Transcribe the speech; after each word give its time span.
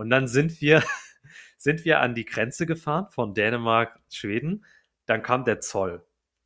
Und 0.00 0.08
dann 0.08 0.28
sind 0.28 0.62
wir, 0.62 0.82
sind 1.58 1.84
wir 1.84 2.00
an 2.00 2.14
die 2.14 2.24
Grenze 2.24 2.64
gefahren 2.64 3.08
von 3.10 3.34
Dänemark, 3.34 4.00
Schweden. 4.08 4.64
Dann 5.04 5.22
kam 5.22 5.44
der 5.44 5.60
Zoll. 5.60 6.02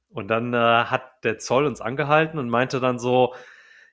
Und 0.09 0.27
dann 0.27 0.53
äh, 0.53 0.57
hat 0.57 1.23
der 1.23 1.39
Zoll 1.39 1.65
uns 1.65 1.81
angehalten 1.81 2.41
und 2.41 2.49
meinte 2.49 2.81
dann 2.81 2.99
so, 2.99 3.33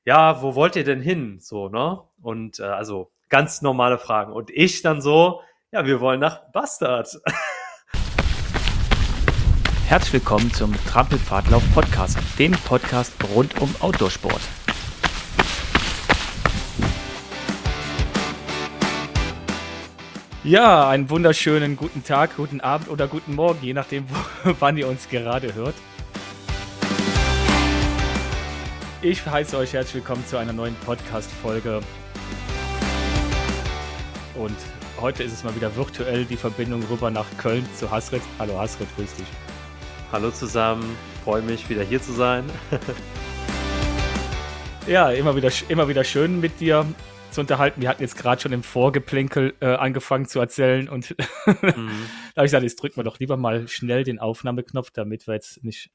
ja, 0.04 0.42
wo 0.42 0.56
wollt 0.56 0.76
ihr 0.76 0.84
denn 0.84 1.00
hin? 1.00 1.38
So, 1.40 1.70
ne? 1.70 2.02
Und 2.24 2.60
äh, 2.60 2.64
also 2.64 3.12
ganz 3.30 3.62
normale 3.62 4.00
Fragen. 4.00 4.34
Und 4.34 4.50
ich 4.50 4.82
dann 4.82 5.00
so, 5.00 5.42
ja, 5.72 5.86
wir 5.86 6.00
wollen 6.00 6.22
nach 6.22 6.52
Bastard. 6.52 7.22
Herzlich 9.86 10.14
willkommen 10.14 10.52
zum 10.54 10.74
Trampelpfadlauf 10.88 11.62
Podcast, 11.76 12.18
dem 12.40 12.54
Podcast 12.54 13.14
rund 13.36 13.62
um 13.62 13.76
Outdoorsport. 13.80 14.42
Ja, 20.44 20.90
einen 20.90 21.08
wunderschönen 21.12 21.76
guten 21.76 22.04
Tag, 22.04 22.36
guten 22.36 22.62
Abend 22.62 22.90
oder 22.90 23.08
guten 23.08 23.36
Morgen, 23.36 23.60
je 23.62 23.76
nachdem, 23.76 24.08
wann 24.60 24.76
ihr 24.76 24.88
uns 24.88 25.08
gerade 25.08 25.54
hört. 25.54 25.76
Ich 29.04 29.24
heiße 29.24 29.56
euch 29.56 29.74
herzlich 29.74 30.04
willkommen 30.04 30.26
zu 30.26 30.38
einer 30.38 30.52
neuen 30.52 30.74
Podcast-Folge. 30.84 31.82
Und 34.34 34.56
heute 35.00 35.22
ist 35.22 35.34
es 35.34 35.44
mal 35.44 35.56
wieder 35.56 35.76
virtuell 35.76 36.26
die 36.26 36.38
Verbindung 36.38 36.82
rüber 36.90 37.12
nach 37.12 37.28
Köln 37.38 37.68
zu 37.76 37.92
Hasrit. 37.92 38.24
Hallo 38.40 38.60
Hasrit, 38.60 38.88
grüß 38.96 39.14
dich. 39.18 39.28
Hallo 40.12 40.32
zusammen, 40.32 40.98
freue 41.24 41.44
mich 41.44 41.70
wieder 41.70 41.84
hier 41.84 42.02
zu 42.02 42.14
sein. 42.14 42.46
ja, 44.88 45.12
immer 45.12 45.36
wieder, 45.36 45.52
immer 45.70 45.88
wieder 45.88 46.04
schön 46.04 46.40
mit 46.40 46.60
dir 46.60 46.88
zu 47.32 47.42
unterhalten. 47.42 47.82
Wir 47.82 47.90
hatten 47.90 48.02
jetzt 48.02 48.18
gerade 48.18 48.42
schon 48.42 48.54
im 48.54 48.64
Vorgeplänkel 48.64 49.56
äh, 49.60 49.68
angefangen 49.68 50.28
zu 50.28 50.40
erzählen 50.40 50.90
und 50.90 51.12
mhm. 51.12 51.16
da 51.46 51.62
habe 51.62 51.86
ich 52.38 52.44
gesagt, 52.44 52.64
jetzt 52.64 52.82
drücken 52.82 52.98
wir 52.98 53.04
doch 53.04 53.20
lieber 53.20 53.38
mal 53.38 53.68
schnell 53.68 54.04
den 54.04 54.20
Aufnahmeknopf, 54.20 54.92
damit 54.92 55.28
wir 55.28 55.34
jetzt 55.36 55.64
nicht 55.64 55.92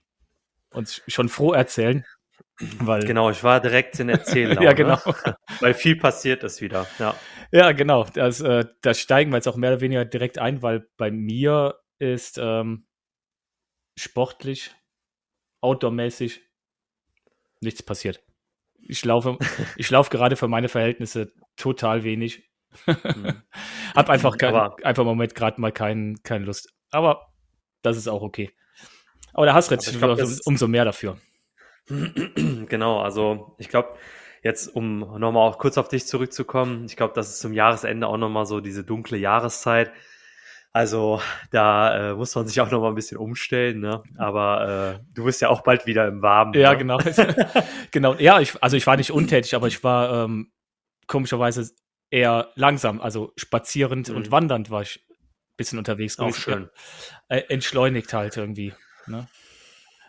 uns 0.72 1.02
schon 1.06 1.28
froh 1.28 1.52
erzählen. 1.52 2.04
Weil, 2.58 3.04
genau, 3.04 3.30
ich 3.30 3.44
war 3.44 3.60
direkt 3.60 4.00
in 4.00 4.08
Erzählen. 4.08 4.58
ja, 4.62 4.72
genau. 4.72 4.98
weil 5.60 5.74
viel 5.74 5.96
passiert 5.96 6.42
ist 6.42 6.60
wieder. 6.60 6.86
Ja, 6.98 7.14
ja 7.52 7.72
genau. 7.72 8.04
Das, 8.04 8.40
äh, 8.40 8.64
das 8.80 8.98
steigen 8.98 9.30
wir 9.30 9.36
jetzt 9.36 9.48
auch 9.48 9.56
mehr 9.56 9.72
oder 9.72 9.80
weniger 9.80 10.04
direkt 10.04 10.38
ein, 10.38 10.62
weil 10.62 10.88
bei 10.96 11.10
mir 11.10 11.78
ist 11.98 12.38
ähm, 12.40 12.86
sportlich, 13.98 14.74
outdoormäßig 15.60 16.42
nichts 17.60 17.82
passiert. 17.82 18.25
Ich 18.80 19.04
laufe, 19.04 19.38
ich 19.76 19.90
laufe 19.90 20.10
gerade 20.10 20.36
für 20.36 20.48
meine 20.48 20.68
Verhältnisse 20.68 21.32
total 21.56 22.04
wenig. 22.04 22.48
Mhm. 22.86 23.42
Hab 23.94 24.10
einfach, 24.10 24.36
kein, 24.36 24.54
einfach 24.54 25.02
im 25.02 25.08
Moment 25.08 25.34
gerade 25.34 25.60
mal 25.60 25.72
kein, 25.72 26.16
keine 26.22 26.44
Lust. 26.44 26.72
Aber 26.90 27.32
das 27.82 27.96
ist 27.96 28.08
auch 28.08 28.22
okay. 28.22 28.50
Aber 29.32 29.46
der 29.46 29.54
Hassritz 29.54 29.90
glaub, 29.98 30.18
umso 30.44 30.68
mehr 30.68 30.84
dafür. 30.84 31.18
Genau, 32.68 33.00
also 33.00 33.54
ich 33.58 33.68
glaube, 33.68 33.96
jetzt 34.42 34.74
um 34.74 34.98
nochmal 34.98 35.48
auch 35.48 35.58
kurz 35.58 35.78
auf 35.78 35.88
dich 35.88 36.06
zurückzukommen, 36.06 36.84
ich 36.84 36.96
glaube, 36.96 37.14
das 37.14 37.28
ist 37.28 37.38
zum 37.38 37.52
Jahresende 37.52 38.08
auch 38.08 38.16
nochmal 38.16 38.44
so 38.44 38.60
diese 38.60 38.82
dunkle 38.82 39.16
Jahreszeit. 39.16 39.92
Also 40.76 41.22
da 41.52 42.10
äh, 42.10 42.14
muss 42.14 42.34
man 42.34 42.46
sich 42.46 42.60
auch 42.60 42.70
noch 42.70 42.82
mal 42.82 42.90
ein 42.90 42.94
bisschen 42.94 43.16
umstellen, 43.16 43.80
ne? 43.80 44.02
Aber 44.18 44.98
äh, 45.00 45.04
du 45.14 45.24
bist 45.24 45.40
ja 45.40 45.48
auch 45.48 45.62
bald 45.62 45.86
wieder 45.86 46.06
im 46.06 46.20
Warmen. 46.20 46.52
Ja, 46.52 46.72
ne? 46.72 46.76
genau. 46.76 46.98
genau. 47.92 48.14
Ja, 48.16 48.40
ich, 48.40 48.62
also 48.62 48.76
ich 48.76 48.86
war 48.86 48.98
nicht 48.98 49.10
untätig, 49.10 49.54
aber 49.54 49.68
ich 49.68 49.82
war 49.82 50.24
ähm, 50.24 50.52
komischerweise 51.06 51.74
eher 52.10 52.50
langsam, 52.56 53.00
also 53.00 53.32
spazierend 53.36 54.10
mhm. 54.10 54.16
und 54.16 54.30
wandernd 54.30 54.70
war 54.70 54.82
ich 54.82 55.02
ein 55.08 55.16
bisschen 55.56 55.78
unterwegs. 55.78 56.18
Auch 56.18 56.34
schön. 56.34 56.68
Äh, 57.28 57.44
entschleunigt 57.48 58.12
halt 58.12 58.36
irgendwie. 58.36 58.74
Ne? 59.06 59.28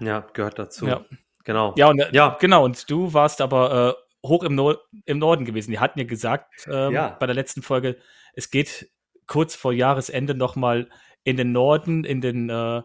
Ja, 0.02 0.28
gehört 0.34 0.59
dazu. 0.59 0.86
Ja. 0.86 1.06
Genau. 1.46 1.75
Ja, 1.78 1.88
und, 1.88 2.00
äh, 2.00 2.09
ja, 2.12 2.36
genau. 2.41 2.66
Und 2.66 2.91
du 2.91 3.14
warst 3.14 3.40
aber 3.40 3.96
äh, 3.96 4.28
hoch 4.28 4.44
im, 4.44 4.56
Nor 4.56 4.81
im 5.06 5.20
Norden 5.20 5.46
gewesen. 5.46 5.72
Die 5.72 5.80
hatten 5.80 5.97
ja 5.97 6.06
gesagt 6.06 6.68
ähm, 6.70 6.91
ja. 6.91 7.16
bei 7.18 7.25
der 7.25 7.36
letzten 7.36 7.62
Folge, 7.62 7.96
es 8.34 8.52
geht 8.52 8.90
kurz 9.28 9.56
vor 9.56 9.74
Jahresende 9.74 10.34
nochmal 10.34 10.90
in 11.24 11.38
den 11.38 11.52
Norden, 11.52 12.04
in 12.04 12.22
den, 12.22 12.50
äh, 12.50 12.82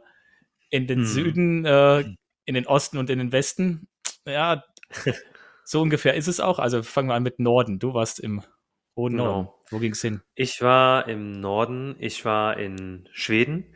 in 0.71 0.87
den 0.87 1.01
hm. 1.01 1.07
Süden, 1.07 1.65
äh, 1.65 2.05
in 2.45 2.55
den 2.55 2.67
Osten 2.67 2.99
und 2.99 3.09
in 3.09 3.19
den 3.19 3.33
Westen. 3.33 3.89
Ja, 4.27 4.65
so 5.65 5.81
ungefähr 5.81 6.15
ist 6.15 6.29
es 6.29 6.41
auch. 6.41 6.59
Also 6.59 6.83
fangen 6.83 7.09
wir 7.09 7.15
an 7.15 7.23
mit 7.23 7.39
Norden. 7.39 7.79
Du 7.79 7.95
warst 7.95 8.21
im 8.21 8.43
hohen 8.97 9.13
genau. 9.13 9.59
Wo 9.71 9.79
ging 9.79 9.93
es 9.93 10.03
hin? 10.03 10.21
Ich 10.35 10.61
war 10.61 11.09
im 11.09 11.41
Norden. 11.41 11.97
Ich 11.99 12.25
war 12.25 12.59
in 12.59 13.09
Schweden, 13.13 13.75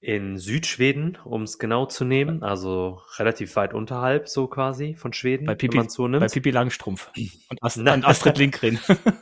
in 0.00 0.38
Südschweden, 0.38 1.18
um 1.24 1.42
es 1.42 1.58
genau 1.58 1.86
zu 1.86 2.04
nehmen. 2.04 2.42
Also 2.42 3.00
relativ 3.16 3.56
weit 3.56 3.72
unterhalb, 3.72 4.28
so 4.28 4.48
quasi 4.48 4.94
von 4.96 5.12
Schweden, 5.12 5.46
bei 5.46 5.54
Pipi, 5.54 5.74
wenn 5.74 5.84
man 5.84 5.88
so 5.88 6.08
nimmt. 6.08 6.20
Bei 6.20 6.28
Pipi 6.28 6.50
Langstrumpf 6.50 7.10
und, 7.48 7.62
Ast 7.62 7.78
und 7.78 8.04
Astrid 8.04 8.38
Lindgren. 8.38 8.78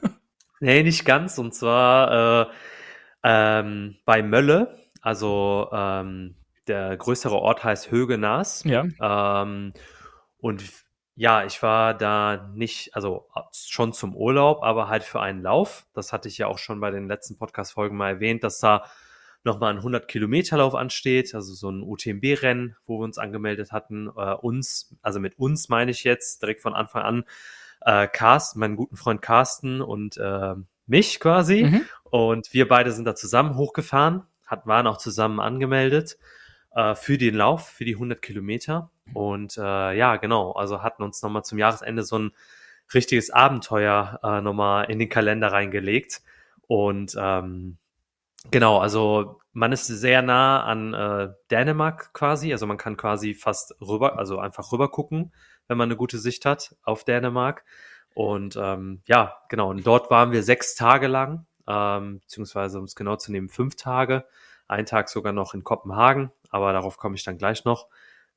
nee, 0.60 0.82
nicht 0.82 1.04
ganz. 1.04 1.38
Und 1.38 1.54
zwar 1.54 2.48
äh, 2.48 2.52
ähm, 3.22 3.96
bei 4.04 4.22
Mölle, 4.22 4.78
also 5.00 5.68
ähm, 5.72 6.36
der 6.66 6.96
größere 6.96 7.36
Ort 7.36 7.64
heißt 7.64 7.90
Högenas. 7.90 8.64
Ja. 8.64 8.84
Ähm, 9.00 9.72
und 10.38 10.62
ja, 11.16 11.44
ich 11.44 11.62
war 11.62 11.94
da 11.94 12.48
nicht, 12.54 12.94
also 12.94 13.28
schon 13.52 13.92
zum 13.92 14.14
Urlaub, 14.14 14.62
aber 14.62 14.88
halt 14.88 15.02
für 15.02 15.20
einen 15.20 15.42
Lauf. 15.42 15.86
Das 15.92 16.12
hatte 16.12 16.28
ich 16.28 16.38
ja 16.38 16.46
auch 16.46 16.58
schon 16.58 16.80
bei 16.80 16.92
den 16.92 17.08
letzten 17.08 17.36
Podcast-Folgen 17.36 17.96
mal 17.96 18.10
erwähnt, 18.10 18.44
dass 18.44 18.60
da 18.60 18.84
nochmal 19.42 19.72
ein 19.72 19.78
100 19.78 20.06
Kilometer 20.06 20.58
Lauf 20.58 20.74
ansteht, 20.74 21.34
also 21.34 21.54
so 21.54 21.70
ein 21.70 21.82
UTMB-Rennen, 21.82 22.76
wo 22.86 23.00
wir 23.00 23.04
uns 23.04 23.18
angemeldet 23.18 23.72
hatten. 23.72 24.08
Äh, 24.16 24.34
uns, 24.34 24.94
also 25.02 25.18
mit 25.18 25.38
uns 25.38 25.68
meine 25.68 25.90
ich 25.90 26.04
jetzt 26.04 26.42
direkt 26.42 26.60
von 26.60 26.74
Anfang 26.74 27.02
an, 27.02 27.24
äh, 27.80 28.06
Carsten, 28.06 28.60
meinen 28.60 28.76
guten 28.76 28.96
Freund 28.96 29.22
Carsten 29.22 29.80
und 29.80 30.16
äh, 30.18 30.54
mich 30.88 31.20
quasi. 31.20 31.64
Mhm. 31.64 31.80
Und 32.10 32.52
wir 32.52 32.66
beide 32.68 32.92
sind 32.92 33.04
da 33.04 33.14
zusammen 33.14 33.56
hochgefahren, 33.56 34.22
hat, 34.44 34.66
waren 34.66 34.86
auch 34.86 34.98
zusammen 34.98 35.40
angemeldet 35.40 36.18
äh, 36.74 36.94
für 36.94 37.18
den 37.18 37.34
Lauf, 37.34 37.68
für 37.68 37.84
die 37.84 37.94
100 37.94 38.20
Kilometer. 38.20 38.90
Und 39.14 39.56
äh, 39.56 39.92
ja, 39.96 40.16
genau, 40.16 40.52
also 40.52 40.82
hatten 40.82 41.02
uns 41.02 41.22
nochmal 41.22 41.44
zum 41.44 41.58
Jahresende 41.58 42.02
so 42.02 42.18
ein 42.18 42.32
richtiges 42.94 43.30
Abenteuer 43.30 44.20
äh, 44.22 44.40
nochmal 44.40 44.90
in 44.90 44.98
den 44.98 45.08
Kalender 45.08 45.52
reingelegt. 45.52 46.22
Und 46.66 47.16
ähm, 47.18 47.78
genau, 48.50 48.78
also 48.78 49.40
man 49.52 49.72
ist 49.72 49.86
sehr 49.86 50.22
nah 50.22 50.62
an 50.64 50.94
äh, 50.94 51.28
Dänemark 51.50 52.12
quasi, 52.12 52.52
also 52.52 52.66
man 52.66 52.76
kann 52.76 52.96
quasi 52.96 53.34
fast 53.34 53.74
rüber, 53.80 54.18
also 54.18 54.38
einfach 54.38 54.72
rüber 54.72 54.90
gucken, 54.90 55.32
wenn 55.66 55.78
man 55.78 55.88
eine 55.88 55.96
gute 55.96 56.18
Sicht 56.18 56.44
hat 56.44 56.76
auf 56.82 57.04
Dänemark. 57.04 57.64
Und 58.18 58.58
ähm, 58.60 59.00
ja, 59.06 59.36
genau, 59.48 59.70
und 59.70 59.86
dort 59.86 60.10
waren 60.10 60.32
wir 60.32 60.42
sechs 60.42 60.74
Tage 60.74 61.06
lang, 61.06 61.46
ähm, 61.68 62.18
beziehungsweise 62.18 62.80
um 62.80 62.84
es 62.84 62.96
genau 62.96 63.14
zu 63.14 63.30
nehmen, 63.30 63.48
fünf 63.48 63.76
Tage. 63.76 64.24
Ein 64.66 64.86
Tag 64.86 65.08
sogar 65.08 65.32
noch 65.32 65.54
in 65.54 65.62
Kopenhagen, 65.62 66.32
aber 66.50 66.72
darauf 66.72 66.96
komme 66.96 67.14
ich 67.14 67.22
dann 67.22 67.38
gleich 67.38 67.64
noch. 67.64 67.86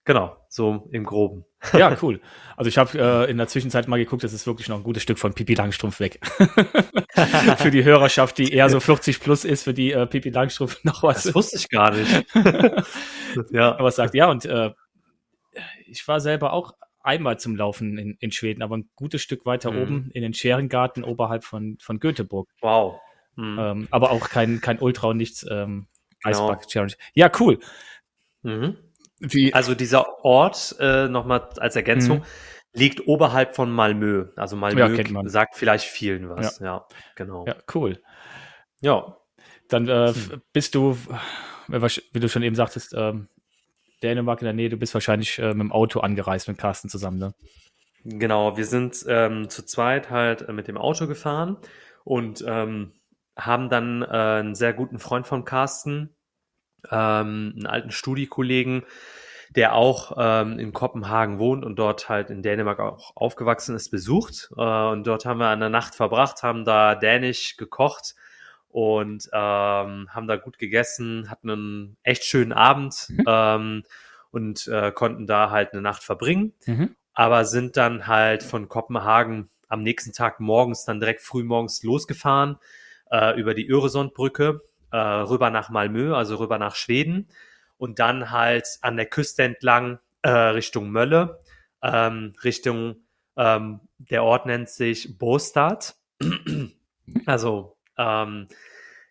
Genau, 0.06 0.38
so 0.50 0.88
im 0.92 1.04
Groben. 1.04 1.46
Ja, 1.74 1.98
cool. 2.04 2.22
Also 2.58 2.70
ich 2.70 2.78
habe 2.78 2.96
äh, 2.96 3.32
in 3.32 3.38
der 3.38 3.48
Zwischenzeit 3.48 3.88
mal 3.88 3.98
geguckt, 3.98 4.24
das 4.24 4.34
ist 4.34 4.46
wirklich 4.46 4.70
noch 4.70 4.78
ein 4.78 4.84
gutes 4.84 5.02
Stück 5.02 5.18
von 5.18 5.34
Pipi 5.34 5.56
Langstrumpf 5.56 6.00
weg. 6.00 6.20
für 7.58 7.72
die 7.72 7.84
Hörerschaft, 7.84 8.38
die 8.38 8.54
eher 8.54 8.70
so 8.70 8.80
40 8.80 9.20
plus 9.20 9.46
ist, 9.46 9.64
für 9.64 9.74
die 9.74 9.94
äh, 9.94 10.06
Pipi 10.06 10.30
Langstrumpf 10.30 10.78
noch 10.84 11.02
was. 11.02 11.24
Das 11.24 11.34
wusste 11.34 11.58
ich 11.58 11.70
gar 11.70 11.90
nicht. 11.90 12.24
ja. 13.50 13.78
Was 13.80 13.96
sagt, 13.96 14.14
ja, 14.14 14.30
und 14.30 14.46
äh, 14.46 14.70
ich 15.88 16.08
war 16.08 16.20
selber 16.20 16.54
auch 16.54 16.76
einmal 17.04 17.40
zum 17.40 17.56
Laufen 17.56 17.98
in, 17.98 18.18
in 18.20 18.32
Schweden, 18.32 18.62
aber 18.62 18.78
ein 18.78 18.90
gutes 18.96 19.22
Stück 19.22 19.46
weiter 19.46 19.72
mhm. 19.72 19.82
oben 19.82 20.12
in 20.14 20.22
den 20.22 20.34
Scherengarten 20.34 21.04
oberhalb 21.04 21.44
von, 21.44 21.78
von 21.80 22.00
Göteborg. 22.00 22.50
Wow. 22.62 23.00
Mhm. 23.36 23.58
Ähm, 23.60 23.88
aber 23.92 24.12
auch 24.12 24.30
kein, 24.30 24.62
kein 24.62 24.80
Ultra 24.80 25.08
und 25.08 25.18
nichts 25.18 25.46
ähm, 25.50 25.88
genau. 26.24 26.56
Challenge. 26.56 26.94
Ja, 27.14 27.32
cool. 27.40 27.60
Mhm. 28.44 28.78
Wie? 29.20 29.54
Also 29.54 29.76
dieser 29.76 30.26
Ort, 30.26 30.76
äh, 30.80 31.08
nochmal 31.08 31.50
als 31.58 31.76
Ergänzung, 31.76 32.20
mhm. 32.20 32.24
liegt 32.74 33.08
oberhalb 33.08 33.56
von 33.56 33.72
Malmö. 33.72 34.30
Also 34.36 34.56
Malmö 34.56 34.80
ja, 34.80 35.30
sagt 35.30 35.56
vielleicht 35.56 35.86
vielen 35.86 36.30
was. 36.30 36.60
Ja, 36.60 36.66
ja 36.66 36.88
genau. 37.16 37.46
Ja, 37.46 37.56
cool. 37.74 38.02
Ja. 38.82 39.18
Dann 39.68 39.88
äh, 39.88 40.14
hm. 40.14 40.42
bist 40.52 40.76
du, 40.76 40.98
wie 41.68 42.20
du 42.20 42.28
schon 42.28 42.44
eben 42.44 42.56
sagtest, 42.56 42.94
ähm, 42.94 43.30
Dänemark 44.04 44.42
in 44.42 44.46
der 44.46 44.54
Nähe, 44.54 44.70
du 44.70 44.78
bist 44.78 44.94
wahrscheinlich 44.94 45.40
äh, 45.40 45.50
mit 45.50 45.60
dem 45.60 45.72
Auto 45.72 46.00
angereist 46.00 46.48
mit 46.48 46.58
Carsten 46.58 46.90
zusammen, 46.90 47.18
ne? 47.18 47.34
Genau, 48.04 48.58
wir 48.58 48.66
sind 48.66 49.06
ähm, 49.08 49.50
zu 49.50 49.64
zweit 49.64 50.10
halt 50.10 50.48
äh, 50.48 50.54
mit 50.54 50.68
dem 50.68 50.78
Auto 50.78 51.08
gefahren 51.08 51.58
und 52.04 52.44
ähm, 52.48 52.94
haben 53.38 53.70
dann 53.70 54.02
äh, 54.02 54.06
einen 54.06 54.56
sehr 54.56 54.74
guten 54.74 55.00
Freund 55.00 55.28
von 55.28 55.46
Carsten, 55.46 56.16
ähm, 56.90 57.54
einen 57.56 57.68
alten 57.68 57.92
Studiekollegen, 57.92 58.84
der 59.56 59.76
auch 59.76 60.14
ähm, 60.18 60.58
in 60.58 60.74
Kopenhagen 60.74 61.38
wohnt 61.38 61.64
und 61.64 61.78
dort 61.78 62.10
halt 62.10 62.30
in 62.30 62.42
Dänemark 62.42 62.80
auch 62.80 63.16
aufgewachsen 63.16 63.76
ist, 63.76 63.92
besucht. 63.92 64.50
Äh, 64.58 64.62
und 64.62 65.06
dort 65.06 65.26
haben 65.26 65.40
wir 65.40 65.50
eine 65.50 65.70
Nacht 65.70 65.94
verbracht, 65.94 66.42
haben 66.42 66.66
da 66.66 66.96
Dänisch 66.96 67.58
gekocht 67.58 68.16
und 68.72 69.30
ähm, 69.34 70.10
haben 70.14 70.28
da 70.28 70.36
gut 70.38 70.58
gegessen, 70.58 71.30
hatten 71.30 71.50
einen 71.50 71.98
echt 72.04 72.24
schönen 72.24 72.54
Abend 72.54 73.08
Mhm. 73.10 73.24
ähm, 73.28 73.84
und 74.32 74.68
äh, 74.68 74.92
konnten 74.92 75.28
da 75.28 75.50
halt 75.50 75.74
eine 75.74 75.82
Nacht 75.82 76.04
verbringen, 76.04 76.54
Mhm. 76.66 76.96
aber 77.14 77.46
sind 77.46 77.76
dann 77.78 78.08
halt 78.08 78.44
von 78.44 78.70
Kopenhagen 78.70 79.50
am 79.68 79.82
nächsten 79.82 80.14
Tag 80.14 80.40
morgens 80.40 80.86
dann 80.86 81.00
direkt 81.00 81.22
früh 81.22 81.44
morgens 81.44 81.84
losgefahren 81.84 82.58
äh, 83.12 83.40
über 83.40 83.54
die 83.54 83.68
Öresundbrücke 83.70 84.62
äh, 84.92 84.98
rüber 84.98 85.50
nach 85.50 85.70
Malmö, 85.70 86.14
also 86.16 86.36
rüber 86.38 86.58
nach 86.58 86.76
Schweden 86.76 87.28
und 87.78 88.00
dann 88.00 88.32
halt 88.32 88.68
an 88.82 88.96
der 88.98 89.06
Küste 89.06 89.44
entlang 89.44 90.00
äh, 90.22 90.30
Richtung 90.30 90.92
Mölle, 90.92 91.40
ähm, 91.82 92.34
Richtung 92.44 92.98
ähm, 93.38 93.80
der 93.98 94.24
Ort 94.24 94.46
nennt 94.46 94.70
sich 94.70 95.18
Bostad. 95.18 95.96
also 97.26 97.78
ähm, 97.98 98.48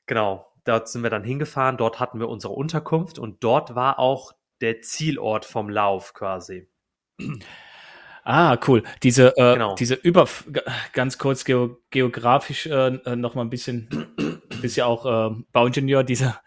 genau, 0.06 0.47
dort 0.65 0.88
sind 0.88 1.03
wir 1.03 1.11
dann 1.11 1.25
hingefahren, 1.25 1.77
dort 1.77 2.00
hatten 2.00 2.19
wir 2.21 2.29
unsere 2.29 2.53
Unterkunft 2.53 3.19
und 3.19 3.43
dort 3.44 3.75
war 3.75 3.99
auch 3.99 4.32
der 4.61 4.81
Zielort 4.82 5.44
vom 5.44 5.69
Lauf 5.71 6.12
quasi. 6.15 6.69
Ah, 8.25 8.59
cool. 8.69 8.82
Diese, 9.03 9.37
äh, 9.37 9.55
Genau. 9.55 9.75
diese 9.75 9.94
über, 9.94 10.29
ganz 10.93 11.19
kurz 11.19 11.44
geo, 11.44 11.79
geografisch 11.91 12.67
äh, 12.67 12.94
äh, 12.97 13.17
noch 13.17 13.35
mal 13.35 13.43
ein 13.43 13.50
bisschen, 13.50 13.88
bist 14.61 14.77
ja 14.77 14.87
auch 14.87 15.06
äh, 15.06 15.35
Bauingenieur, 15.53 16.05
diese, 16.05 16.38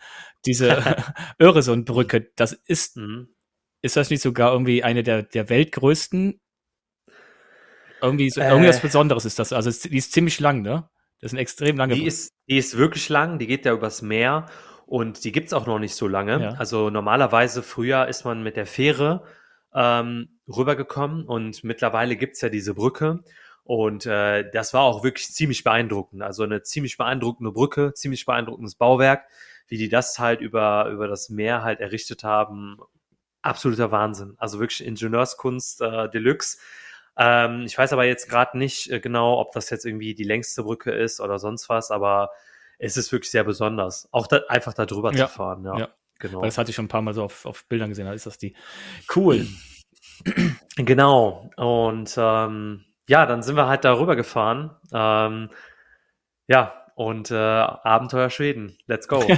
diese 0.46 0.68
Öresundbrücke, 1.40 2.32
das 2.36 2.54
ist, 2.54 2.98
Mhm. 2.98 3.30
ist 3.82 3.96
das 3.98 4.10
nicht 4.12 4.22
sogar 4.22 4.52
irgendwie 4.52 4.84
eine 4.84 5.02
der, 5.04 5.24
der 5.24 5.50
weltgrößten? 5.50 6.40
Irgendwie, 8.02 8.30
so, 8.30 8.42
Äh. 8.42 8.50
irgendwas 8.50 8.82
Besonderes 8.82 9.26
ist 9.26 9.40
das. 9.40 9.54
Also 9.54 9.72
die 9.90 9.98
ist 9.98 10.12
ziemlich 10.12 10.40
lang, 10.40 10.62
ne? 10.62 10.90
Das 11.24 11.32
ist 11.32 11.36
eine 11.36 11.42
extrem 11.42 11.78
lange 11.78 11.96
Die 11.96 12.06
ist, 12.06 12.34
die 12.50 12.58
ist 12.58 12.78
wirklich 12.78 13.08
lang, 13.08 13.40
die 13.40 13.48
geht 13.48 13.64
ja 13.66 13.72
übers 13.72 14.02
Meer 14.02 14.48
und 14.86 15.24
die 15.24 15.32
gibt's 15.32 15.54
auch 15.54 15.66
noch 15.66 15.80
nicht 15.80 15.96
so 15.96 16.06
lange. 16.06 16.42
Ja. 16.42 16.50
Also 16.58 16.90
normalerweise 16.90 17.64
früher 17.64 18.10
ist 18.10 18.26
man 18.26 18.44
mit 18.44 18.58
der 18.58 18.66
Fähre 18.66 19.24
ähm, 19.74 20.40
rübergekommen 20.50 21.24
und 21.24 21.64
mittlerweile 21.64 22.18
gibt's 22.18 22.42
ja 22.42 22.50
diese 22.50 22.74
Brücke. 22.74 23.24
Und 23.64 24.06
äh, 24.06 24.52
das 24.52 24.74
war 24.74 24.82
auch 24.82 25.06
wirklich 25.06 25.28
ziemlich 25.28 25.64
beeindruckend. 25.64 26.22
Also 26.22 26.44
eine 26.44 26.62
ziemlich 26.64 26.98
beeindruckende 26.98 27.54
Brücke, 27.54 27.94
ziemlich 27.94 28.26
beeindruckendes 28.26 28.76
Bauwerk, 28.76 29.24
wie 29.70 29.78
die 29.78 29.88
das 29.88 30.20
halt 30.20 30.42
über, 30.42 30.90
über 30.90 31.08
das 31.08 31.30
Meer 31.30 31.64
halt 31.64 31.80
errichtet 31.80 32.26
haben. 32.26 32.80
Absoluter 33.42 33.92
Wahnsinn. 33.92 34.34
Also 34.40 34.60
wirklich 34.60 34.86
Ingenieurskunst 34.86 35.80
äh, 35.80 36.10
Deluxe. 36.10 36.58
Ähm, 37.18 37.64
ich 37.66 37.78
weiß 37.78 37.94
aber 37.94 38.06
jetzt 38.06 38.30
gerade 38.30 38.58
nicht 38.58 38.90
äh, 38.92 39.00
genau, 39.00 39.40
ob 39.40 39.52
das 39.52 39.70
jetzt 39.70 39.86
irgendwie 39.86 40.16
die 40.16 40.24
längste 40.24 40.64
Brücke 40.64 40.92
ist 40.92 41.20
oder 41.20 41.38
sonst 41.40 41.70
was, 41.70 41.92
aber 41.92 42.30
es 42.80 42.98
ist 42.98 43.12
wirklich 43.12 43.32
sehr 43.32 43.44
besonders. 43.44 44.08
Auch 44.12 44.28
da, 44.28 44.42
einfach 44.50 44.74
da 44.74 44.86
drüber 44.86 45.14
Ja, 45.14 45.28
zu 45.28 45.34
fahren, 45.34 45.64
ja. 45.66 45.78
ja. 45.78 45.90
Genau. 46.20 46.42
Weil 46.42 46.48
das 46.48 46.58
hatte 46.58 46.70
ich 46.70 46.76
schon 46.76 46.86
ein 46.86 46.90
paar 46.90 47.02
Mal 47.02 47.14
so 47.14 47.24
auf, 47.24 47.46
auf 47.46 47.66
Bildern 47.68 47.90
gesehen. 47.90 48.06
Da 48.06 48.14
ist 48.14 48.26
das 48.26 48.38
die. 48.38 48.56
Cool. 49.16 49.48
Genau. 50.76 51.50
Und 51.58 52.16
ähm, 52.18 52.86
ja, 53.08 53.26
dann 53.26 53.44
sind 53.44 53.56
wir 53.56 53.68
halt 53.68 53.84
darüber 53.84 54.16
gefahren. 54.16 54.76
Ähm, 54.94 55.50
ja, 56.48 56.86
und 56.96 57.30
äh, 57.32 57.36
Abenteuer 57.36 58.30
Schweden. 58.30 58.78
Let's 58.88 59.08
go. 59.08 59.24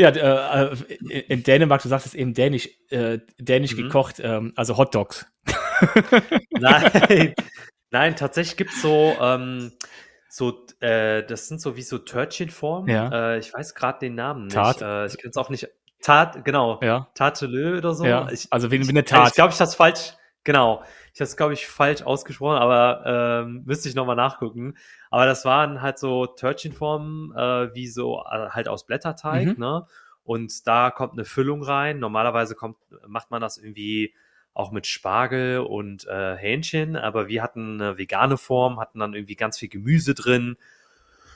Ja, 0.00 0.10
äh, 0.10 0.74
äh, 1.08 1.20
in 1.26 1.42
Dänemark, 1.42 1.82
du 1.82 1.88
sagst 1.88 2.06
es 2.06 2.14
eben 2.14 2.32
dänisch, 2.32 2.68
äh, 2.90 3.18
dänisch 3.40 3.72
Mhm. 3.74 3.82
gekocht, 3.82 4.20
ähm, 4.20 4.52
also 4.54 4.76
Hot 4.76 4.94
Dogs. 4.94 5.26
Nein, 6.50 7.34
nein, 7.90 8.16
tatsächlich 8.16 8.56
gibt's 8.56 8.82
so, 8.82 9.14
ähm, 9.20 9.72
so, 10.28 10.66
äh, 10.80 11.22
das 11.24 11.48
sind 11.48 11.60
so 11.60 11.76
wie 11.76 11.82
so 11.82 11.98
Törtchenformen. 11.98 12.88
Ja. 12.88 13.32
Äh, 13.34 13.38
ich 13.38 13.52
weiß 13.52 13.74
gerade 13.74 13.98
den 14.00 14.14
Namen 14.14 14.44
nicht. 14.44 14.54
Tat. 14.54 14.82
Äh, 14.82 15.06
ich 15.06 15.18
kenne 15.18 15.30
es 15.30 15.36
auch 15.36 15.50
nicht. 15.50 15.68
Tat, 16.00 16.44
genau. 16.44 16.78
Ja, 16.82 17.08
Tartelö 17.14 17.78
oder 17.78 17.94
so. 17.94 18.04
ja. 18.04 18.28
Ich, 18.30 18.46
also 18.50 18.70
wie, 18.70 18.80
wie 18.84 18.88
eine 18.88 19.00
ich 19.00 19.06
Tat. 19.06 19.34
glaube, 19.34 19.52
ich 19.52 19.60
habe 19.60 19.68
es 19.68 19.74
falsch. 19.74 20.12
Genau. 20.44 20.82
Ich 21.12 21.20
habe 21.20 21.24
es, 21.28 21.36
glaube 21.36 21.52
ich, 21.54 21.66
falsch 21.66 22.02
ausgesprochen, 22.02 22.58
aber 22.58 23.42
ähm, 23.44 23.62
müsste 23.66 23.88
ich 23.88 23.94
nochmal 23.96 24.14
nachgucken. 24.16 24.76
Aber 25.10 25.26
das 25.26 25.44
waren 25.44 25.82
halt 25.82 25.98
so 25.98 26.26
Törtchenformen, 26.26 27.32
äh, 27.36 27.74
wie 27.74 27.88
so 27.88 28.20
äh, 28.30 28.50
halt 28.50 28.68
aus 28.68 28.86
Blätterteig, 28.86 29.46
Mhm. 29.48 29.54
ne? 29.58 29.86
Und 30.22 30.66
da 30.66 30.90
kommt 30.90 31.14
eine 31.14 31.24
Füllung 31.24 31.62
rein. 31.62 31.98
Normalerweise 31.98 32.54
kommt, 32.54 32.76
macht 33.06 33.30
man 33.30 33.40
das 33.40 33.56
irgendwie 33.58 34.14
auch 34.58 34.72
mit 34.72 34.86
Spargel 34.86 35.60
und 35.60 36.06
äh, 36.06 36.36
Hähnchen, 36.36 36.96
aber 36.96 37.28
wir 37.28 37.42
hatten 37.42 37.80
eine 37.80 37.96
vegane 37.96 38.36
Form, 38.36 38.80
hatten 38.80 38.98
dann 38.98 39.14
irgendwie 39.14 39.36
ganz 39.36 39.58
viel 39.58 39.68
Gemüse 39.68 40.14
drin 40.14 40.56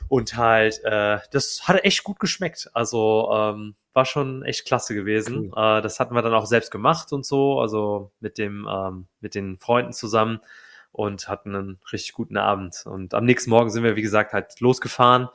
und 0.09 0.37
halt, 0.37 0.83
äh, 0.85 1.19
das 1.31 1.69
hat 1.69 1.85
echt 1.85 2.05
gut 2.05 2.19
geschmeckt. 2.19 2.71
Also 2.75 3.31
ähm, 3.33 3.77
war 3.93 4.05
schon 4.05 4.43
echt 4.43 4.67
klasse 4.67 4.95
gewesen. 4.95 5.53
Äh, 5.57 5.81
das 5.81 6.01
hatten 6.01 6.15
wir 6.15 6.23
dann 6.23 6.35
auch 6.35 6.47
selbst 6.47 6.71
gemacht 6.71 7.13
und 7.13 7.25
so, 7.25 7.61
also 7.61 8.11
mit 8.21 8.39
dem, 8.39 8.69
ähm, 8.71 9.07
mit 9.21 9.35
den 9.35 9.59
Freunden 9.59 9.93
zusammen 9.93 10.41
und 10.91 11.29
hatten 11.29 11.55
einen 11.55 11.81
richtig 11.93 12.13
guten 12.13 12.37
Abend. 12.37 12.83
Und 12.85 13.15
am 13.15 13.25
nächsten 13.25 13.51
Morgen 13.51 13.71
sind 13.71 13.85
wir, 13.85 13.97
wie 13.97 14.03
gesagt, 14.03 14.33
halt 14.33 14.61
losgefahren, 14.61 15.29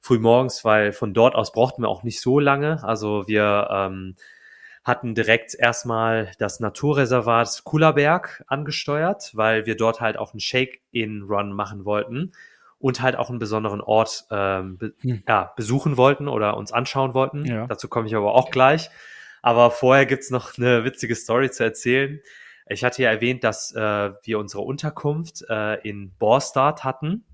früh 0.00 0.18
morgens, 0.18 0.64
weil 0.64 0.92
von 0.92 1.14
dort 1.14 1.34
aus 1.34 1.52
brauchten 1.52 1.82
wir 1.82 1.88
auch 1.88 2.02
nicht 2.02 2.20
so 2.20 2.40
lange. 2.40 2.82
Also 2.82 3.28
wir 3.28 3.68
ähm, 3.70 4.16
hatten 4.86 5.16
direkt 5.16 5.52
erstmal 5.56 6.30
das 6.38 6.60
Naturreservat 6.60 7.62
Kulerberg 7.64 8.44
angesteuert, 8.46 9.32
weil 9.34 9.66
wir 9.66 9.76
dort 9.76 10.00
halt 10.00 10.16
auch 10.16 10.32
einen 10.32 10.38
Shake-In-Run 10.38 11.52
machen 11.52 11.84
wollten 11.84 12.30
und 12.78 13.02
halt 13.02 13.16
auch 13.16 13.28
einen 13.28 13.40
besonderen 13.40 13.80
Ort 13.80 14.26
ähm, 14.30 14.78
be 14.78 14.94
Hm. 15.00 15.24
ja, 15.26 15.52
besuchen 15.56 15.96
wollten 15.96 16.28
oder 16.28 16.56
uns 16.56 16.70
anschauen 16.70 17.14
wollten. 17.14 17.44
Ja. 17.44 17.66
Dazu 17.66 17.88
komme 17.88 18.06
ich 18.06 18.14
aber 18.14 18.36
auch 18.36 18.52
gleich. 18.52 18.88
Aber 19.42 19.72
vorher 19.72 20.06
gibt's 20.06 20.30
noch 20.30 20.56
eine 20.56 20.84
witzige 20.84 21.16
Story 21.16 21.50
zu 21.50 21.64
erzählen. 21.64 22.20
Ich 22.68 22.84
hatte 22.84 23.02
ja 23.02 23.10
erwähnt, 23.10 23.42
dass 23.42 23.74
äh, 23.74 24.12
wir 24.22 24.38
unsere 24.38 24.62
Unterkunft 24.62 25.44
äh, 25.48 25.80
in 25.88 26.12
Borstad 26.16 26.84
hatten. 26.84 27.24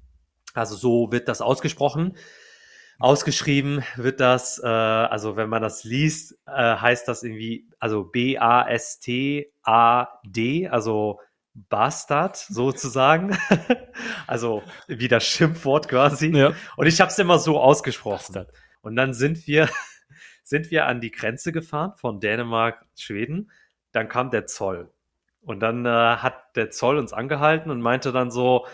Also 0.54 0.74
so 0.74 1.12
wird 1.12 1.28
das 1.28 1.42
ausgesprochen. 1.42 2.16
Ausgeschrieben 3.02 3.82
wird 3.96 4.20
das, 4.20 4.60
äh, 4.62 4.66
also 4.66 5.36
wenn 5.36 5.48
man 5.48 5.60
das 5.60 5.82
liest, 5.82 6.38
äh, 6.46 6.76
heißt 6.76 7.08
das 7.08 7.24
irgendwie, 7.24 7.66
also 7.80 8.04
B-A-S-T-A-D, 8.04 9.48
also 10.68 11.18
Bastard 11.52 12.36
sozusagen. 12.36 13.36
also 14.28 14.62
wie 14.86 15.08
das 15.08 15.24
Schimpfwort 15.24 15.88
quasi. 15.88 16.28
Ja. 16.28 16.52
Und 16.76 16.86
ich 16.86 17.00
habe 17.00 17.10
es 17.10 17.18
immer 17.18 17.40
so 17.40 17.58
ausgesprochen. 17.60 18.34
Bastard. 18.34 18.52
Und 18.82 18.94
dann 18.94 19.14
sind 19.14 19.48
wir, 19.48 19.68
sind 20.44 20.70
wir 20.70 20.86
an 20.86 21.00
die 21.00 21.10
Grenze 21.10 21.50
gefahren 21.50 21.94
von 21.96 22.20
Dänemark, 22.20 22.86
Schweden. 22.96 23.50
Dann 23.90 24.08
kam 24.08 24.30
der 24.30 24.46
Zoll. 24.46 24.90
Und 25.40 25.58
dann 25.58 25.84
äh, 25.86 25.88
hat 25.88 26.54
der 26.54 26.70
Zoll 26.70 26.98
uns 26.98 27.12
angehalten 27.12 27.72
und 27.72 27.80
meinte 27.80 28.12
dann 28.12 28.30
so, 28.30 28.64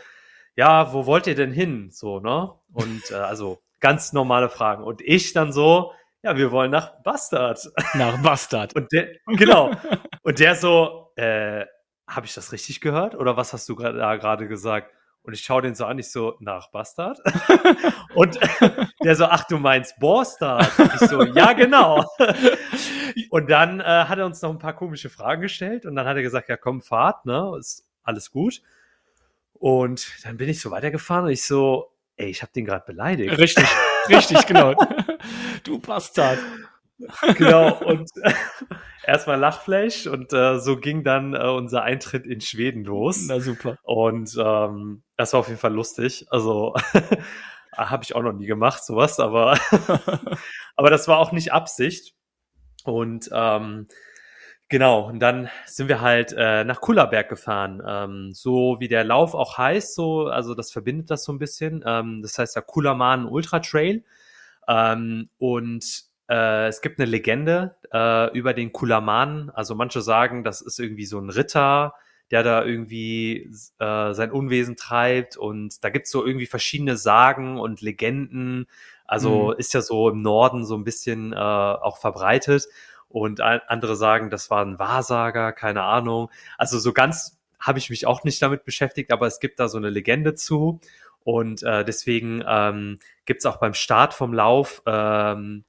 ja, 0.55 0.93
wo 0.93 1.07
wollt 1.07 1.27
ihr 1.27 1.35
denn 1.35 1.53
hin? 1.53 1.89
So, 1.91 2.21
ne? 2.21 2.53
Und 2.75 3.11
äh, 3.11 3.15
also 3.15 3.63
ganz 3.81 4.13
normale 4.13 4.49
Fragen. 4.49 4.83
Und 4.85 5.01
ich 5.03 5.33
dann 5.33 5.53
so, 5.53 5.93
ja, 6.23 6.37
wir 6.37 6.51
wollen 6.51 6.71
nach 6.71 7.03
Bastard. 7.03 7.71
Nach 7.95 8.21
Bastard. 8.23 8.75
Und 8.75 8.91
der, 8.93 9.09
genau. 9.27 9.71
Und 10.23 10.41
der 10.41 10.57
so, 10.57 11.13
äh, 11.17 11.65
habe 12.07 12.27
ich 12.27 12.35
das 12.35 12.53
richtig 12.53 12.81
gehört? 12.81 13.15
Oder 13.15 13.37
was 13.37 13.53
hast 13.53 13.69
du 13.69 13.75
da 13.75 14.17
gerade 14.17 14.49
gesagt? 14.49 14.93
Und 15.23 15.35
ich 15.35 15.43
schaue 15.43 15.63
den 15.63 15.75
so 15.75 15.85
an, 15.85 15.99
ich 15.99 16.11
so, 16.11 16.37
nach 16.41 16.71
Bastard? 16.71 17.21
Und 18.15 18.39
der 19.05 19.15
so, 19.15 19.27
ach, 19.27 19.45
du 19.45 19.59
meinst 19.59 19.99
Borstad? 19.99 20.71
Ich 20.79 21.09
so, 21.09 21.23
ja, 21.23 21.53
genau. 21.53 22.05
Und 23.31 23.51
dann 23.51 23.81
äh, 23.81 23.85
hat 23.85 24.19
er 24.19 24.27
uns 24.27 24.41
noch 24.41 24.51
ein 24.51 24.59
paar 24.59 24.75
komische 24.75 25.11
Fragen 25.11 25.43
gestellt 25.43 25.85
und 25.85 25.97
dann 25.97 26.07
hat 26.07 26.17
er 26.17 26.23
gesagt, 26.23 26.49
ja, 26.49 26.57
komm, 26.57 26.81
fahrt, 26.81 27.27
ne? 27.27 27.55
Ist 27.59 27.87
alles 28.03 28.31
gut. 28.31 28.63
Und 29.53 30.25
dann 30.25 30.37
bin 30.37 30.49
ich 30.49 30.61
so 30.61 30.71
weitergefahren 30.71 31.27
und 31.27 31.31
ich 31.31 31.45
so, 31.45 31.93
ey, 32.19 32.29
ich 32.29 32.43
habe 32.43 32.53
den 32.53 32.65
gerade 32.65 32.85
beleidigt. 32.87 33.39
Richtig, 33.39 33.67
richtig, 34.09 34.47
genau. 34.47 34.75
Du 35.65 35.79
Bastard. 35.81 36.39
genau. 37.37 37.75
Und 37.79 38.11
erstmal 39.05 39.39
Lachfleisch 39.39 40.07
und 40.07 40.33
äh, 40.33 40.59
so 40.61 40.77
ging 40.79 41.03
dann 41.03 41.35
äh, 41.35 41.49
unser 41.49 41.83
Eintritt 41.83 42.27
in 42.27 42.41
Schweden 42.41 42.85
los. 42.85 43.27
Na 43.27 43.41
super. 43.41 43.77
Und 43.83 44.37
ähm, 44.39 45.03
das 45.17 45.33
war 45.33 45.41
auf 45.41 45.49
jeden 45.49 45.61
Fall 45.61 45.75
lustig. 45.75 46.27
Also 46.31 46.75
habe 47.77 48.05
ich 48.05 48.15
auch 48.15 48.23
noch 48.23 48.33
nie 48.33 48.47
gemacht, 48.47 48.85
sowas, 48.85 49.21
aber, 49.21 49.59
aber 50.77 50.91
das 50.91 51.09
war 51.09 51.19
auch 51.19 51.33
nicht 51.33 51.53
Absicht. 51.53 52.15
Und 52.85 53.29
ähm, 53.33 53.89
genau, 54.69 55.09
und 55.09 55.21
dann 55.21 55.49
sind 55.67 55.89
wir 55.89 56.01
halt 56.01 56.35
äh, 56.37 56.65
nach 56.65 56.81
Kullerberg 56.81 57.29
gefahren. 57.29 57.83
Ähm, 57.87 58.33
so 58.33 58.77
wie 58.81 58.89
der 58.89 59.05
Lauf 59.05 59.35
auch 59.35 59.59
heißt, 59.59 59.95
so, 59.95 60.27
also 60.29 60.55
das 60.55 60.71
verbindet 60.73 61.11
das 61.11 61.25
so 61.25 61.33
ein 61.33 61.39
bisschen. 61.39 61.83
Ähm, 61.87 62.23
das 62.23 62.39
heißt 62.39 62.57
der 62.57 62.63
Kullerman 62.63 63.27
Ultra 63.27 63.61
Trail. 63.61 64.05
Ähm, 64.69 65.29
und 65.39 66.05
äh, 66.29 66.69
es 66.69 66.81
gibt 66.83 67.01
eine 67.01 67.11
Legende 67.11 67.77
äh, 67.93 68.31
über 68.37 68.55
den 68.55 68.73
Kulaman. 68.73 69.51
Also 69.51 69.75
manche 69.75 70.03
sagen, 70.03 70.45
das 70.45 70.61
ist 70.61 70.79
irgendwie 70.81 71.07
so 71.07 71.19
ein 71.19 71.31
Ritter, 71.31 71.95
der 72.31 72.43
da 72.43 72.65
irgendwie 72.65 73.51
äh, 73.79 74.13
sein 74.15 74.31
Unwesen 74.33 74.77
treibt. 74.77 75.37
Und 75.37 75.83
da 75.85 75.91
gibt's 75.91 76.11
so 76.11 76.27
irgendwie 76.27 76.47
verschiedene 76.47 76.97
Sagen 76.97 77.59
und 77.59 77.81
Legenden, 77.81 78.67
Also 79.07 79.53
ist 79.53 79.73
ja 79.75 79.81
so 79.81 80.11
im 80.11 80.21
Norden 80.23 80.67
so 80.67 80.77
ein 80.77 80.85
bisschen 80.85 81.33
äh, 81.33 81.37
auch 81.37 81.97
verbreitet. 81.99 82.69
Und 83.09 83.41
ein, 83.41 83.61
andere 83.67 83.97
sagen, 83.97 84.31
das 84.31 84.51
war 84.51 84.65
ein 84.65 84.79
Wahrsager, 84.79 85.53
keine 85.53 85.83
Ahnung. 85.83 86.31
Also 86.59 86.79
so 86.79 86.93
ganz 86.93 87.39
habe 87.59 87.79
ich 87.79 87.91
mich 87.91 88.07
auch 88.07 88.25
nicht 88.25 88.41
damit 88.43 88.65
beschäftigt, 88.65 89.13
aber 89.13 89.27
es 89.27 89.41
gibt 89.41 89.59
da 89.59 89.69
so 89.69 89.79
eine 89.79 89.91
Legende 89.91 90.35
zu. 90.35 90.81
Und 91.25 91.63
äh, 91.63 91.85
deswegen 91.85 92.43
ähm, 92.47 92.99
gibt 93.27 93.41
es 93.41 93.47
auch 93.47 93.59
beim 93.59 93.75
Start 93.75 94.15
vom 94.15 94.33
Lauf 94.33 94.83
ähm, 94.87 95.65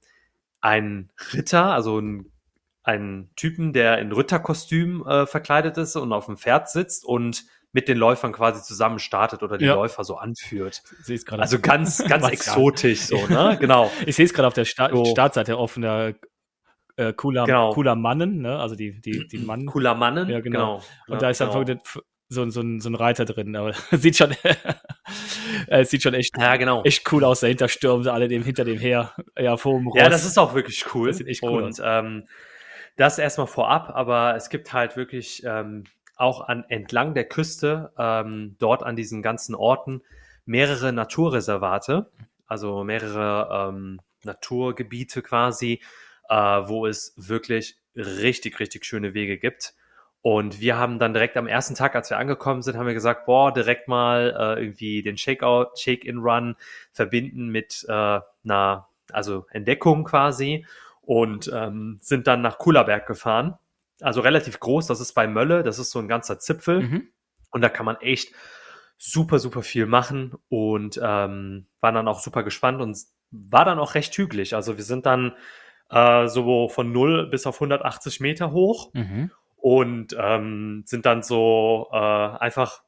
einen 0.62 1.12
Ritter, 1.34 1.65
also 1.65 1.98
einen, 1.98 2.31
einen 2.84 3.29
Typen, 3.36 3.74
der 3.74 3.98
in 4.00 4.12
Ritterkostüm 4.12 5.05
äh, 5.05 5.25
verkleidet 5.25 5.77
ist 5.77 5.96
und 5.96 6.13
auf 6.13 6.27
dem 6.27 6.38
Pferd 6.38 6.69
sitzt 6.69 7.05
und 7.05 7.46
mit 7.72 7.88
den 7.88 7.98
Läufern 7.98 8.31
quasi 8.31 8.63
zusammen 8.63 9.00
startet 9.00 9.43
oder 9.43 9.58
die 9.58 9.65
ja. 9.65 9.75
Läufer 9.75 10.03
so 10.03 10.17
anführt. 10.17 10.81
Also 11.27 11.60
ganz, 11.60 12.03
ganz 12.08 12.27
exotisch 12.27 13.01
so, 13.01 13.27
ne? 13.27 13.58
Genau. 13.60 13.91
Ich 14.05 14.15
sehe 14.15 14.25
es 14.25 14.34
gerade 14.34 14.48
auf 14.48 14.53
der 14.53 14.65
Sta 14.65 14.89
so. 14.89 15.05
Startseite 15.05 15.58
offener 15.58 16.13
äh, 16.99 17.13
cooler, 17.13 17.45
genau. 17.45 17.71
cooler 17.71 17.95
Mannen, 17.95 18.41
ne? 18.41 18.59
Also 18.59 18.75
die, 18.75 18.99
die, 18.99 19.27
die 19.27 19.37
Mann. 19.37 19.65
Cooler 19.65 19.95
Mannen, 19.95 20.29
ja, 20.29 20.41
genau. 20.41 20.79
genau. 20.79 20.83
Und 21.07 21.21
da 21.21 21.29
ist 21.29 21.39
genau. 21.39 21.57
einfach 21.59 21.77
so, 22.27 22.49
so, 22.49 22.61
ein, 22.61 22.79
so 22.81 22.89
ein 22.89 22.95
Reiter 22.95 23.25
drin, 23.25 23.55
aber 23.55 23.73
sieht 23.91 24.17
schon, 24.17 24.35
es 25.67 25.89
sieht 25.91 26.03
schon 26.03 26.13
echt, 26.13 26.37
ja, 26.37 26.57
genau. 26.57 26.83
echt 26.83 27.09
cool 27.11 27.23
aus. 27.23 27.39
Dahinter 27.39 27.69
stürmen 27.69 28.03
sie 28.03 28.11
alle 28.11 28.27
dem, 28.27 28.43
hinter 28.43 28.65
dem 28.65 28.79
her, 28.79 29.13
ja, 29.37 29.55
vor 29.55 29.77
dem 29.77 29.87
Ross. 29.87 29.97
Ja, 29.97 30.09
das 30.09 30.25
ist 30.25 30.37
auch 30.37 30.53
wirklich 30.53 30.85
cool. 30.93 31.07
Das 31.07 31.17
sieht 31.17 31.27
echt 31.27 31.41
cool 31.41 31.63
Und 31.63 31.79
aus. 31.79 31.81
Ähm, 31.83 32.27
das 32.97 33.17
erstmal 33.17 33.47
vorab, 33.47 33.89
aber 33.95 34.35
es 34.35 34.49
gibt 34.49 34.73
halt 34.73 34.97
wirklich 34.97 35.43
ähm, 35.45 35.85
auch 36.17 36.49
an, 36.49 36.65
entlang 36.67 37.13
der 37.13 37.23
Küste, 37.23 37.93
ähm, 37.97 38.57
dort 38.59 38.83
an 38.83 38.97
diesen 38.97 39.21
ganzen 39.21 39.55
Orten, 39.55 40.01
mehrere 40.45 40.91
Naturreservate, 40.91 42.11
also 42.45 42.83
mehrere 42.83 43.69
ähm, 43.69 44.01
Naturgebiete 44.23 45.21
quasi, 45.21 45.81
äh, 46.29 46.36
wo 46.36 46.86
es 46.86 47.13
wirklich 47.17 47.77
richtig, 47.95 48.59
richtig 48.59 48.86
schöne 48.86 49.13
Wege 49.13 49.38
gibt. 49.38 49.74
Und 50.21 50.59
wir 50.59 50.77
haben 50.77 51.00
dann 51.00 51.13
direkt 51.13 51.38
am 51.38 51.48
ersten 51.48 51.75
Tag, 51.75 51.95
als 51.95 52.09
wir 52.09 52.17
angekommen 52.17 52.62
sind, 52.62 52.77
haben 52.77 52.88
wir 52.88 52.93
gesagt, 52.93 53.25
boah, 53.25 53.53
direkt 53.53 53.88
mal 53.88 54.36
äh, 54.38 54.62
irgendwie 54.62 55.01
den 55.01 55.17
Shakeout, 55.17 55.71
Shake-in-Run 55.77 56.55
verbinden 56.91 57.50
mit 57.50 57.86
äh, 57.88 58.19
einer, 58.43 58.88
also 59.12 59.45
Entdeckung 59.51 60.03
quasi 60.03 60.65
und 61.01 61.50
ähm, 61.53 62.00
sind 62.01 62.27
dann 62.27 62.41
nach 62.41 62.57
Kulerberg 62.57 63.07
gefahren. 63.07 63.57
Also 64.01 64.21
relativ 64.21 64.59
groß, 64.59 64.88
das 64.88 65.00
ist 65.00 65.13
bei 65.13 65.25
Mölle, 65.25 65.63
das 65.63 65.79
ist 65.79 65.91
so 65.91 66.00
ein 66.00 66.07
ganzer 66.09 66.38
Zipfel. 66.38 66.81
Mhm. 66.81 67.07
Und 67.51 67.62
da 67.62 67.69
kann 67.69 67.86
man 67.86 67.95
echt 68.01 68.33
super, 68.98 69.39
super 69.39 69.63
viel 69.63 69.86
machen 69.86 70.36
und 70.50 71.00
ähm, 71.01 71.65
waren 71.79 71.95
dann 71.95 72.07
auch 72.09 72.19
super 72.19 72.43
gespannt 72.43 72.81
und 72.81 72.98
war 73.31 73.63
dann 73.63 73.79
auch 73.79 73.95
recht 73.95 74.15
hügelig. 74.15 74.53
Also 74.53 74.75
wir 74.75 74.83
sind 74.83 75.05
dann 75.05 75.33
äh, 75.89 76.27
so 76.27 76.69
von 76.69 76.91
0 76.91 77.27
bis 77.27 77.46
auf 77.46 77.55
180 77.55 78.19
Meter 78.19 78.51
hoch 78.51 78.91
mhm. 78.93 79.31
und 79.58 80.15
ähm, 80.19 80.84
sind 80.86 81.05
dann 81.05 81.24
so 81.24 81.88
äh, 81.91 81.98
einfach 81.98 82.84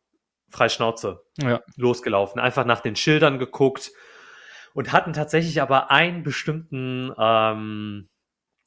frei 0.49 0.69
Schnauze 0.69 1.23
ja. 1.37 1.61
losgelaufen. 1.77 2.39
Einfach 2.39 2.65
nach 2.65 2.81
den 2.81 2.95
Schildern 2.95 3.39
geguckt 3.39 3.91
und 4.73 4.91
hatten 4.91 5.13
tatsächlich 5.13 5.61
aber 5.61 5.91
einen 5.91 6.23
bestimmten, 6.23 7.11
ähm, 7.17 8.09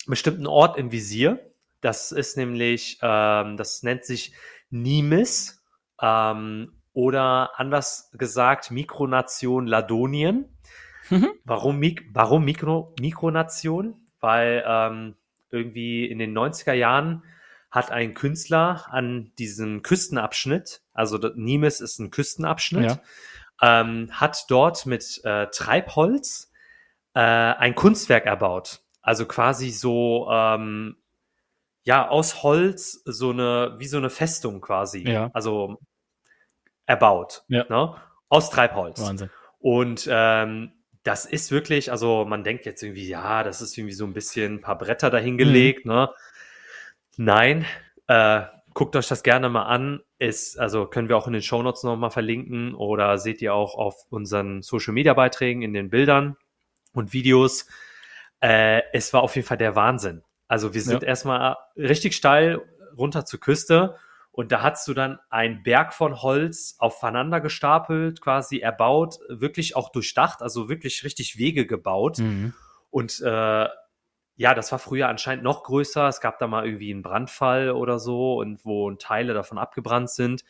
bestimmten 0.06 0.46
Ort 0.46 0.78
im 0.78 0.92
Visier. 0.92 1.50
Das 1.80 2.12
ist 2.12 2.36
nämlich, 2.36 2.98
ähm, 3.02 3.56
das 3.56 3.82
nennt 3.82 4.04
sich 4.04 4.34
Nimis 4.70 5.62
ähm, 6.00 6.72
oder 6.92 7.52
anders 7.56 8.10
gesagt 8.14 8.70
Mikronation 8.70 9.66
Ladonien. 9.66 10.48
Mhm. 11.10 11.32
Warum, 11.44 11.78
Mik 11.78 12.08
warum 12.12 12.44
Mikro 12.44 12.94
Mikronation? 12.98 14.00
Weil 14.24 14.64
ähm, 14.66 15.16
irgendwie 15.50 16.06
in 16.06 16.18
den 16.18 16.36
90er 16.36 16.72
Jahren 16.72 17.22
hat 17.70 17.90
ein 17.90 18.14
Künstler 18.14 18.86
an 18.88 19.32
diesem 19.38 19.82
Küstenabschnitt, 19.82 20.80
also 20.94 21.18
Nimes 21.34 21.82
ist 21.82 21.98
ein 21.98 22.10
Küstenabschnitt, 22.10 22.98
ja. 23.60 23.80
ähm, 23.80 24.08
hat 24.12 24.46
dort 24.48 24.86
mit 24.86 25.20
äh, 25.24 25.48
Treibholz 25.48 26.50
äh, 27.12 27.20
ein 27.20 27.74
Kunstwerk 27.74 28.24
erbaut. 28.24 28.80
Also 29.02 29.26
quasi 29.26 29.70
so, 29.70 30.26
ähm, 30.32 30.96
ja, 31.82 32.08
aus 32.08 32.42
Holz 32.42 33.02
so 33.04 33.30
eine, 33.30 33.74
wie 33.76 33.86
so 33.86 33.98
eine 33.98 34.08
Festung 34.08 34.62
quasi. 34.62 35.06
Ja. 35.06 35.30
Also 35.34 35.78
erbaut. 36.86 37.44
Ja. 37.48 37.66
Ne? 37.68 37.94
Aus 38.30 38.48
Treibholz. 38.48 39.02
Wahnsinn. 39.02 39.28
Und 39.58 40.08
ähm, 40.10 40.72
das 41.04 41.26
ist 41.26 41.50
wirklich, 41.50 41.92
also 41.92 42.24
man 42.24 42.44
denkt 42.44 42.64
jetzt 42.64 42.82
irgendwie, 42.82 43.06
ja, 43.06 43.44
das 43.44 43.60
ist 43.60 43.76
irgendwie 43.76 43.94
so 43.94 44.06
ein 44.06 44.14
bisschen 44.14 44.54
ein 44.54 44.60
paar 44.60 44.78
Bretter 44.78 45.10
dahingelegt, 45.10 45.84
mhm. 45.84 45.92
ne? 45.92 46.10
Nein, 47.16 47.66
äh, 48.08 48.40
guckt 48.72 48.96
euch 48.96 49.06
das 49.06 49.22
gerne 49.22 49.48
mal 49.48 49.64
an. 49.64 50.00
Ist, 50.18 50.58
also 50.58 50.86
können 50.86 51.08
wir 51.08 51.16
auch 51.16 51.26
in 51.26 51.34
den 51.34 51.42
Shownotes 51.42 51.82
nochmal 51.82 52.10
verlinken 52.10 52.74
oder 52.74 53.18
seht 53.18 53.42
ihr 53.42 53.54
auch 53.54 53.74
auf 53.76 54.06
unseren 54.08 54.62
Social 54.62 54.94
Media 54.94 55.12
Beiträgen 55.12 55.62
in 55.62 55.74
den 55.74 55.90
Bildern 55.90 56.36
und 56.92 57.12
Videos. 57.12 57.66
Äh, 58.40 58.80
es 58.92 59.12
war 59.12 59.22
auf 59.22 59.36
jeden 59.36 59.46
Fall 59.46 59.58
der 59.58 59.76
Wahnsinn. 59.76 60.22
Also 60.48 60.72
wir 60.72 60.80
sind 60.80 61.02
ja. 61.02 61.08
erstmal 61.08 61.56
richtig 61.76 62.16
steil 62.16 62.62
runter 62.96 63.26
zur 63.26 63.40
Küste 63.40 63.96
und 64.34 64.50
da 64.50 64.62
hast 64.62 64.88
du 64.88 64.94
dann 64.94 65.20
ein 65.30 65.62
Berg 65.62 65.94
von 65.94 66.20
Holz 66.20 66.74
aufeinander 66.80 67.40
gestapelt, 67.40 68.20
quasi 68.20 68.58
erbaut, 68.58 69.20
wirklich 69.28 69.76
auch 69.76 69.90
durchdacht, 69.90 70.42
also 70.42 70.68
wirklich 70.68 71.04
richtig 71.04 71.38
Wege 71.38 71.68
gebaut. 71.68 72.18
Mhm. 72.18 72.52
Und 72.90 73.20
äh, 73.20 73.68
ja, 74.36 74.54
das 74.54 74.72
war 74.72 74.80
früher 74.80 75.06
anscheinend 75.06 75.44
noch 75.44 75.62
größer. 75.62 76.08
Es 76.08 76.20
gab 76.20 76.40
da 76.40 76.48
mal 76.48 76.66
irgendwie 76.66 76.92
einen 76.92 77.02
Brandfall 77.02 77.70
oder 77.70 78.00
so 78.00 78.40
und 78.40 78.64
wo 78.64 78.90
Teile 78.94 79.34
davon 79.34 79.56
abgebrannt 79.56 80.10
sind. 80.10 80.44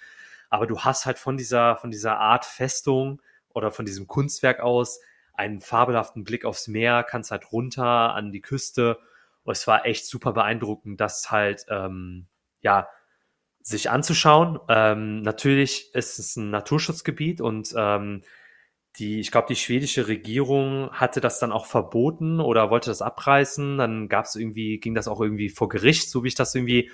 Aber 0.48 0.66
du 0.66 0.80
hast 0.80 1.04
halt 1.04 1.18
von 1.18 1.36
dieser, 1.36 1.76
von 1.76 1.90
dieser 1.90 2.18
Art 2.18 2.46
Festung 2.46 3.20
oder 3.50 3.70
von 3.70 3.84
diesem 3.84 4.06
Kunstwerk 4.06 4.60
aus 4.60 4.98
einen 5.34 5.60
fabelhaften 5.60 6.24
Blick 6.24 6.46
aufs 6.46 6.68
Meer, 6.68 7.02
kannst 7.02 7.30
halt 7.30 7.52
runter 7.52 8.14
an 8.14 8.32
die 8.32 8.40
Küste. 8.40 8.98
Und 9.42 9.52
es 9.52 9.66
war 9.66 9.84
echt 9.84 10.06
super 10.06 10.32
beeindruckend, 10.32 10.98
dass 11.02 11.30
halt, 11.30 11.66
ähm, 11.68 12.28
ja, 12.62 12.88
sich 13.64 13.90
anzuschauen. 13.90 14.60
Ähm, 14.68 15.22
natürlich 15.22 15.94
ist 15.94 16.18
es 16.18 16.36
ein 16.36 16.50
Naturschutzgebiet 16.50 17.40
und 17.40 17.74
ähm, 17.76 18.20
die, 18.98 19.20
ich 19.20 19.32
glaube, 19.32 19.48
die 19.48 19.56
schwedische 19.56 20.06
Regierung 20.06 20.90
hatte 20.92 21.20
das 21.20 21.38
dann 21.38 21.50
auch 21.50 21.66
verboten 21.66 22.40
oder 22.40 22.70
wollte 22.70 22.90
das 22.90 23.02
abreißen. 23.02 23.78
Dann 23.78 24.08
gab 24.08 24.26
es 24.26 24.36
irgendwie, 24.36 24.78
ging 24.78 24.94
das 24.94 25.08
auch 25.08 25.20
irgendwie 25.20 25.48
vor 25.48 25.68
Gericht, 25.70 26.10
so 26.10 26.22
wie 26.22 26.28
ich 26.28 26.34
das 26.34 26.54
irgendwie 26.54 26.90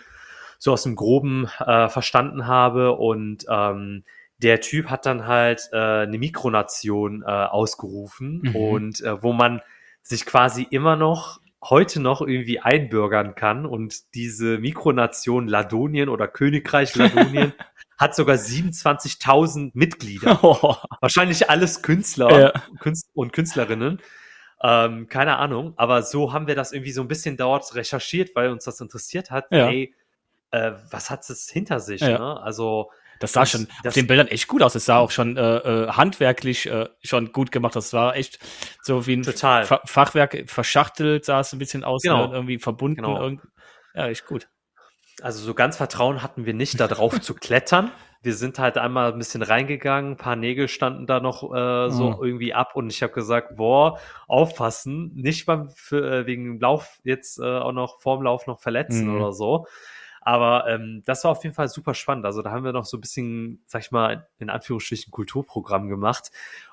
so 0.58 0.72
aus 0.72 0.84
dem 0.84 0.94
Groben 0.94 1.48
äh, 1.58 1.88
verstanden 1.88 2.46
habe. 2.46 2.92
Und 2.92 3.44
ähm, 3.50 4.04
der 4.38 4.60
Typ 4.60 4.88
hat 4.88 5.06
dann 5.06 5.26
halt 5.26 5.68
äh, 5.72 5.76
eine 5.76 6.18
Mikronation 6.18 7.22
äh, 7.22 7.26
ausgerufen 7.26 8.42
mhm. 8.44 8.56
und 8.56 9.00
äh, 9.00 9.22
wo 9.22 9.32
man 9.32 9.60
sich 10.02 10.24
quasi 10.24 10.66
immer 10.70 10.96
noch 10.96 11.40
heute 11.62 12.00
noch 12.00 12.22
irgendwie 12.22 12.60
einbürgern 12.60 13.34
kann 13.34 13.66
und 13.66 14.14
diese 14.14 14.58
Mikronation 14.58 15.46
Ladonien 15.46 16.08
oder 16.08 16.26
Königreich 16.26 16.94
Ladonien 16.94 17.52
hat 17.98 18.14
sogar 18.14 18.36
27.000 18.36 19.72
Mitglieder. 19.74 20.40
Oh. 20.42 20.76
Wahrscheinlich 21.00 21.50
alles 21.50 21.82
Künstler 21.82 22.40
ja. 22.40 22.52
Und 23.12 23.32
Künstlerinnen. 23.32 24.00
Ähm, 24.62 25.08
keine 25.08 25.36
Ahnung, 25.38 25.74
aber 25.76 26.02
so 26.02 26.32
haben 26.32 26.46
wir 26.46 26.54
das 26.54 26.72
irgendwie 26.72 26.92
so 26.92 27.00
ein 27.02 27.08
bisschen 27.08 27.36
dort 27.36 27.74
recherchiert, 27.74 28.34
weil 28.34 28.50
uns 28.50 28.64
das 28.64 28.80
interessiert 28.80 29.30
hat. 29.30 29.46
Ja. 29.50 29.68
Ey, 29.68 29.94
äh, 30.50 30.72
was 30.90 31.10
hat 31.10 31.28
es 31.28 31.48
hinter 31.48 31.80
sich? 31.80 32.00
Ja. 32.00 32.18
Ne? 32.18 32.42
Also 32.42 32.90
das 33.20 33.32
sah 33.32 33.40
das, 33.40 33.50
schon 33.50 33.68
das, 33.84 33.90
auf 33.90 33.94
den 33.94 34.06
Bildern 34.06 34.26
echt 34.26 34.48
gut 34.48 34.62
aus. 34.62 34.74
Es 34.74 34.86
sah 34.86 34.98
auch 34.98 35.10
schon 35.10 35.36
äh, 35.36 35.56
äh, 35.58 35.88
handwerklich 35.88 36.66
äh, 36.66 36.88
schon 37.02 37.32
gut 37.32 37.52
gemacht 37.52 37.76
aus. 37.76 37.86
Es 37.86 37.92
war 37.92 38.16
echt 38.16 38.40
so 38.82 39.06
wie 39.06 39.14
ein 39.14 39.22
total. 39.22 39.66
Fa 39.66 39.80
Fachwerk 39.84 40.44
verschachtelt, 40.46 41.24
sah 41.24 41.40
es 41.40 41.52
ein 41.52 41.58
bisschen 41.58 41.84
aus, 41.84 42.02
genau. 42.02 42.26
ne? 42.26 42.34
irgendwie 42.34 42.58
verbunden. 42.58 43.02
Genau. 43.02 43.20
Irgend 43.20 43.42
ja, 43.94 44.08
echt 44.08 44.26
gut. 44.26 44.48
Also 45.22 45.44
so 45.44 45.54
ganz 45.54 45.76
Vertrauen 45.76 46.22
hatten 46.22 46.46
wir 46.46 46.54
nicht, 46.54 46.80
da 46.80 46.88
drauf 46.88 47.20
zu 47.20 47.34
klettern. 47.34 47.92
Wir 48.22 48.34
sind 48.34 48.58
halt 48.58 48.76
einmal 48.76 49.12
ein 49.12 49.18
bisschen 49.18 49.42
reingegangen, 49.42 50.12
ein 50.12 50.16
paar 50.16 50.36
Nägel 50.36 50.68
standen 50.68 51.06
da 51.06 51.20
noch 51.20 51.42
äh, 51.54 51.90
so 51.90 52.10
mhm. 52.10 52.16
irgendwie 52.22 52.52
ab 52.52 52.72
und 52.74 52.90
ich 52.90 53.02
habe 53.02 53.12
gesagt, 53.12 53.56
boah, 53.56 53.98
aufpassen, 54.28 55.12
nicht 55.14 55.46
beim 55.46 55.70
für, 55.74 56.20
äh, 56.20 56.26
wegen 56.26 56.60
Lauf 56.60 57.00
jetzt 57.02 57.38
äh, 57.38 57.44
auch 57.44 57.72
noch 57.72 58.00
vorm 58.00 58.22
Lauf 58.22 58.46
noch 58.46 58.60
verletzen 58.60 59.08
mhm. 59.08 59.16
oder 59.16 59.32
so. 59.32 59.66
Aber 60.20 60.66
ähm, 60.68 61.02
das 61.06 61.24
war 61.24 61.30
auf 61.30 61.42
jeden 61.44 61.54
Fall 61.54 61.68
super 61.68 61.94
spannend. 61.94 62.26
Also 62.26 62.42
da 62.42 62.50
haben 62.50 62.64
wir 62.64 62.72
noch 62.72 62.84
so 62.84 62.96
ein 62.96 63.00
bisschen, 63.00 63.62
sag 63.66 63.82
ich 63.82 63.90
mal, 63.90 64.28
in 64.38 64.50
Anführungsstrichen 64.50 65.10
Kulturprogramm 65.10 65.88
gemacht. 65.88 66.30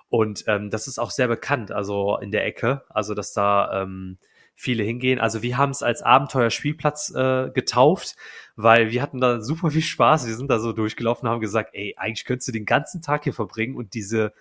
Und 0.10 0.46
ähm, 0.48 0.70
das 0.70 0.88
ist 0.88 1.00
auch 1.00 1.12
sehr 1.12 1.27
bekannt, 1.27 1.72
also 1.72 2.18
in 2.18 2.32
der 2.32 2.46
Ecke, 2.46 2.84
also 2.89 3.13
dass 3.13 3.34
da 3.34 3.82
ähm, 3.82 4.18
viele 4.56 4.84
hingehen. 4.84 5.20
Also 5.20 5.42
wir 5.42 5.58
haben 5.58 5.72
es 5.72 5.84
als 5.84 6.01
Abenteuerspielplatz 6.01 7.13
äh, 7.13 7.50
getauft, 7.54 8.16
weil 8.56 8.89
wir 8.92 9.01
hatten 9.01 9.20
da 9.20 9.42
super 9.42 9.72
viel 9.72 9.82
Spaß. 9.82 10.25
Wir 10.25 10.36
sind 10.36 10.50
da 10.50 10.60
so 10.60 10.72
durchgelaufen 10.74 11.27
und 11.27 11.34
haben 11.34 11.42
gesagt, 11.42 11.72
ey, 11.74 11.96
eigentlich 11.98 12.25
könntest 12.25 12.48
du 12.48 12.54
den 12.54 12.66
ganzen 12.66 13.01
Tag 13.01 13.25
hier 13.25 13.34
verbringen 13.34 13.75
und 13.75 13.94
diese 13.94 14.34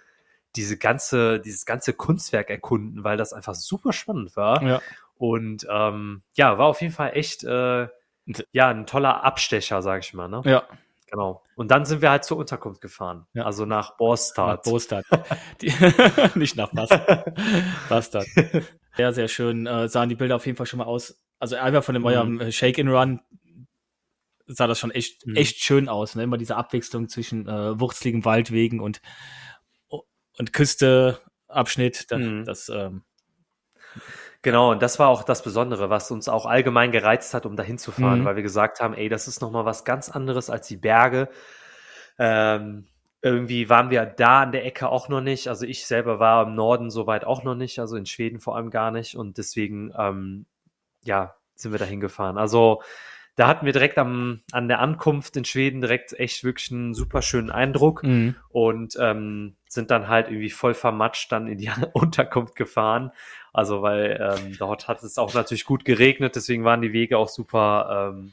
diese 0.56 0.78
ganze, 0.78 1.38
dieses 1.38 1.66
ganze 1.66 1.92
Kunstwerk 1.92 2.50
erkunden, 2.50 3.04
weil 3.04 3.16
das 3.16 3.32
einfach 3.32 3.54
super 3.54 3.92
spannend 3.92 4.36
war. 4.36 4.62
Ja. 4.62 4.82
Und 5.16 5.66
ähm, 5.70 6.22
ja, 6.34 6.58
war 6.58 6.66
auf 6.66 6.80
jeden 6.80 6.92
Fall 6.92 7.12
echt 7.14 7.44
äh, 7.44 7.88
ja 8.52 8.68
ein 8.68 8.87
toller 8.87 9.25
Abstecher, 9.25 9.83
sag 9.83 10.00
ich 10.04 10.12
mal. 10.14 10.28
Ne? 10.28 10.42
Ja. 10.45 10.64
Genau. 11.09 11.45
Und 11.54 11.71
dann 11.71 11.85
sind 11.85 12.02
wir 12.02 12.11
halt 12.11 12.25
zur 12.25 12.37
Unterkunft 12.37 12.80
gefahren. 12.80 13.26
Ja. 13.33 13.45
Also 13.45 13.64
nach 13.64 13.97
Borstad. 13.97 14.64
Bostad. 14.64 15.04
Die, 15.61 15.73
nicht 16.35 16.56
nach 16.56 16.73
Bastard. 16.73 17.33
Bastard. 17.88 18.26
Sehr, 18.97 19.12
sehr 19.12 19.28
schön. 19.28 19.66
Äh, 19.66 19.88
sahen 19.88 20.09
die 20.09 20.16
Bilder 20.16 20.37
auf 20.37 20.47
jeden 20.47 20.56
Fall 20.56 20.66
schon 20.66 20.78
mal 20.78 20.85
aus. 20.87 21.23
Also 21.38 21.56
einfach 21.56 21.85
von 21.85 21.95
dem 21.95 22.02
Mhm. 22.02 22.06
eurem 22.09 22.40
äh, 22.40 22.50
Shake-in-Run 22.52 23.21
sah 24.47 24.66
das 24.66 24.78
schon 24.80 24.90
echt, 24.90 25.26
Mhm. 25.26 25.37
echt 25.37 25.59
schön 25.61 25.88
aus. 25.88 26.14
Ne? 26.16 26.23
Immer 26.25 26.38
diese 26.38 26.56
Abwechslung 26.56 27.09
zwischen 27.09 27.47
äh, 27.49 27.78
wurzeligen 27.78 28.25
Waldwegen 28.25 28.80
und, 28.80 29.00
und 30.38 30.52
Küsteabschnitt. 30.52 32.11
Da, 32.11 32.18
Mhm. 32.18 32.45
Das, 32.47 32.68
ähm, 32.68 33.04
Genau, 34.46 34.70
und 34.70 34.80
das 34.80 35.00
war 35.00 35.08
auch 35.08 35.24
das 35.24 35.42
Besondere, 35.42 35.90
was 35.90 36.08
uns 36.12 36.28
auch 36.28 36.46
allgemein 36.46 36.92
gereizt 36.92 37.34
hat, 37.34 37.46
um 37.46 37.56
dahin 37.56 37.78
zu 37.78 37.90
fahren, 37.90 38.20
Mhm. 38.20 38.24
weil 38.26 38.36
wir 38.36 38.44
gesagt 38.44 38.78
haben, 38.78 38.94
ey, 38.94 39.08
das 39.08 39.26
ist 39.26 39.40
nochmal 39.40 39.64
was 39.64 39.84
ganz 39.84 40.08
anderes 40.08 40.50
als 40.50 40.68
die 40.68 40.76
Berge. 40.76 41.28
Ähm, 42.16 42.86
irgendwie 43.22 43.68
waren 43.68 43.90
wir 43.90 44.06
da 44.06 44.42
an 44.42 44.52
der 44.52 44.64
Ecke 44.64 44.88
auch 44.88 45.08
noch 45.08 45.20
nicht. 45.20 45.48
Also 45.48 45.66
ich 45.66 45.84
selber 45.84 46.20
war 46.20 46.46
im 46.46 46.54
Norden 46.54 46.90
soweit 46.90 47.24
auch 47.24 47.42
noch 47.42 47.56
nicht, 47.56 47.80
also 47.80 47.96
in 47.96 48.06
Schweden 48.06 48.38
vor 48.38 48.54
allem 48.54 48.70
gar 48.70 48.92
nicht. 48.92 49.16
Und 49.16 49.36
deswegen, 49.36 49.92
ähm, 49.98 50.46
ja, 51.02 51.34
sind 51.56 51.72
wir 51.72 51.80
dahin 51.80 51.98
gefahren. 51.98 52.38
Also 52.38 52.82
da 53.36 53.48
hatten 53.48 53.66
wir 53.66 53.72
direkt 53.74 53.98
am, 53.98 54.40
an 54.50 54.66
der 54.66 54.80
Ankunft 54.80 55.36
in 55.36 55.44
Schweden 55.44 55.82
direkt 55.82 56.18
echt 56.18 56.42
wirklich 56.42 56.72
einen 56.72 56.94
super 56.94 57.20
schönen 57.20 57.50
Eindruck 57.50 58.02
mhm. 58.02 58.34
und 58.48 58.96
ähm, 58.98 59.56
sind 59.68 59.90
dann 59.90 60.08
halt 60.08 60.28
irgendwie 60.28 60.50
voll 60.50 60.72
vermatscht 60.72 61.30
dann 61.30 61.46
in 61.46 61.58
die 61.58 61.70
Unterkunft 61.92 62.56
gefahren. 62.56 63.12
Also 63.52 63.82
weil 63.82 64.18
ähm, 64.20 64.56
dort 64.58 64.88
hat 64.88 65.02
es 65.02 65.18
auch 65.18 65.34
natürlich 65.34 65.66
gut 65.66 65.84
geregnet, 65.84 66.34
deswegen 66.34 66.64
waren 66.64 66.80
die 66.80 66.94
Wege 66.94 67.18
auch 67.18 67.28
super, 67.28 68.12
ähm, 68.14 68.32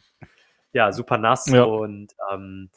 ja, 0.71 0.91
super 0.93 1.17
nass 1.17 1.47
Ja. 1.47 1.63
und 1.63 2.13
ähm, 2.31 2.69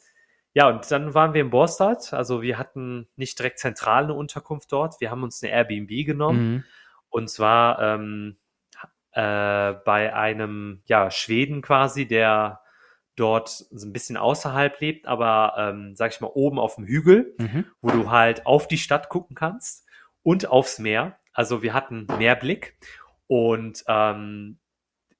ja, 0.53 0.67
und 0.69 0.89
dann 0.91 1.13
waren 1.13 1.33
wir 1.33 1.41
in 1.41 1.49
Borstad. 1.51 2.13
Also 2.13 2.41
wir 2.41 2.57
hatten 2.57 3.07
nicht 3.15 3.37
direkt 3.39 3.59
zentral 3.59 4.03
eine 4.05 4.15
Unterkunft 4.15 4.71
dort. 4.71 4.99
Wir 4.99 5.11
haben 5.11 5.23
uns 5.23 5.41
eine 5.41 5.51
Airbnb 5.53 6.05
genommen 6.05 6.51
Mhm. 6.51 6.63
und 7.09 7.29
zwar 7.29 7.79
ähm, 7.81 8.37
äh, 9.17 9.73
bei 9.83 10.13
einem 10.13 10.81
ja, 10.85 11.09
Schweden 11.09 11.63
quasi, 11.63 12.07
der 12.07 12.61
dort 13.15 13.49
so 13.49 13.87
ein 13.87 13.91
bisschen 13.91 14.15
außerhalb 14.15 14.79
lebt, 14.79 15.07
aber 15.07 15.55
ähm, 15.57 15.95
sag 15.95 16.11
ich 16.13 16.21
mal 16.21 16.29
oben 16.35 16.59
auf 16.59 16.75
dem 16.75 16.85
Hügel 16.85 17.33
Mhm. 17.39 17.65
wo 17.81 17.89
du 17.89 18.11
halt 18.11 18.45
auf 18.45 18.67
die 18.67 18.77
Stadt 18.77 19.09
gucken 19.09 19.35
kannst 19.35 19.87
und 20.21 20.47
aufs 20.47 20.77
Meer. 20.77 21.17
Also 21.33 21.63
wir 21.63 21.73
hatten 21.73 22.05
Meerblick 22.19 22.77
und 23.25 23.83
ähm, 23.87 24.59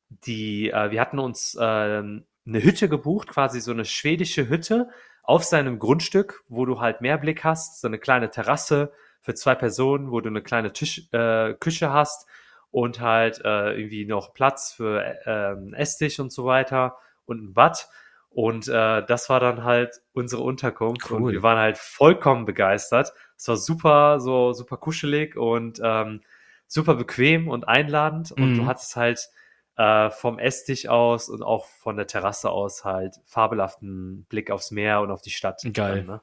die, 0.10 0.70
äh, 0.70 0.92
wir 0.92 1.02
hatten 1.02 1.18
uns 1.18 1.58
ähm, 1.60 2.26
eine 2.46 2.64
Hütte 2.64 2.90
gebucht, 2.90 3.30
quasi 3.30 3.60
so 3.62 3.72
eine 3.72 3.84
schwedische 3.84 4.48
Hütte 4.48 4.90
auf 5.24 5.44
seinem 5.44 5.80
Grundstück, 5.80 6.44
wo 6.50 6.66
du 6.66 6.80
halt 6.80 7.02
Meerblick 7.02 7.44
hast, 7.44 7.82
so 7.82 7.88
eine 7.88 7.98
kleine 7.98 8.30
Terrasse 8.30 8.94
für 9.22 9.34
zwei 9.34 9.56
Personen, 9.56 10.12
wo 10.12 10.22
du 10.22 10.30
eine 10.30 10.44
kleine 10.44 10.72
Tisch, 10.72 11.12
äh, 11.14 11.56
Küche 11.56 11.92
hast 11.92 12.28
und 12.72 13.00
halt 13.00 13.42
äh, 13.44 13.74
irgendwie 13.74 14.06
noch 14.06 14.34
Platz 14.34 14.74
für 14.74 15.02
äh, 15.26 15.76
Esstisch 15.76 16.20
und 16.20 16.32
so 16.32 16.46
weiter 16.46 16.98
und 17.26 17.42
ein 17.44 17.54
Bad. 17.54 17.88
Und 18.30 18.68
äh, 18.68 19.04
das 19.06 19.30
war 19.30 19.40
dann 19.40 19.64
halt 19.64 20.02
unsere 20.14 20.44
Unterkunft 20.44 21.10
und 21.10 21.24
Cool. 21.24 21.32
wir 21.32 21.44
waren 21.44 21.58
halt 21.58 21.78
vollkommen 21.78 22.46
begeistert. 22.46 23.14
Es 23.36 23.48
war 23.48 23.58
super, 23.58 24.20
so 24.20 24.54
super 24.54 24.78
kuschelig 24.78 25.36
und 25.36 25.80
ähm, 25.84 26.22
super 26.68 26.96
bequem 26.96 27.48
und 27.48 27.68
einladend. 27.68 28.32
Und 28.32 28.52
Mhm. 28.52 28.56
du 28.56 28.66
hattest 28.68 28.96
halt 28.96 29.30
äh, 29.78 30.10
vom 30.12 30.38
Esstisch 30.38 30.88
aus 30.88 31.30
und 31.30 31.42
auch 31.42 31.66
von 31.66 31.96
der 31.98 32.06
Terrasse 32.08 32.50
aus 32.52 32.84
halt 32.84 33.16
fabelhaften 33.26 34.26
Blick 34.30 34.52
aufs 34.52 34.72
Meer 34.72 35.02
und 35.02 35.10
auf 35.10 35.22
die 35.22 35.32
Stadt. 35.32 35.62
Geil. 35.74 35.98
Dann, 35.98 36.06
ne? 36.06 36.22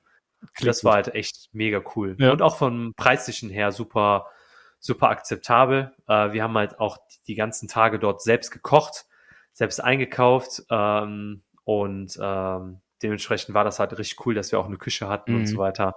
Das 0.60 0.84
war 0.84 0.94
halt 0.94 1.14
echt 1.14 1.48
mega 1.52 1.82
cool. 1.96 2.16
Ja. 2.18 2.30
Und 2.32 2.42
auch 2.42 2.56
vom 2.56 2.92
Preislichen 2.96 3.50
her 3.50 3.72
super, 3.72 4.26
super 4.86 5.08
akzeptabel. 5.08 5.92
Äh, 6.08 6.32
wir 6.32 6.42
haben 6.42 6.56
halt 6.58 6.78
auch 6.78 6.98
die, 7.26 7.34
ganzen 7.34 7.68
Tage 7.68 7.98
dort 7.98 8.20
selbst 8.22 8.50
gekocht, 8.50 9.06
selbst 9.54 9.82
eingekauft 9.82 10.62
ähm, 10.68 11.42
und 11.64 12.18
ähm, 12.20 12.80
dementsprechend 13.02 13.54
war 13.54 13.64
das 13.64 13.78
halt 13.78 13.96
richtig 13.96 14.24
cool, 14.26 14.34
dass 14.34 14.52
wir 14.52 14.58
auch 14.60 14.66
eine 14.66 14.76
Küche 14.76 15.08
hatten 15.08 15.32
Mhm. 15.32 15.38
und 15.40 15.46
so 15.46 15.56
weiter. 15.56 15.94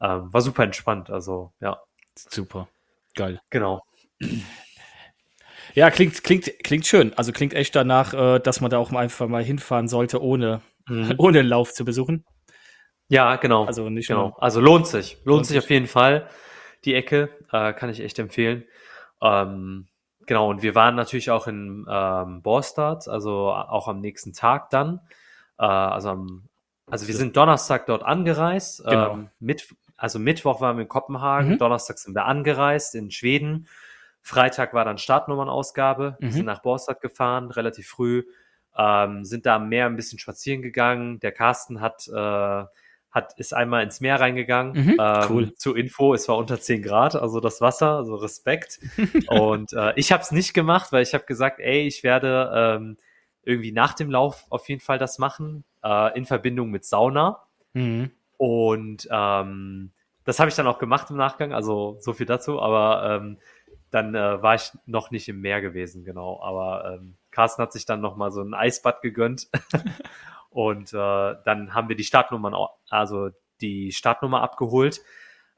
Ähm, 0.00 0.32
war 0.32 0.40
super 0.40 0.62
entspannt. 0.62 1.10
Also 1.10 1.52
ja, 1.60 1.80
Super. 2.14 2.68
Geil. 3.16 3.40
genau. 3.50 3.82
Ja, 5.74 5.90
klingt, 5.90 6.22
klingt, 6.22 6.50
klingt 6.62 6.86
schön. 6.86 7.12
Also 7.16 7.32
klingt 7.32 7.54
echt 7.54 7.74
danach, 7.74 8.14
äh, 8.14 8.38
dass 8.40 8.60
man 8.60 8.70
da 8.70 8.78
auch 8.78 8.92
einfach 8.92 9.26
mal 9.28 9.42
hinfahren 9.42 9.88
sollte, 9.88 10.22
ohne, 10.22 10.60
Mhm. 10.88 11.14
ohne 11.18 11.42
Lauf 11.42 11.72
zu 11.74 11.84
besuchen. 11.84 12.24
Ja, 13.08 13.36
genau. 13.36 13.64
Also 13.64 13.88
nicht 13.90 14.08
Genau, 14.08 14.28
nur. 14.28 14.42
also 14.42 14.60
lohnt 14.60 14.86
sich. 14.86 15.14
Lohnt, 15.16 15.26
Lohnt 15.26 15.46
sich. 15.46 15.58
auf 15.58 15.70
jeden 15.70 15.86
Fall. 15.86 16.28
Die 16.84 16.94
Ecke 16.94 17.30
äh, 17.52 17.72
kann 17.72 17.90
ich 17.90 18.00
echt 18.00 18.18
empfehlen. 18.18 18.64
Ähm, 19.20 19.88
genau, 20.26 20.48
und 20.50 20.62
wir 20.62 20.74
waren 20.74 20.94
natürlich 20.94 21.30
auch 21.30 21.46
in 21.46 21.86
ähm, 21.88 22.42
Borstad, 22.42 23.08
also 23.08 23.50
auch 23.50 23.88
am 23.88 24.00
nächsten 24.00 24.32
Tag 24.32 24.70
dann. 24.70 25.00
Äh, 25.58 25.64
also, 25.64 26.10
am, 26.10 26.44
also 26.90 27.08
wir 27.08 27.14
sind 27.16 27.36
Donnerstag 27.36 27.86
dort 27.86 28.02
angereist. 28.02 28.84
Genau. 28.84 29.14
Ähm, 29.14 29.30
mit, 29.40 29.74
also 29.96 30.18
Mittwoch 30.18 30.60
waren 30.60 30.76
wir 30.76 30.82
in 30.82 30.88
Kopenhagen, 30.88 31.52
Mhm. 31.52 31.58
Donnerstag 31.58 31.98
sind 31.98 32.14
wir 32.14 32.24
angereist 32.26 32.94
in 32.94 33.10
Schweden. 33.10 33.66
Freitag 34.22 34.74
war 34.74 34.84
dann 34.84 34.98
Startnummernausgabe. 34.98 36.16
Wir 36.20 36.28
Mhm. 36.28 36.32
sind 36.32 36.46
nach 36.46 36.62
Borstad 36.62 37.00
gefahren, 37.00 37.50
relativ 37.50 37.88
früh. 37.88 38.24
Ähm, 38.76 39.24
sind 39.24 39.46
da 39.46 39.56
am 39.56 39.68
Meer 39.68 39.86
ein 39.86 39.96
bisschen 39.96 40.18
spazieren 40.20 40.62
gegangen. 40.62 41.18
Der 41.20 41.32
Carsten 41.32 41.80
hat, 41.80 42.06
äh, 42.06 42.64
hat 43.10 43.38
ist 43.38 43.54
einmal 43.54 43.82
ins 43.82 44.00
Meer 44.00 44.20
reingegangen. 44.20 44.72
Mhm, 44.84 44.96
ähm, 45.00 45.26
cool. 45.30 45.54
Zur 45.54 45.76
Info, 45.76 46.14
es 46.14 46.28
war 46.28 46.36
unter 46.36 46.60
10 46.60 46.82
Grad, 46.82 47.16
also 47.16 47.40
das 47.40 47.60
Wasser, 47.60 47.96
also 47.96 48.16
Respekt. 48.16 48.80
Und 49.28 49.72
äh, 49.72 49.92
ich 49.96 50.12
habe 50.12 50.22
es 50.22 50.30
nicht 50.30 50.54
gemacht, 50.54 50.92
weil 50.92 51.02
ich 51.02 51.14
habe 51.14 51.24
gesagt, 51.24 51.60
ey, 51.60 51.86
ich 51.86 52.02
werde 52.02 52.50
ähm, 52.54 52.96
irgendwie 53.42 53.72
nach 53.72 53.94
dem 53.94 54.10
Lauf 54.10 54.46
auf 54.50 54.68
jeden 54.68 54.80
Fall 54.80 54.98
das 54.98 55.18
machen, 55.18 55.64
äh, 55.82 56.16
in 56.16 56.26
Verbindung 56.26 56.70
mit 56.70 56.84
Sauna. 56.84 57.42
Mhm. 57.72 58.10
Und 58.36 59.08
ähm, 59.10 59.92
das 60.24 60.38
habe 60.38 60.50
ich 60.50 60.54
dann 60.54 60.66
auch 60.66 60.78
gemacht 60.78 61.08
im 61.10 61.16
Nachgang, 61.16 61.54
also 61.54 61.96
so 62.00 62.12
viel 62.12 62.26
dazu, 62.26 62.60
aber 62.60 63.20
ähm, 63.22 63.38
dann 63.90 64.14
äh, 64.14 64.42
war 64.42 64.54
ich 64.54 64.70
noch 64.84 65.10
nicht 65.10 65.28
im 65.28 65.40
Meer 65.40 65.62
gewesen, 65.62 66.04
genau. 66.04 66.42
Aber 66.42 66.92
ähm, 66.92 67.16
Carsten 67.30 67.62
hat 67.62 67.72
sich 67.72 67.86
dann 67.86 68.02
nochmal 68.02 68.30
so 68.30 68.42
ein 68.42 68.52
Eisbad 68.52 69.00
gegönnt. 69.00 69.48
Und 70.50 70.92
äh, 70.92 71.34
dann 71.44 71.74
haben 71.74 71.88
wir 71.88 71.96
die 71.96 72.04
Startnummern, 72.04 72.54
also 72.88 73.30
die 73.60 73.92
Startnummer 73.92 74.42
abgeholt. 74.42 75.00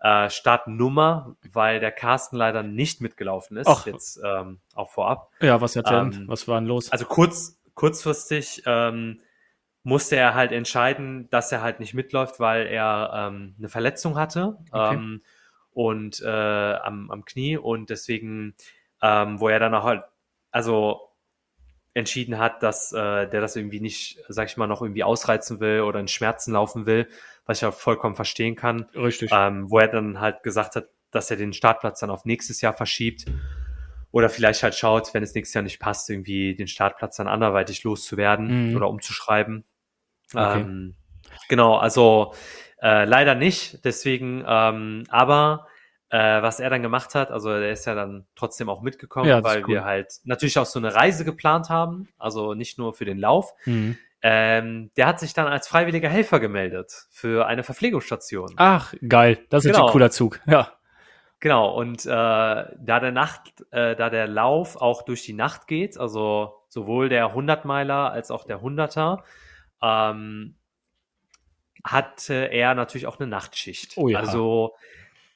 Äh, 0.00 0.30
Startnummer, 0.30 1.36
weil 1.52 1.78
der 1.78 1.92
Carsten 1.92 2.36
leider 2.36 2.62
nicht 2.62 3.00
mitgelaufen 3.00 3.58
ist, 3.58 3.68
Ach. 3.68 3.86
jetzt 3.86 4.18
ähm, 4.24 4.60
auch 4.74 4.90
vorab. 4.90 5.30
Ja, 5.40 5.60
was 5.60 5.76
erzählen? 5.76 6.12
Ähm, 6.12 6.28
was 6.28 6.48
war 6.48 6.58
denn 6.58 6.68
los? 6.68 6.90
Also 6.90 7.04
kurz, 7.04 7.60
kurzfristig 7.74 8.62
ähm, 8.64 9.20
musste 9.82 10.16
er 10.16 10.34
halt 10.34 10.52
entscheiden, 10.52 11.28
dass 11.30 11.52
er 11.52 11.60
halt 11.60 11.80
nicht 11.80 11.92
mitläuft, 11.92 12.40
weil 12.40 12.66
er 12.66 13.10
ähm, 13.14 13.54
eine 13.58 13.68
Verletzung 13.68 14.16
hatte 14.16 14.58
Okay. 14.70 14.94
ähm, 14.94 15.22
und 15.72 16.20
äh, 16.22 16.28
am, 16.28 17.10
am 17.10 17.24
Knie 17.24 17.56
und 17.56 17.90
deswegen, 17.90 18.54
ähm, 19.02 19.38
wo 19.38 19.48
er 19.48 19.60
dann 19.60 19.74
auch 19.74 19.84
halt, 19.84 20.02
also 20.50 21.09
entschieden 21.94 22.38
hat, 22.38 22.62
dass 22.62 22.92
äh, 22.92 23.26
der 23.28 23.40
das 23.40 23.56
irgendwie 23.56 23.80
nicht, 23.80 24.18
sag 24.28 24.48
ich 24.48 24.56
mal, 24.56 24.66
noch 24.66 24.82
irgendwie 24.82 25.04
ausreizen 25.04 25.60
will 25.60 25.80
oder 25.80 25.98
in 26.00 26.08
Schmerzen 26.08 26.52
laufen 26.52 26.86
will, 26.86 27.08
was 27.46 27.58
ich 27.58 27.62
ja 27.62 27.72
vollkommen 27.72 28.14
verstehen 28.14 28.54
kann 28.54 28.86
Richtig. 28.94 29.30
ähm, 29.32 29.70
wo 29.70 29.78
er 29.78 29.88
dann 29.88 30.20
halt 30.20 30.42
gesagt 30.42 30.76
hat, 30.76 30.88
dass 31.10 31.30
er 31.30 31.36
den 31.36 31.52
Startplatz 31.52 32.00
dann 32.00 32.10
auf 32.10 32.24
nächstes 32.24 32.60
Jahr 32.60 32.72
verschiebt 32.72 33.24
oder 34.12 34.28
vielleicht 34.28 34.62
halt 34.62 34.74
schaut, 34.74 35.12
wenn 35.14 35.22
es 35.22 35.34
nächstes 35.34 35.54
Jahr 35.54 35.62
nicht 35.62 35.80
passt, 35.80 36.08
irgendwie 36.10 36.54
den 36.54 36.68
Startplatz 36.68 37.16
dann 37.16 37.28
anderweitig 37.28 37.82
loszuwerden 37.82 38.70
Mhm. 38.70 38.76
oder 38.76 38.88
umzuschreiben. 38.88 39.64
Okay. 40.32 40.60
Ähm, 40.60 40.94
genau, 41.48 41.76
also 41.76 42.34
äh, 42.82 43.04
leider 43.04 43.34
nicht, 43.34 43.84
deswegen, 43.84 44.44
ähm, 44.46 45.04
aber 45.08 45.66
äh, 46.10 46.42
was 46.42 46.60
er 46.60 46.70
dann 46.70 46.82
gemacht 46.82 47.14
hat, 47.14 47.30
also 47.30 47.50
er 47.50 47.70
ist 47.70 47.86
ja 47.86 47.94
dann 47.94 48.26
trotzdem 48.34 48.68
auch 48.68 48.82
mitgekommen, 48.82 49.28
Ja, 49.28 49.42
weil 49.44 49.62
cool. 49.62 49.68
wir 49.68 49.84
halt 49.84 50.12
natürlich 50.24 50.58
auch 50.58 50.66
so 50.66 50.78
eine 50.78 50.94
Reise 50.94 51.24
geplant 51.24 51.68
haben, 51.70 52.08
also 52.18 52.54
nicht 52.54 52.78
nur 52.78 52.92
für 52.94 53.04
den 53.04 53.18
Lauf. 53.18 53.52
Mhm. 53.64 53.96
Ähm, 54.22 54.90
der 54.96 55.06
hat 55.06 55.18
sich 55.20 55.32
dann 55.32 55.46
als 55.46 55.66
freiwilliger 55.68 56.08
Helfer 56.10 56.40
gemeldet 56.40 57.06
für 57.10 57.46
eine 57.46 57.62
Verpflegungsstation. 57.62 58.52
Ach, 58.56 58.92
geil. 59.08 59.38
Das 59.48 59.64
ist 59.64 59.72
Genau. 59.72 59.86
ein 59.86 59.92
cooler 59.92 60.10
Zug. 60.10 60.40
Ja. 60.46 60.72
Genau, 61.42 61.74
und 61.74 62.04
äh, 62.04 62.08
da 62.08 62.66
der 63.00 63.12
Nacht, 63.12 63.64
äh, 63.70 63.96
da 63.96 64.10
der 64.10 64.26
Lauf 64.28 64.76
auch 64.76 65.00
durch 65.02 65.24
die 65.24 65.32
Nacht 65.32 65.66
geht, 65.68 65.96
also 65.96 66.54
sowohl 66.68 67.08
der 67.08 67.34
100-Meiler 67.34 68.12
als 68.12 68.30
auch 68.30 68.44
der 68.44 68.60
100er, 68.60 69.22
ähm, 69.80 70.56
hatte 71.82 72.34
er 72.52 72.74
natürlich 72.74 73.06
auch 73.06 73.18
eine 73.18 73.26
Nachtschicht. 73.28 73.96
Oh 73.96 74.08
ja. 74.08 74.18
Also 74.18 74.74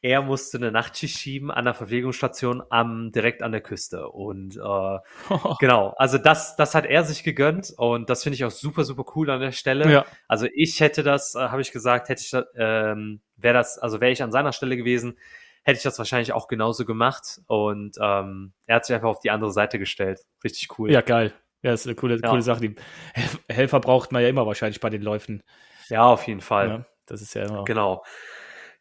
er 0.04 0.20
musste 0.20 0.58
eine 0.58 0.70
Nachtschicht 0.70 1.18
schieben 1.18 1.50
an 1.50 1.64
der 1.64 1.72
Verpflegungsstation 1.72 2.62
am, 2.68 3.10
direkt 3.10 3.42
an 3.42 3.52
der 3.52 3.62
Küste. 3.62 4.06
Und 4.10 4.54
äh, 4.54 4.98
genau, 5.60 5.94
also 5.96 6.18
das, 6.18 6.56
das 6.56 6.74
hat 6.74 6.84
er 6.84 7.04
sich 7.04 7.24
gegönnt 7.24 7.72
und 7.78 8.10
das 8.10 8.22
finde 8.22 8.34
ich 8.34 8.44
auch 8.44 8.50
super, 8.50 8.84
super 8.84 9.04
cool 9.16 9.30
an 9.30 9.40
der 9.40 9.52
Stelle. 9.52 9.90
Ja. 9.90 10.04
Also 10.28 10.46
ich 10.54 10.80
hätte 10.80 11.02
das, 11.02 11.34
äh, 11.34 11.38
habe 11.48 11.62
ich 11.62 11.72
gesagt, 11.72 12.10
hätte 12.10 12.20
ich 12.22 12.30
das, 12.30 12.44
ähm, 12.54 13.22
wäre 13.36 13.54
das, 13.54 13.78
also 13.78 14.02
wäre 14.02 14.12
ich 14.12 14.22
an 14.22 14.30
seiner 14.30 14.52
Stelle 14.52 14.76
gewesen, 14.76 15.18
hätte 15.62 15.78
ich 15.78 15.82
das 15.82 15.96
wahrscheinlich 15.96 16.34
auch 16.34 16.48
genauso 16.48 16.84
gemacht. 16.84 17.40
Und 17.46 17.96
ähm, 17.98 18.52
er 18.66 18.76
hat 18.76 18.84
sich 18.84 18.94
einfach 18.94 19.08
auf 19.08 19.20
die 19.20 19.30
andere 19.30 19.52
Seite 19.52 19.78
gestellt. 19.78 20.20
Richtig 20.44 20.78
cool. 20.78 20.92
Ja, 20.92 21.00
geil. 21.00 21.32
Ja, 21.62 21.72
ist 21.72 21.86
eine 21.86 21.94
coole, 21.94 22.20
Ja. 22.22 22.28
coole 22.28 22.42
Sache. 22.42 22.60
Die 22.60 22.74
Helf- 23.14 23.40
Helfer 23.48 23.80
braucht 23.80 24.12
man 24.12 24.20
ja 24.22 24.28
immer 24.28 24.46
wahrscheinlich 24.46 24.80
bei 24.80 24.90
den 24.90 25.00
Läufen. 25.00 25.42
Ja, 25.88 26.04
auf 26.04 26.26
jeden 26.26 26.42
Fall. 26.42 26.68
Ja, 26.68 26.86
das 27.06 27.22
ist 27.22 27.32
ja 27.32 27.44
immer. 27.44 27.64
Genau. 27.64 28.02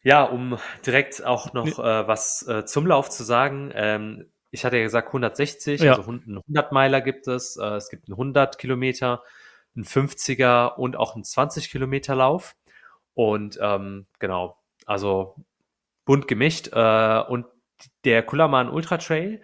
Ja, 0.04 0.24
um 0.24 0.58
direkt 0.86 1.24
auch 1.26 1.54
noch 1.54 1.80
äh, 1.80 2.08
was 2.08 2.46
äh, 2.48 2.66
zum 2.66 2.86
Lauf 2.88 3.10
zu 3.10 3.24
sagen. 3.24 3.72
Ähm, 3.74 4.30
ich 4.52 4.66
hatte 4.66 4.78
ja 4.78 4.84
gesagt 4.84 5.08
160, 5.10 5.82
Ja. 5.82 5.92
also 5.96 6.06
hun- 6.06 6.24
einen 6.28 6.38
100 6.38 6.72
Meiler 6.72 7.02
gibt 7.02 7.28
es. 7.28 7.58
Äh, 7.58 7.76
es 7.78 7.90
gibt 7.90 8.08
einen 8.08 8.18
100 8.18 8.58
Kilometer, 8.58 9.24
einen 9.76 9.86
50er 9.86 10.76
und 10.78 10.96
auch 10.98 11.16
einen 11.16 11.24
20 11.24 11.72
Kilometer 11.72 12.16
Lauf. 12.16 12.56
Und 13.16 13.58
ähm, 13.62 14.06
genau, 14.20 14.58
also 14.86 15.36
bunt 16.06 16.28
gemischt. 16.28 16.70
Äh, 16.74 17.20
und 17.28 17.46
der 18.06 18.24
Kullermann 18.24 18.70
Ultra 18.70 18.98
Trail 18.98 19.42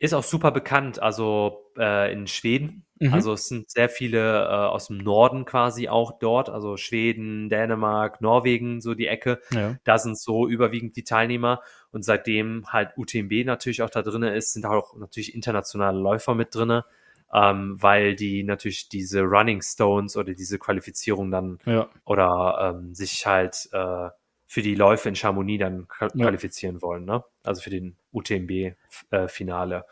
ist 0.00 0.14
auch 0.14 0.22
super 0.22 0.50
bekannt, 0.52 1.00
also 1.02 1.70
äh, 1.76 2.12
in 2.12 2.26
Schweden. 2.26 2.84
Mhm. 3.00 3.14
Also 3.14 3.32
es 3.32 3.48
sind 3.48 3.68
sehr 3.70 3.88
viele 3.88 4.44
äh, 4.44 4.48
aus 4.48 4.88
dem 4.88 4.98
Norden 4.98 5.44
quasi 5.44 5.88
auch 5.88 6.18
dort, 6.18 6.48
also 6.50 6.76
Schweden, 6.76 7.48
Dänemark, 7.48 8.20
Norwegen, 8.20 8.80
so 8.80 8.94
die 8.94 9.06
Ecke. 9.08 9.40
ja. 9.52 9.76
Da 9.84 9.98
sind 9.98 10.18
so 10.18 10.46
überwiegend 10.48 10.96
die 10.96 11.04
Teilnehmer. 11.04 11.60
Und 11.90 12.04
seitdem 12.04 12.64
halt 12.72 12.90
UTMB 12.96 13.44
natürlich 13.44 13.82
auch 13.82 13.90
da 13.90 14.02
drinne 14.02 14.34
ist, 14.36 14.52
sind 14.52 14.66
auch 14.66 14.94
natürlich 14.96 15.34
internationale 15.34 15.98
Läufer 15.98 16.34
mit 16.34 16.54
drinne, 16.54 16.84
ähm, 17.32 17.76
weil 17.80 18.14
die 18.14 18.42
natürlich 18.44 18.88
diese 18.88 19.22
Running 19.22 19.62
Stones 19.62 20.16
oder 20.16 20.34
diese 20.34 20.58
Qualifizierung 20.58 21.30
dann 21.30 21.58
ja. 21.66 21.88
oder 22.04 22.74
ähm, 22.78 22.94
sich 22.94 23.26
halt 23.26 23.68
äh, 23.72 24.10
für 24.46 24.62
die 24.62 24.74
Läufe 24.74 25.08
in 25.08 25.14
Chamonix 25.16 25.60
dann 25.60 25.88
qua- 25.88 26.08
Ja. 26.14 26.24
qualifizieren 26.26 26.80
wollen, 26.82 27.04
ne? 27.04 27.22
Also 27.44 27.60
für 27.62 27.70
den 27.70 27.96
UTMB-Finale. 28.12 29.84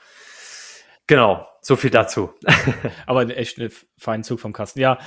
genau, 1.06 1.46
so 1.60 1.76
viel 1.76 1.90
dazu. 1.90 2.32
Aber 3.06 3.28
echt 3.36 3.58
ein 3.58 3.70
feinen 3.98 4.24
Zug 4.24 4.40
vom 4.40 4.52
Kasten. 4.52 4.80
Ja, 4.80 4.98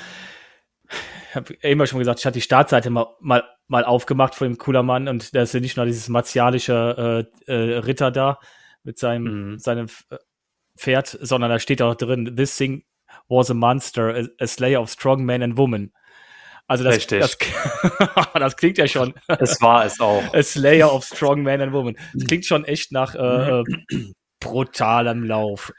ich 1.29 1.35
habe 1.35 1.53
immer 1.61 1.85
schon 1.85 1.99
gesagt, 1.99 2.19
ich 2.19 2.25
hatte 2.25 2.35
die 2.39 2.41
Startseite 2.41 2.89
mal, 2.89 3.07
mal, 3.19 3.43
mal 3.67 3.85
aufgemacht 3.85 4.33
von 4.35 4.47
dem 4.47 4.57
cooler 4.57 4.81
Mann 4.83 5.07
und 5.07 5.35
da 5.35 5.43
ist 5.43 5.53
ja 5.53 5.59
nicht 5.59 5.77
nur 5.77 5.85
dieses 5.85 6.09
martialische 6.09 7.27
äh, 7.47 7.51
äh, 7.53 7.77
Ritter 7.79 8.11
da 8.11 8.39
mit 8.83 8.97
seinem, 8.97 9.51
Mhm. 9.51 9.59
seinem 9.59 9.87
äh, 10.09 10.17
Pferd, 10.77 11.17
sondern 11.21 11.49
da 11.51 11.59
steht 11.59 11.81
auch 11.81 11.95
drin, 11.95 12.35
this 12.35 12.55
thing 12.55 12.83
was 13.27 13.51
a 13.51 13.53
monster, 13.53 14.15
a, 14.15 14.43
a 14.43 14.47
slayer 14.47 14.81
of 14.81 14.89
strong 14.89 15.23
men 15.23 15.43
and 15.43 15.57
women. 15.57 15.93
Also 16.69 16.83
das, 16.83 16.97
Richtig. 16.97 17.19
das, 17.19 17.37
das 18.35 18.55
klingt 18.55 18.77
ja 18.77 18.87
schon. 18.87 19.15
es 19.27 19.59
war 19.59 19.85
es 19.85 19.99
auch. 19.99 20.21
A 20.35 20.43
Slayer 20.43 20.93
of 20.93 21.03
Strong 21.03 21.41
Men 21.41 21.61
and 21.61 21.73
Women. 21.73 21.97
Das 22.13 22.27
klingt 22.27 22.45
schon 22.45 22.63
echt 22.63 22.91
nach 22.91 23.15
äh, 23.15 23.61
äh, 23.61 23.63
brutalem 24.39 25.23
Lauf. 25.23 25.73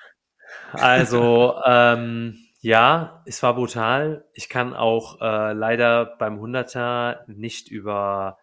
Also, 0.73 1.55
ähm, 1.65 2.37
ja, 2.61 3.23
es 3.25 3.41
war 3.45 3.55
brutal. 3.55 4.25
Ich 4.35 4.49
kann 4.49 4.75
auch 4.75 5.21
äh, 5.21 5.53
leider 5.53 6.17
beim 6.19 6.41
100er 6.43 7.21
nicht 7.29 7.69
über 7.69 8.39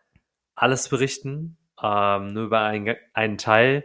alles 0.55 0.88
berichten, 0.88 1.57
ähm, 1.83 2.27
nur 2.27 2.45
über 2.45 2.62
einen, 2.62 2.95
einen 3.12 3.38
Teil, 3.38 3.83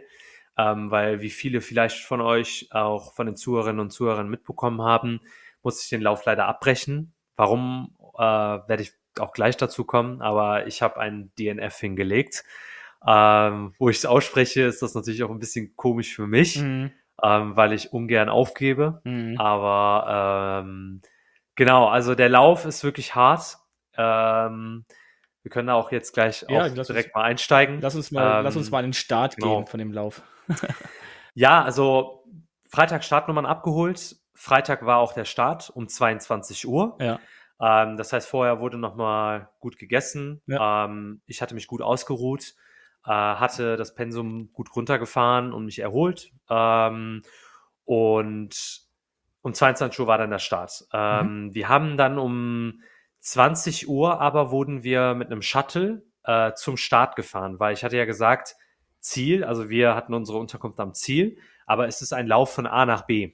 ähm, 0.57 0.89
weil 0.89 1.19
wie 1.19 1.31
viele 1.31 1.59
vielleicht 1.59 1.99
von 1.99 2.21
euch, 2.21 2.69
auch 2.71 3.13
von 3.13 3.25
den 3.25 3.35
Zuhörerinnen 3.35 3.81
und 3.81 3.91
Zuhörern 3.91 4.29
mitbekommen 4.29 4.81
haben, 4.81 5.19
musste 5.63 5.83
ich 5.83 5.89
den 5.89 6.01
Lauf 6.01 6.23
leider 6.23 6.47
abbrechen. 6.47 7.13
Warum, 7.35 7.93
äh, 8.17 8.21
werde 8.21 8.81
ich 8.83 8.93
auch 9.19 9.31
gleich 9.33 9.57
dazu 9.57 9.83
kommen, 9.85 10.21
aber 10.21 10.65
ich 10.67 10.81
habe 10.81 10.99
einen 10.99 11.31
DNF 11.37 11.77
hingelegt. 11.77 12.43
Ähm, 13.05 13.73
wo 13.79 13.89
ich 13.89 13.97
es 13.97 14.05
ausspreche, 14.05 14.61
ist 14.63 14.81
das 14.81 14.95
natürlich 14.95 15.23
auch 15.23 15.29
ein 15.29 15.39
bisschen 15.39 15.75
komisch 15.75 16.15
für 16.15 16.25
mich 16.25 16.61
Mhm. 16.61 16.91
ähm, 17.21 17.55
weil 17.57 17.73
ich 17.73 17.91
ungern 17.93 18.29
aufgebe. 18.29 19.01
Mhm. 19.03 19.37
Aber 19.39 20.61
ähm, 20.65 21.01
genau, 21.55 21.87
also 21.89 22.15
der 22.15 22.29
Lauf 22.29 22.65
ist 22.65 22.83
wirklich 22.83 23.13
hart. 23.13 23.57
Ähm, 23.97 24.85
wir 25.43 25.51
können 25.51 25.67
da 25.67 25.73
auch 25.73 25.91
jetzt 25.91 26.13
gleich 26.13 26.45
Ja, 26.47 26.61
auch 26.63 26.67
lass 26.69 26.77
uns- 26.77 26.87
direkt 26.87 27.13
mal 27.13 27.23
einsteigen. 27.23 27.79
Lass 27.81 27.95
uns 27.95 28.11
mal, 28.11 28.39
Ähm, 28.39 28.43
lass 28.45 28.55
uns 28.55 28.71
mal 28.71 28.79
an 28.79 28.85
den 28.85 28.93
Start 28.93 29.35
genau. 29.35 29.57
gehen 29.57 29.67
von 29.67 29.77
dem 29.79 29.91
Lauf. 29.91 30.21
Ja, 31.35 31.63
also 31.63 32.23
Freitag 32.69 33.03
Startnummern 33.03 33.45
abgeholt. 33.47 34.15
Freitag 34.35 34.85
war 34.85 34.99
auch 34.99 35.13
der 35.13 35.25
Start 35.25 35.71
um 35.73 35.87
22 35.87 36.67
Uhr. 36.67 36.95
Ja. 37.01 37.19
Ähm, 37.59 37.97
das 37.97 38.13
heißt, 38.13 38.27
vorher 38.27 38.59
wurde 38.59 38.77
nochmal 38.77 39.49
gut 39.59 39.77
gegessen. 39.77 40.41
Ja. 40.47 40.85
Ähm, 40.85 41.21
ich 41.25 41.41
hatte 41.41 41.55
mich 41.55 41.67
gut 41.67 41.81
ausgeruht, 41.81 42.53
äh, 43.05 43.09
hatte 43.11 43.77
das 43.77 43.95
Pensum 43.95 44.51
gut 44.53 44.75
runtergefahren 44.75 45.53
und 45.53 45.65
mich 45.65 45.79
erholt. 45.79 46.31
Ähm, 46.49 47.23
und 47.85 48.81
um 49.41 49.53
22 49.53 49.99
Uhr 49.99 50.07
war 50.07 50.17
dann 50.17 50.29
der 50.31 50.39
Start. 50.39 50.85
Ähm, 50.93 51.53
Wir 51.53 51.69
haben 51.69 51.97
dann 51.97 52.17
um 52.17 52.81
20 53.19 53.87
Uhr 53.87 54.19
aber 54.19 54.51
wurden 54.51 54.83
wir 54.83 55.13
mit 55.15 55.31
einem 55.31 55.41
Shuttle 55.41 56.03
äh, 56.23 56.53
zum 56.53 56.77
Start 56.77 57.15
gefahren, 57.15 57.59
weil 57.59 57.73
ich 57.73 57.83
hatte 57.83 57.97
ja 57.97 58.05
gesagt, 58.05 58.55
Ziel, 58.99 59.43
also 59.43 59.69
wir 59.69 59.95
hatten 59.95 60.13
unsere 60.13 60.37
Unterkunft 60.37 60.79
am 60.79 60.93
Ziel, 60.93 61.37
aber 61.65 61.87
es 61.87 62.01
ist 62.01 62.13
ein 62.13 62.27
Lauf 62.27 62.53
von 62.53 62.65
A 62.65 62.85
nach 62.85 63.01
B. 63.05 63.33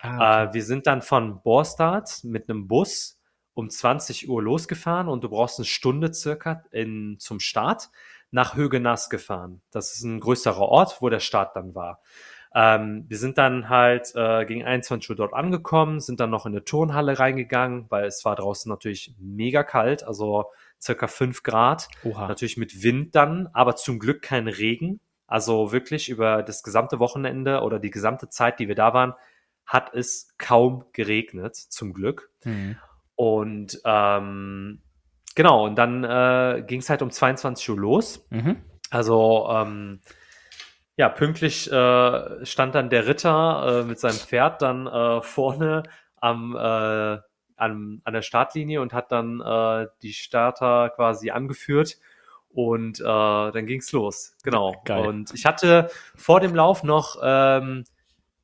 Ah, 0.00 0.44
Äh, 0.44 0.54
wir 0.54 0.64
sind 0.64 0.86
dann 0.86 1.02
von 1.02 1.42
Borstad 1.42 2.20
mit 2.24 2.48
einem 2.48 2.66
Bus 2.66 3.21
um 3.54 3.68
20 3.70 4.28
Uhr 4.28 4.42
losgefahren 4.42 5.08
und 5.08 5.24
du 5.24 5.28
brauchst 5.28 5.58
eine 5.58 5.66
Stunde 5.66 6.12
circa 6.12 6.64
in, 6.70 7.16
zum 7.18 7.40
Start 7.40 7.90
nach 8.30 8.56
Högenass 8.56 9.10
gefahren. 9.10 9.60
Das 9.70 9.94
ist 9.94 10.02
ein 10.02 10.20
größerer 10.20 10.60
Ort, 10.60 10.98
wo 11.00 11.08
der 11.08 11.20
Start 11.20 11.54
dann 11.54 11.74
war. 11.74 12.00
Ähm, 12.54 13.04
wir 13.08 13.16
sind 13.16 13.38
dann 13.38 13.68
halt 13.68 14.12
äh, 14.14 14.44
gegen 14.44 14.64
21 14.64 15.10
Uhr 15.10 15.16
dort 15.16 15.32
angekommen, 15.32 16.00
sind 16.00 16.20
dann 16.20 16.30
noch 16.30 16.44
in 16.44 16.52
eine 16.52 16.64
Turnhalle 16.64 17.18
reingegangen, 17.18 17.86
weil 17.88 18.04
es 18.04 18.24
war 18.24 18.36
draußen 18.36 18.68
natürlich 18.68 19.14
mega 19.18 19.62
kalt, 19.62 20.02
also 20.04 20.46
circa 20.80 21.06
5 21.06 21.42
Grad. 21.42 21.88
Oha. 22.04 22.28
Natürlich 22.28 22.56
mit 22.56 22.82
Wind 22.82 23.14
dann, 23.14 23.48
aber 23.52 23.76
zum 23.76 23.98
Glück 23.98 24.22
kein 24.22 24.48
Regen. 24.48 25.00
Also 25.26 25.72
wirklich 25.72 26.10
über 26.10 26.42
das 26.42 26.62
gesamte 26.62 26.98
Wochenende 26.98 27.62
oder 27.62 27.78
die 27.78 27.90
gesamte 27.90 28.28
Zeit, 28.28 28.58
die 28.58 28.68
wir 28.68 28.74
da 28.74 28.92
waren, 28.92 29.14
hat 29.64 29.94
es 29.94 30.34
kaum 30.36 30.84
geregnet, 30.92 31.56
zum 31.56 31.94
Glück. 31.94 32.30
Mhm. 32.44 32.76
Und 33.22 33.80
ähm, 33.84 34.80
genau, 35.36 35.66
und 35.66 35.76
dann 35.76 36.02
äh, 36.02 36.64
ging 36.66 36.80
es 36.80 36.90
halt 36.90 37.02
um 37.02 37.10
22 37.12 37.70
Uhr 37.70 37.78
los. 37.78 38.26
Mhm. 38.30 38.56
Also 38.90 39.46
ähm, 39.48 40.00
ja, 40.96 41.08
pünktlich 41.08 41.70
äh, 41.70 42.44
stand 42.44 42.74
dann 42.74 42.90
der 42.90 43.06
Ritter 43.06 43.82
äh, 43.82 43.84
mit 43.84 44.00
seinem 44.00 44.16
Pferd 44.16 44.60
dann 44.60 44.88
äh, 44.88 45.22
vorne 45.22 45.84
am, 46.16 46.56
äh, 46.56 46.58
an, 46.58 48.00
an 48.02 48.12
der 48.12 48.22
Startlinie 48.22 48.82
und 48.82 48.92
hat 48.92 49.12
dann 49.12 49.40
äh, 49.40 49.86
die 50.02 50.14
Starter 50.14 50.90
quasi 50.90 51.30
angeführt. 51.30 51.98
Und 52.48 52.98
äh, 52.98 53.04
dann 53.04 53.66
ging's 53.66 53.92
los. 53.92 54.36
Genau. 54.42 54.82
Geil. 54.84 55.06
Und 55.06 55.32
ich 55.32 55.46
hatte 55.46 55.90
vor 56.16 56.40
dem 56.40 56.56
Lauf 56.56 56.82
noch 56.82 57.20
ähm, 57.22 57.84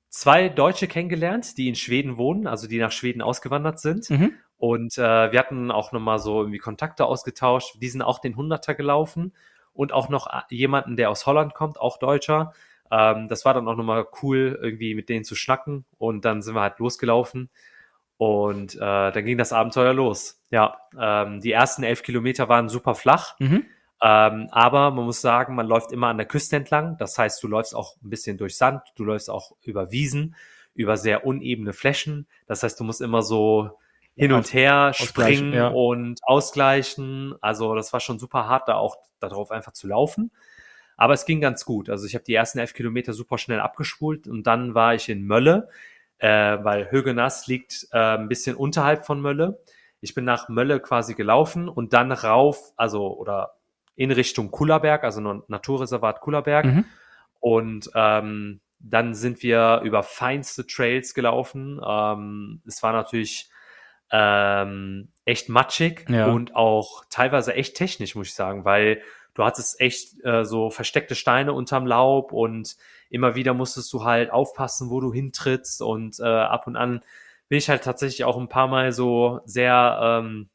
zwei 0.09 0.49
Deutsche 0.49 0.87
kennengelernt, 0.87 1.59
die 1.59 1.67
in 1.67 1.75
Schweden 1.75 2.17
wohnen, 2.17 2.47
also 2.47 2.69
die 2.69 2.79
nach 2.79 2.93
Schweden 2.93 3.23
ausgewandert 3.23 3.81
sind. 3.81 4.09
Mhm. 4.09 4.35
Und 4.59 4.99
äh, 4.99 5.33
wir 5.33 5.39
hatten 5.39 5.71
auch 5.71 5.93
nochmal 5.93 6.19
so 6.19 6.41
irgendwie 6.41 6.59
Kontakte 6.59 7.07
ausgetauscht. 7.07 7.77
Die 7.81 7.89
sind 7.89 8.03
auch 8.03 8.19
den 8.19 8.37
100er 8.37 8.75
gelaufen. 8.75 9.35
Und 9.73 9.93
auch 9.93 10.09
noch 10.09 10.27
a- 10.27 10.47
jemanden, 10.51 10.97
der 10.97 11.11
aus 11.11 11.27
Holland 11.27 11.55
kommt, 11.55 11.81
auch 11.81 11.99
Deutscher. 11.99 12.53
Ähm, 12.91 13.29
das 13.29 13.45
war 13.45 13.55
dann 13.55 13.69
auch 13.69 13.77
nochmal 13.77 14.07
cool, 14.23 14.59
irgendwie 14.61 14.95
mit 14.95 15.09
denen 15.09 15.25
zu 15.25 15.37
schnacken. 15.37 15.85
Und 15.99 16.25
dann 16.25 16.43
sind 16.43 16.55
wir 16.55 16.63
halt 16.63 16.79
losgelaufen. 16.81 17.51
Und 18.17 18.75
äh, 18.75 18.79
dann 18.79 19.25
ging 19.25 19.39
das 19.39 19.53
Abenteuer 19.53 19.95
los. 19.95 20.41
Ja, 20.51 20.79
ähm, 20.99 21.41
die 21.41 21.53
ersten 21.53 21.85
elf 21.85 22.03
Kilometer 22.03 22.49
waren 22.49 22.69
super 22.69 22.95
flach. 22.97 23.39
Mhm. 23.39 23.65
Ähm, 24.03 24.49
aber 24.51 24.91
man 24.91 25.05
muss 25.05 25.21
sagen, 25.21 25.55
man 25.55 25.67
läuft 25.67 25.93
immer 25.93 26.09
an 26.09 26.17
der 26.19 26.27
Küste 26.27 26.57
entlang. 26.57 26.97
Das 26.99 27.17
heißt, 27.17 27.43
du 27.43 27.49
läufst 27.49 27.75
auch 27.75 27.97
ein 28.03 28.11
bisschen 28.11 28.37
durch 28.39 28.57
Sand, 28.57 28.83
du 28.97 29.05
läufst 29.05 29.31
auch 29.31 29.53
über 29.63 29.91
Wiesen, 29.93 30.35
über 30.75 30.97
sehr 30.97 31.27
unebene 31.27 31.73
Flächen. 31.73 32.27
Das 32.47 32.63
heißt, 32.63 32.79
du 32.81 32.85
musst 32.85 33.01
immer 33.01 33.23
so 33.23 33.71
hin 34.19 34.33
und 34.33 34.53
her 34.53 34.91
Ausgleichen, 34.91 35.07
springen 35.09 35.53
ja. 35.53 35.69
und 35.69 36.21
ausgleichen. 36.25 37.35
Also 37.41 37.75
das 37.75 37.93
war 37.93 38.01
schon 38.01 38.19
super 38.19 38.49
hart, 38.49 38.69
da 38.69 38.75
auch 38.75 38.97
darauf 39.21 39.51
einfach 39.51 39.73
zu 39.73 39.87
laufen. 39.87 40.33
Aber 40.97 41.15
es 41.15 41.25
ging 41.25 41.41
ganz 41.41 41.65
gut. 41.65 41.89
Also 41.89 42.07
ich 42.07 42.15
habe 42.15 42.25
die 42.25 42.35
ersten 42.35 42.59
elf 42.59 42.75
Kilometer 42.75 43.13
super 43.13 43.39
schnell 43.39 43.61
abgespult 43.61 44.27
und 44.27 44.47
dann 44.47 44.75
war 44.75 44.95
ich 44.95 45.09
in 45.09 45.25
Mölle, 45.25 45.69
äh, 46.19 46.59
weil 46.61 46.91
Högenass 46.91 47.47
liegt 47.47 47.87
äh, 47.93 48.17
ein 48.17 48.29
bisschen 48.29 48.57
unterhalb 48.57 49.07
von 49.07 49.21
Mölle. 49.21 49.61
Ich 50.01 50.15
bin 50.15 50.25
nach 50.25 50.49
Mölle 50.49 50.81
quasi 50.81 51.15
gelaufen 51.15 51.69
und 51.69 51.93
dann 51.93 52.11
rauf, 52.11 52.73
also 52.77 53.17
oder 53.17 53.55
in 53.95 54.11
Richtung 54.11 54.51
Kullerberg, 54.51 55.05
also 55.05 55.45
Naturreservat 55.47 56.21
Kullerberg. 56.21 56.65
Mhm. 56.67 56.85
Und 57.39 57.91
ähm, 57.95 58.61
dann 58.81 59.15
sind 59.15 59.43
wir 59.45 59.81
über 59.85 60.03
feinste 60.03 60.67
Trails 60.67 61.15
gelaufen. 61.15 61.81
Ähm, 61.85 62.63
es 62.67 62.83
war 62.83 62.93
natürlich 62.93 63.51
ähm, 64.11 65.09
echt 65.25 65.49
matschig 65.49 66.07
ja. 66.09 66.27
und 66.27 66.57
auch 66.57 67.05
teilweise 67.11 67.55
echt 67.55 67.77
technisch, 67.77 68.15
muss 68.15 68.29
ich 68.29 68.35
sagen, 68.35 68.65
weil 68.65 69.03
du 69.35 69.45
hattest 69.45 69.81
echt 69.81 70.25
äh, 70.25 70.45
so 70.45 70.71
versteckte 70.71 71.15
Steine 71.15 71.53
unterm 71.53 71.87
Laub 71.87 72.33
und 72.33 72.77
immer 73.11 73.35
wieder 73.35 73.55
musstest 73.55 73.93
du 73.93 74.05
halt 74.05 74.31
aufpassen, 74.31 74.91
wo 74.91 75.01
du 75.01 75.13
hintrittst 75.13 75.83
und 75.83 76.19
äh, 76.21 76.25
ab 76.25 76.67
und 76.67 76.77
an 76.77 77.03
bin 77.49 77.59
ich 77.59 77.69
halt 77.69 77.83
tatsächlich 77.83 78.25
auch 78.25 78.37
ein 78.37 78.49
paar 78.49 78.69
Mal 78.69 78.93
so 78.93 79.41
sehr, 79.45 79.99
ähm, 80.03 80.49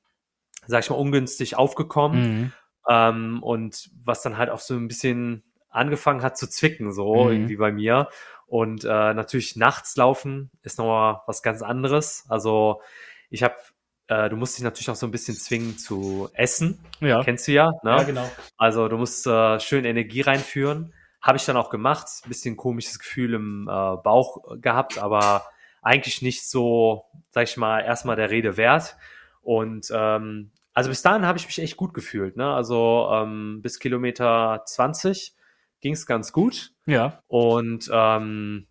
sag 0.67 0.83
ich 0.83 0.89
mal, 0.89 0.95
ungünstig 0.95 1.57
aufgekommen. 1.57 2.21
Mhm. 2.21 2.53
Ähm, 2.89 3.43
und 3.43 3.89
was 4.03 4.21
dann 4.21 4.37
halt 4.37 4.49
auch 4.49 4.59
so 4.59 4.75
ein 4.75 4.87
bisschen 4.87 5.43
angefangen 5.69 6.21
hat 6.21 6.37
zu 6.37 6.47
zwicken, 6.47 6.91
so 6.91 7.25
mhm. 7.25 7.31
irgendwie 7.31 7.55
bei 7.55 7.71
mir. 7.71 8.09
Und 8.45 8.83
äh, 8.83 9.13
natürlich 9.13 9.55
nachts 9.55 9.95
laufen 9.95 10.51
ist 10.61 10.77
nochmal 10.77 11.21
was 11.25 11.41
ganz 11.41 11.63
anderes. 11.63 12.25
Also 12.29 12.81
ich 13.33 13.41
habe, 13.41 13.55
äh, 14.07 14.29
du 14.29 14.35
musst 14.35 14.57
dich 14.57 14.63
natürlich 14.63 14.89
auch 14.91 14.95
so 14.95 15.07
ein 15.07 15.11
bisschen 15.11 15.35
zwingen 15.35 15.79
zu 15.79 16.29
essen. 16.33 16.79
Ja. 16.99 17.23
Kennst 17.23 17.47
du 17.47 17.51
ja, 17.51 17.71
ne? 17.81 17.89
Ja, 17.89 18.03
genau. 18.03 18.31
Also 18.57 18.87
du 18.87 18.97
musst 18.97 19.25
äh, 19.25 19.59
schön 19.59 19.85
Energie 19.85 20.21
reinführen. 20.21 20.93
Habe 21.19 21.37
ich 21.37 21.45
dann 21.45 21.57
auch 21.57 21.71
gemacht. 21.71 22.07
Bisschen 22.27 22.55
komisches 22.55 22.99
Gefühl 22.99 23.33
im 23.33 23.63
äh, 23.67 23.71
Bauch 23.71 24.59
gehabt, 24.61 24.99
aber 24.99 25.47
eigentlich 25.81 26.21
nicht 26.21 26.47
so, 26.47 27.05
sag 27.31 27.45
ich 27.45 27.57
mal, 27.57 27.79
erstmal 27.79 28.15
der 28.15 28.29
Rede 28.29 28.55
wert. 28.55 28.97
Und 29.41 29.87
ähm, 29.91 30.51
also 30.75 30.91
bis 30.91 31.01
dahin 31.01 31.25
habe 31.25 31.39
ich 31.39 31.47
mich 31.47 31.59
echt 31.59 31.75
gut 31.75 31.95
gefühlt. 31.95 32.37
Ne? 32.37 32.53
Also 32.53 33.09
ähm, 33.11 33.61
bis 33.63 33.79
Kilometer 33.79 34.61
20 34.63 35.33
ging 35.81 35.93
es 35.93 36.05
ganz 36.05 36.31
gut. 36.31 36.71
Ja. 36.85 37.23
Und 37.27 37.89
ähm, 37.91 38.67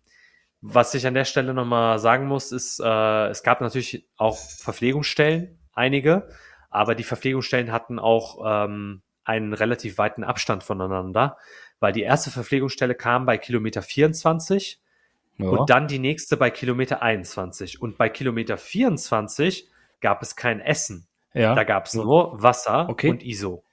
was 0.65 0.93
ich 0.93 1.05
an 1.05 1.13
der 1.13 1.25
Stelle 1.25 1.53
nochmal 1.53 1.99
sagen 1.99 2.25
muss, 2.25 2.53
ist, 2.53 2.79
äh, 2.79 3.27
es 3.27 3.43
gab 3.43 3.59
natürlich 3.59 4.07
auch 4.15 4.37
Verpflegungsstellen, 4.37 5.59
einige, 5.73 6.29
aber 6.69 6.95
die 6.95 7.03
Verpflegungsstellen 7.03 7.73
hatten 7.73 7.99
auch 7.99 8.39
ähm, 8.45 9.01
einen 9.25 9.53
relativ 9.53 9.97
weiten 9.97 10.23
Abstand 10.23 10.63
voneinander, 10.63 11.37
weil 11.81 11.91
die 11.91 12.03
erste 12.03 12.31
Verpflegungsstelle 12.31 12.95
kam 12.95 13.25
bei 13.25 13.37
Kilometer 13.37 13.81
24 13.81 14.79
ja. 15.37 15.49
und 15.49 15.69
dann 15.69 15.89
die 15.89 15.99
nächste 15.99 16.37
bei 16.37 16.49
Kilometer 16.49 17.01
21. 17.01 17.81
Und 17.81 17.97
bei 17.97 18.07
Kilometer 18.07 18.55
24 18.55 19.67
gab 19.99 20.21
es 20.21 20.37
kein 20.37 20.61
Essen. 20.61 21.07
Ja. 21.33 21.55
Da 21.55 21.65
gab 21.65 21.87
es 21.87 21.93
nur 21.93 22.41
Wasser 22.41 22.87
okay. 22.87 23.09
und 23.09 23.21
ISO. 23.21 23.65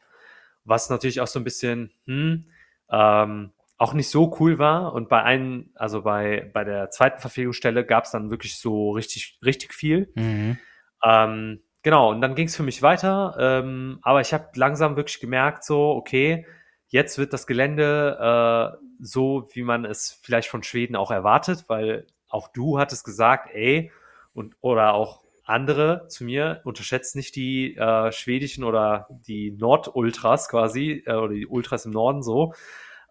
Was 0.65 0.91
natürlich 0.91 1.21
auch 1.21 1.29
so 1.29 1.39
ein 1.39 1.45
bisschen, 1.45 1.93
hm, 2.07 2.47
ähm, 2.91 3.53
auch 3.81 3.95
nicht 3.95 4.11
so 4.11 4.37
cool 4.39 4.59
war. 4.59 4.93
Und 4.93 5.09
bei 5.09 5.23
einem, 5.23 5.71
also 5.75 6.03
bei, 6.03 6.51
bei 6.53 6.65
der 6.65 6.91
zweiten 6.91 7.19
Verpflegungsstelle 7.19 7.87
gab 7.87 8.05
es 8.05 8.11
dann 8.11 8.31
wirklich 8.31 8.59
so 8.59 8.91
richtig, 8.91 9.39
richtig 9.43 9.73
viel. 9.73 10.13
Mhm. 10.17 10.59
Ähm, 11.03 11.63
genau, 11.83 12.11
und 12.11 12.21
dann 12.21 12.35
ging 12.35 12.47
es 12.47 12.57
für 12.57 12.63
mich 12.63 12.83
weiter. 12.83 13.35
Ähm, 13.41 13.99
aber 14.03 14.21
ich 14.21 14.35
habe 14.35 14.51
langsam 14.55 14.97
wirklich 14.97 15.19
gemerkt, 15.19 15.65
so, 15.65 15.93
okay, 15.93 16.47
jetzt 16.89 17.17
wird 17.17 17.33
das 17.33 17.47
Gelände 17.47 18.19
äh, 18.21 18.85
so, 19.01 19.49
wie 19.55 19.63
man 19.63 19.87
es 19.87 20.21
vielleicht 20.23 20.51
von 20.51 20.63
Schweden 20.63 20.95
auch 20.95 21.11
erwartet, 21.11 21.65
weil 21.69 22.07
auch 22.29 22.49
du 22.49 22.79
hattest 22.79 23.03
gesagt, 23.03 23.49
ey, 23.55 23.91
und 24.35 24.57
oder 24.61 24.93
auch 24.93 25.25
andere 25.45 26.07
zu 26.09 26.25
mir, 26.25 26.61
unterschätzt 26.65 27.17
nicht 27.17 27.35
die 27.35 27.79
äh, 27.79 28.13
schwedischen 28.13 28.63
oder 28.63 29.09
die 29.27 29.53
Nordultras 29.53 30.51
quasi, 30.51 31.03
äh, 31.07 31.15
oder 31.15 31.33
die 31.33 31.47
Ultras 31.47 31.87
im 31.87 31.93
Norden 31.93 32.23
so. 32.23 32.53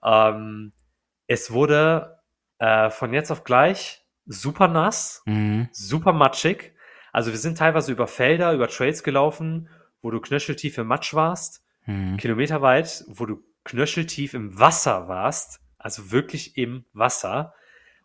Ähm, 0.04 0.74
es 1.28 1.52
wurde 1.52 2.20
äh, 2.60 2.90
von 2.90 3.14
jetzt 3.14 3.32
auf 3.32 3.44
gleich 3.44 4.06
super 4.26 4.68
nass, 4.68 5.22
mhm. 5.26 5.70
super 5.72 6.14
matschig. 6.14 6.74
Also 7.12 7.32
wir 7.32 7.40
sind 7.40 7.58
teilweise 7.58 7.92
über 7.92 8.08
Felder, 8.08 8.54
über 8.54 8.68
Trails 8.68 9.04
gelaufen, 9.04 9.70
wo 10.02 10.12
du 10.12 10.20
knöcheltief 10.22 10.78
im 10.78 10.88
Matsch 10.88 11.14
warst, 11.14 11.64
mhm. 11.86 12.18
kilometerweit, 12.18 13.04
wo 13.08 13.26
du 13.26 13.44
knöcheltief 13.64 14.34
im 14.34 14.58
Wasser 14.60 15.08
warst, 15.08 15.62
also 15.78 16.12
wirklich 16.12 16.58
im 16.58 16.86
Wasser. 16.94 17.54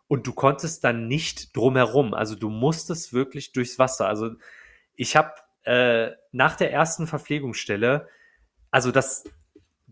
Und 0.07 0.27
du 0.27 0.33
konntest 0.33 0.83
dann 0.83 1.07
nicht 1.07 1.55
drumherum. 1.57 2.13
Also 2.13 2.35
du 2.35 2.49
musstest 2.49 3.11
wirklich 3.11 3.53
durchs 3.53 3.79
Wasser. 3.79 4.07
Also 4.07 4.31
ich 4.93 5.15
habe 5.15 5.33
äh, 5.63 6.11
nach 6.31 6.55
der 6.55 6.71
ersten 6.71 7.07
Verpflegungsstelle, 7.07 8.07
also 8.69 8.91
das, 8.91 9.23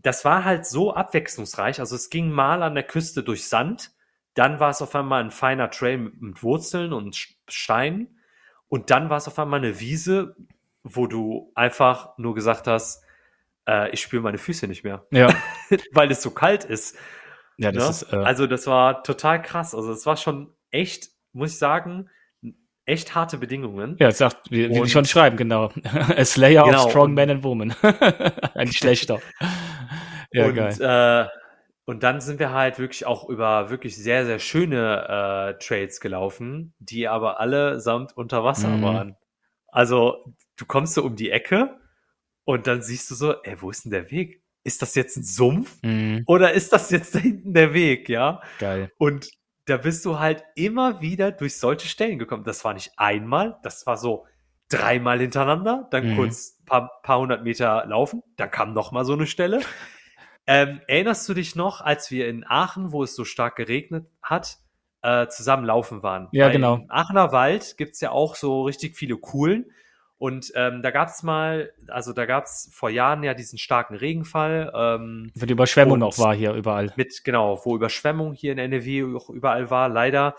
das 0.04 0.24
war 0.24 0.44
halt 0.44 0.66
so 0.66 0.94
abwechslungsreich. 0.94 1.80
Also 1.80 1.96
es 1.96 2.10
ging 2.10 2.30
mal 2.30 2.62
an 2.62 2.74
der 2.74 2.84
Küste 2.84 3.22
durch 3.22 3.48
Sand, 3.48 3.90
dann 4.34 4.60
war 4.60 4.70
es 4.70 4.82
auf 4.82 4.94
einmal 4.94 5.24
ein 5.24 5.30
feiner 5.30 5.70
Trail 5.70 5.98
mit, 5.98 6.42
Wurzeln 6.42 6.92
und 6.92 7.16
Steinen 7.48 8.20
und 8.68 8.90
dann 8.90 9.08
war 9.08 9.16
es 9.16 9.26
auf 9.26 9.38
einmal 9.38 9.60
eine 9.60 9.80
Wiese, 9.80 10.36
wo 10.82 11.06
du 11.06 11.50
einfach 11.54 12.18
nur 12.18 12.34
gesagt 12.34 12.66
hast, 12.66 13.02
äh, 13.66 13.90
ich 13.90 14.02
spüre 14.02 14.22
meine 14.22 14.36
Füße 14.36 14.68
nicht 14.68 14.84
mehr. 14.84 15.06
Ja. 15.10 15.34
Weil 15.92 16.10
es 16.10 16.20
so 16.20 16.30
kalt 16.30 16.64
ist. 16.64 16.98
Ja, 17.56 17.72
das 17.72 17.84
ne? 17.84 17.90
ist. 17.90 18.12
Äh 18.12 18.24
also, 18.24 18.46
das 18.46 18.66
war 18.66 19.02
total 19.04 19.40
krass. 19.40 19.74
Also, 19.74 19.90
es 19.92 20.04
war 20.04 20.18
schon 20.18 20.52
echt, 20.70 21.08
muss 21.32 21.52
ich 21.52 21.58
sagen, 21.58 22.10
echt 22.86 23.14
harte 23.14 23.38
Bedingungen. 23.38 23.96
Ja, 23.98 24.10
sagt, 24.10 24.50
wie, 24.50 24.68
wie 24.70 24.88
schon 24.88 25.04
schreiben, 25.04 25.36
genau. 25.36 25.70
A 25.84 26.24
Slayer 26.24 26.64
genau, 26.64 26.84
of 26.84 26.90
Strong 26.90 27.14
Men 27.14 27.30
and 27.30 27.42
Women. 27.42 27.74
Ein 28.54 28.72
schlechter. 28.72 29.20
ja, 30.32 30.46
und, 30.46 30.54
geil. 30.54 30.80
Äh, 30.80 31.28
und 31.86 32.02
dann 32.02 32.20
sind 32.20 32.38
wir 32.38 32.52
halt 32.52 32.78
wirklich 32.78 33.06
auch 33.06 33.28
über 33.28 33.70
wirklich 33.70 33.96
sehr, 33.96 34.24
sehr 34.24 34.38
schöne 34.38 35.56
äh, 35.56 35.64
Trades 35.64 36.00
gelaufen, 36.00 36.74
die 36.78 37.08
aber 37.08 37.40
allesamt 37.40 38.16
unter 38.16 38.42
Wasser 38.44 38.68
mhm. 38.68 38.82
waren. 38.82 39.16
Also, 39.68 40.24
du 40.56 40.64
kommst 40.66 40.94
so 40.94 41.02
um 41.02 41.16
die 41.16 41.30
Ecke 41.30 41.78
und 42.44 42.66
dann 42.66 42.80
siehst 42.80 43.10
du 43.10 43.14
so, 43.14 43.42
ey, 43.42 43.60
wo 43.60 43.70
ist 43.70 43.84
denn 43.84 43.90
der 43.90 44.10
Weg? 44.10 44.42
Ist 44.62 44.80
das 44.80 44.94
jetzt 44.94 45.16
ein 45.16 45.24
Sumpf? 45.24 45.78
Mhm. 45.82 46.22
Oder 46.26 46.52
ist 46.52 46.72
das 46.72 46.90
jetzt 46.90 47.14
da 47.14 47.18
hinten 47.18 47.52
der 47.52 47.74
Weg, 47.74 48.08
ja? 48.08 48.40
Geil. 48.58 48.90
Und 48.96 49.28
da 49.66 49.76
bist 49.76 50.04
du 50.04 50.18
halt 50.18 50.44
immer 50.54 51.00
wieder 51.00 51.32
durch 51.32 51.58
solche 51.58 51.88
Stellen 51.88 52.18
gekommen. 52.18 52.44
Das 52.44 52.64
war 52.64 52.74
nicht 52.74 52.92
einmal, 52.96 53.58
das 53.62 53.86
war 53.86 53.96
so 53.96 54.26
dreimal 54.68 55.20
hintereinander, 55.20 55.88
dann 55.90 56.12
mhm. 56.12 56.16
kurz 56.16 56.60
paar, 56.66 57.00
paar 57.02 57.20
hundert 57.20 57.44
Meter 57.44 57.84
laufen, 57.86 58.22
dann 58.36 58.50
kam 58.50 58.72
noch 58.72 58.92
mal 58.92 59.04
so 59.04 59.12
eine 59.12 59.26
Stelle. 59.26 59.60
Ähm, 60.46 60.82
erinnerst 60.88 61.26
du 61.26 61.32
dich 61.32 61.56
noch, 61.56 61.80
als 61.80 62.10
wir 62.10 62.28
in 62.28 62.44
Aachen, 62.46 62.92
wo 62.92 63.02
es 63.02 63.16
so 63.16 63.24
stark 63.24 63.56
geregnet 63.56 64.06
hat, 64.20 64.58
äh, 65.00 65.26
zusammen 65.28 65.64
laufen 65.64 66.02
waren? 66.02 66.28
Ja, 66.32 66.44
Weil 66.44 66.52
genau. 66.52 66.74
Im 66.74 66.90
Aachener 66.90 67.32
Wald 67.32 67.78
gibt's 67.78 68.02
ja 68.02 68.10
auch 68.10 68.34
so 68.34 68.64
richtig 68.64 68.94
viele 68.94 69.16
Kuhlen. 69.16 69.72
Und 70.24 70.52
ähm, 70.54 70.80
da 70.80 70.90
gab 70.90 71.08
es 71.08 71.22
mal, 71.22 71.70
also 71.88 72.14
da 72.14 72.24
gab 72.24 72.44
es 72.44 72.70
vor 72.72 72.88
Jahren 72.88 73.22
ja 73.22 73.34
diesen 73.34 73.58
starken 73.58 73.94
Regenfall. 73.94 74.72
Ähm, 74.74 75.30
wo 75.34 75.44
die 75.44 75.52
Überschwemmung 75.52 76.02
auch 76.02 76.18
war 76.18 76.34
hier 76.34 76.54
überall. 76.54 76.94
Mit, 76.96 77.24
genau, 77.24 77.60
wo 77.62 77.76
Überschwemmung 77.76 78.32
hier 78.32 78.52
in 78.52 78.58
NRW 78.58 79.16
auch 79.16 79.28
überall 79.28 79.68
war, 79.68 79.90
leider. 79.90 80.34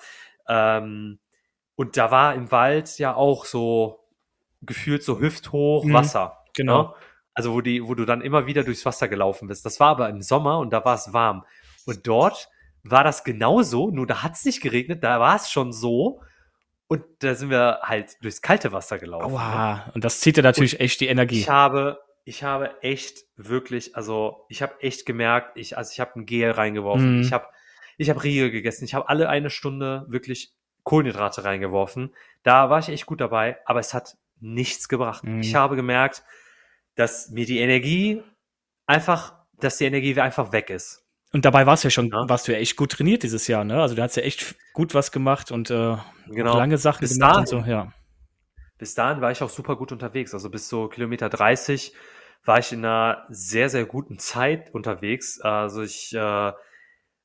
Ähm, 0.50 1.20
und 1.76 1.98
da 1.98 2.10
war 2.10 2.34
im 2.34 2.52
Wald 2.52 2.98
ja 2.98 3.14
auch 3.14 3.46
so 3.46 4.00
gefühlt 4.64 5.04
so 5.04 5.20
hüfthoch 5.20 5.84
mhm, 5.84 5.94
Wasser. 5.94 6.40
Genau. 6.56 6.82
Ne? 6.82 6.94
Also 7.36 7.54
wo, 7.54 7.62
die, 7.62 7.88
wo 7.88 7.94
du 7.94 8.06
dann 8.06 8.22
immer 8.22 8.48
wieder 8.48 8.64
durchs 8.64 8.88
Wasser 8.88 9.08
gelaufen 9.08 9.48
bist. 9.48 9.68
Das 9.68 9.80
war 9.80 9.90
aber 9.90 10.10
im 10.10 10.24
Sommer 10.24 10.58
und 10.58 10.74
da 10.74 10.84
war 10.84 10.96
es 10.96 11.14
warm. 11.14 11.46
Und 11.86 12.08
dort 12.08 12.50
war 12.82 13.04
das 13.04 13.24
genauso, 13.24 13.92
nur 13.92 14.08
da 14.08 14.24
hat 14.24 14.34
es 14.34 14.46
nicht 14.46 14.62
geregnet, 14.62 15.04
da 15.04 15.20
war 15.20 15.36
es 15.36 15.52
schon 15.52 15.72
so. 15.72 16.22
Und 16.88 17.04
da 17.20 17.34
sind 17.34 17.50
wir 17.50 17.80
halt 17.82 18.18
durchs 18.22 18.42
kalte 18.42 18.72
Wasser 18.72 19.00
gelaufen. 19.00 19.34
Wow. 19.34 19.40
Ne? 19.40 19.92
Und 19.96 20.04
das 20.04 20.20
zieht 20.20 20.38
dir 20.38 20.44
natürlich 20.44 20.74
und 20.74 20.82
echt 20.82 21.00
die 21.02 21.08
Energie. 21.08 21.40
Ich 21.40 21.50
habe, 21.50 22.00
ich 22.26 22.44
habe 22.44 22.82
echt 22.82 23.24
wirklich, 23.36 23.96
also 23.96 24.46
ich 24.50 24.62
habe 24.62 24.80
echt 24.82 25.06
gemerkt, 25.06 25.58
ich, 25.58 25.78
also 25.78 25.92
ich 25.92 26.00
habe 26.00 26.20
ein 26.20 26.26
Gel 26.26 26.52
reingeworfen, 26.52 27.20
mm. 27.20 27.22
ich 27.22 27.34
habe, 27.34 27.48
ich 27.98 28.10
habe 28.10 28.24
Riegel 28.24 28.52
gegessen, 28.52 28.86
ich 28.86 28.94
habe 28.94 29.10
alle 29.10 29.30
eine 29.30 29.50
Stunde 29.50 30.06
wirklich 30.10 30.54
Kohlenhydrate 30.84 31.44
reingeworfen. 31.44 32.14
Da 32.44 32.70
war 32.70 32.80
ich 32.80 32.90
echt 32.90 33.08
gut 33.08 33.20
dabei, 33.20 33.58
aber 33.66 33.80
es 33.80 33.94
hat 33.94 34.18
nichts 34.40 34.88
gebracht. 34.88 35.24
Mm. 35.24 35.42
Ich 35.42 35.56
habe 35.56 35.76
gemerkt, 35.76 36.24
dass 36.96 37.30
mir 37.30 37.46
die 37.46 37.60
Energie 37.60 38.22
einfach, 38.86 39.34
dass 39.60 39.78
die 39.78 39.86
Energie 39.86 40.20
einfach 40.20 40.52
weg 40.52 40.70
ist. 40.70 41.05
Und 41.36 41.44
dabei 41.44 41.66
warst 41.66 41.84
du 41.84 41.88
ja 41.88 41.92
schon, 41.92 42.12
ja. 42.12 42.30
warst 42.30 42.48
du 42.48 42.54
ja 42.54 42.60
echt 42.60 42.78
gut 42.78 42.94
trainiert 42.94 43.24
dieses 43.24 43.46
Jahr, 43.50 43.66
ne? 43.66 43.82
Also 43.82 43.94
du 43.94 44.02
hast 44.02 44.16
ja 44.16 44.24
echt 44.24 44.56
gut 44.72 44.94
was 44.94 45.12
gemacht 45.12 45.52
und 45.52 45.70
äh, 45.70 45.98
genau. 46.28 46.58
lange 46.58 46.78
Sachen 46.78 47.02
bis 47.02 47.16
gemacht 47.16 47.32
dahin, 47.32 47.58
und 47.58 47.66
so, 47.66 47.70
ja. 47.70 47.92
Bis 48.78 48.96
dahin 48.96 49.20
war 49.20 49.32
ich 49.32 49.44
auch 49.44 49.50
super 49.50 49.76
gut 49.76 49.92
unterwegs. 49.92 50.34
Also 50.34 50.50
bis 50.50 50.70
so 50.70 50.88
Kilometer 50.88 51.28
30 51.28 51.94
war 52.46 52.60
ich 52.60 52.72
in 52.72 52.86
einer 52.86 53.26
sehr, 53.28 53.68
sehr 53.68 53.84
guten 53.84 54.18
Zeit 54.18 54.74
unterwegs. 54.74 55.42
Also 55.42 55.82
ich, 55.82 56.16
äh, 56.16 56.20
äh, 56.20 56.54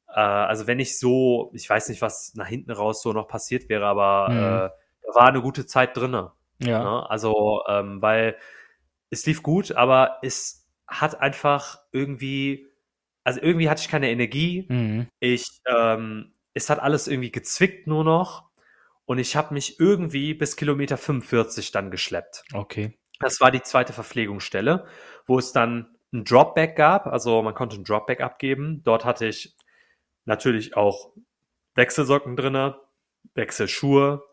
also 0.08 0.66
wenn 0.66 0.80
ich 0.80 0.98
so, 0.98 1.52
ich 1.54 1.70
weiß 1.70 1.88
nicht, 1.88 2.02
was 2.02 2.34
nach 2.34 2.48
hinten 2.48 2.72
raus 2.72 3.02
so 3.02 3.12
noch 3.12 3.28
passiert 3.28 3.68
wäre, 3.68 3.86
aber 3.86 4.28
mhm. 4.28 4.36
äh, 4.36 4.70
da 5.06 5.14
war 5.14 5.28
eine 5.28 5.40
gute 5.40 5.66
Zeit 5.66 5.96
drinne. 5.96 6.32
Ja. 6.58 6.82
Ne? 6.82 7.10
Also, 7.10 7.62
ähm, 7.68 8.02
weil 8.02 8.36
es 9.08 9.24
lief 9.24 9.44
gut, 9.44 9.70
aber 9.70 10.18
es 10.22 10.68
hat 10.88 11.20
einfach 11.20 11.78
irgendwie, 11.92 12.69
also 13.30 13.42
irgendwie 13.42 13.70
hatte 13.70 13.80
ich 13.80 13.88
keine 13.88 14.10
Energie. 14.10 14.66
Mhm. 14.68 15.06
Ich, 15.20 15.46
ähm, 15.68 16.32
es 16.52 16.68
hat 16.68 16.80
alles 16.80 17.06
irgendwie 17.06 17.30
gezwickt 17.30 17.86
nur 17.86 18.02
noch. 18.02 18.50
Und 19.04 19.18
ich 19.18 19.36
habe 19.36 19.54
mich 19.54 19.78
irgendwie 19.78 20.34
bis 20.34 20.56
Kilometer 20.56 20.96
45 20.96 21.70
dann 21.70 21.92
geschleppt. 21.92 22.42
Okay. 22.52 22.98
Das 23.20 23.40
war 23.40 23.52
die 23.52 23.62
zweite 23.62 23.92
Verpflegungsstelle, 23.92 24.84
wo 25.26 25.38
es 25.38 25.52
dann 25.52 25.96
ein 26.12 26.24
Dropback 26.24 26.74
gab. 26.74 27.06
Also 27.06 27.40
man 27.42 27.54
konnte 27.54 27.76
ein 27.76 27.84
Dropback 27.84 28.20
abgeben. 28.20 28.82
Dort 28.82 29.04
hatte 29.04 29.26
ich 29.26 29.54
natürlich 30.24 30.76
auch 30.76 31.12
Wechselsocken 31.76 32.34
drinne, 32.34 32.80
Wechselschuhe, 33.34 34.24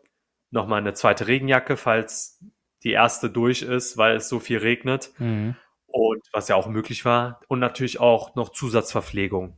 nochmal 0.50 0.80
eine 0.80 0.94
zweite 0.94 1.28
Regenjacke, 1.28 1.76
falls 1.76 2.42
die 2.82 2.92
erste 2.92 3.30
durch 3.30 3.62
ist, 3.62 3.96
weil 3.96 4.16
es 4.16 4.28
so 4.28 4.40
viel 4.40 4.58
regnet. 4.58 5.12
Mhm. 5.18 5.54
Und 5.90 6.22
was 6.32 6.48
ja 6.48 6.54
auch 6.56 6.68
möglich 6.68 7.04
war. 7.04 7.40
Und 7.48 7.60
natürlich 7.60 7.98
auch 7.98 8.34
noch 8.34 8.50
Zusatzverpflegung. 8.50 9.56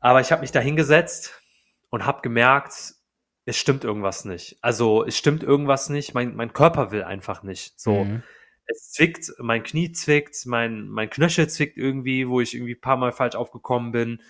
Aber 0.00 0.20
ich 0.20 0.32
habe 0.32 0.40
mich 0.40 0.50
da 0.52 0.60
hingesetzt 0.60 1.40
und 1.90 2.06
habe 2.06 2.22
gemerkt, 2.22 2.94
es 3.44 3.56
stimmt 3.56 3.84
irgendwas 3.84 4.24
nicht. 4.24 4.56
Also 4.62 5.04
es 5.04 5.16
stimmt 5.16 5.42
irgendwas 5.42 5.88
nicht. 5.88 6.14
Mein, 6.14 6.34
mein 6.34 6.52
Körper 6.52 6.90
will 6.90 7.04
einfach 7.04 7.42
nicht. 7.42 7.78
So, 7.78 8.04
Mhm. 8.04 8.22
es 8.66 8.90
zwickt, 8.92 9.32
mein 9.38 9.62
Knie 9.62 9.92
zwickt, 9.92 10.46
mein, 10.46 10.88
mein 10.88 11.10
Knöchel 11.10 11.48
zwickt 11.48 11.76
irgendwie, 11.76 12.28
wo 12.28 12.40
ich 12.40 12.54
irgendwie 12.54 12.74
ein 12.74 12.80
paar 12.80 12.96
Mal 12.96 13.12
falsch 13.12 13.34
aufgekommen 13.34 13.92
bin. 13.92 14.22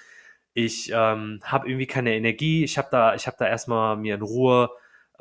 Ich 0.55 0.91
ähm, 0.95 1.41
habe 1.45 1.69
irgendwie 1.69 1.87
keine 1.87 2.15
Energie. 2.15 2.65
Ich 2.65 2.77
habe 2.79 2.89
da, 2.91 3.15
ich 3.15 3.27
habe 3.27 3.37
da 3.39 3.47
erstmal 3.47 3.97
mir 3.97 4.17
in 4.17 4.23
Ruhe 4.23 4.71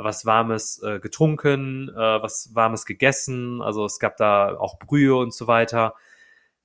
was 0.04 0.26
Warmes 0.26 0.82
äh, 0.84 1.00
getrunken, 1.00 1.90
äh, 1.90 2.22
was 2.22 2.52
Warmes 2.54 2.86
gegessen. 2.86 3.62
Also 3.62 3.86
es 3.86 4.00
gab 4.00 4.18
da 4.18 4.58
auch 4.58 4.80
Brühe 4.80 5.16
und 5.16 5.34
so 5.34 5.48
weiter. 5.48 5.96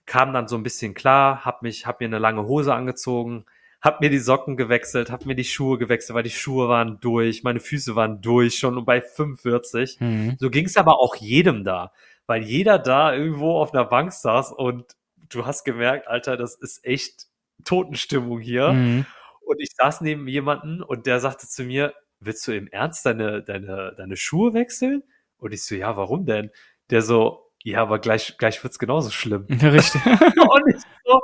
Kam 0.07 0.33
dann 0.33 0.49
so 0.49 0.57
ein 0.57 0.63
bisschen 0.63 0.95
klar, 0.95 1.45
hab 1.45 1.63
mich, 1.63 1.87
hab 1.87 2.01
mir 2.01 2.07
eine 2.07 2.19
lange 2.19 2.45
Hose 2.45 2.75
angezogen, 2.75 3.45
hab 3.81 4.01
mir 4.01 4.11
die 4.11 4.19
Socken 4.19 4.57
gewechselt, 4.57 5.11
hab 5.11 5.27
mir 5.27 5.35
die 5.35 5.45
Schuhe 5.45 5.79
gewechselt, 5.79 6.15
weil 6.15 6.23
die 6.23 6.31
Schuhe 6.31 6.69
waren 6.69 6.99
durch, 7.01 7.43
meine 7.43 7.61
Füße 7.61 7.97
waren 7.97 8.21
durch, 8.21 8.57
schon 8.57 8.85
bei 8.85 9.01
45. 9.01 10.01
Mhm. 10.01 10.37
So 10.39 10.51
ging 10.51 10.67
es 10.67 10.77
aber 10.77 11.01
auch 11.01 11.17
jedem 11.17 11.65
da, 11.65 11.93
weil 12.27 12.43
jeder 12.43 12.79
da 12.79 13.15
irgendwo 13.15 13.59
auf 13.59 13.75
einer 13.75 13.85
Bank 13.85 14.13
saß 14.13 14.53
und 14.53 14.97
du 15.29 15.47
hast 15.47 15.65
gemerkt, 15.65 16.09
Alter, 16.09 16.37
das 16.37 16.55
ist 16.55 16.85
echt 16.85 17.27
Totenstimmung 17.65 18.41
hier. 18.41 18.73
Mhm. 18.73 19.07
Und 19.47 19.61
ich 19.61 19.71
saß 19.77 20.01
neben 20.01 20.27
jemanden 20.27 20.83
und 20.83 21.07
der 21.07 21.21
sagte 21.21 21.47
zu 21.47 21.63
mir, 21.63 21.95
willst 22.21 22.47
du 22.47 22.53
im 22.53 22.69
Ernst 22.69 23.07
deine, 23.07 23.43
deine, 23.43 23.95
deine 23.97 24.17
Schuhe 24.17 24.55
wechseln? 24.55 25.03
Und 25.39 25.53
ich 25.53 25.65
so, 25.65 25.75
ja, 25.75 25.97
warum 25.97 26.27
denn? 26.27 26.51
Der 26.91 27.03
so, 27.03 27.51
ja, 27.63 27.83
aber 27.83 27.99
gleich, 27.99 28.37
gleich 28.39 28.63
wird's 28.63 28.79
genauso 28.79 29.11
schlimm. 29.11 29.47
Richtig. 29.51 30.05
und 30.07 30.69
ich 30.69 30.83
so, 31.05 31.21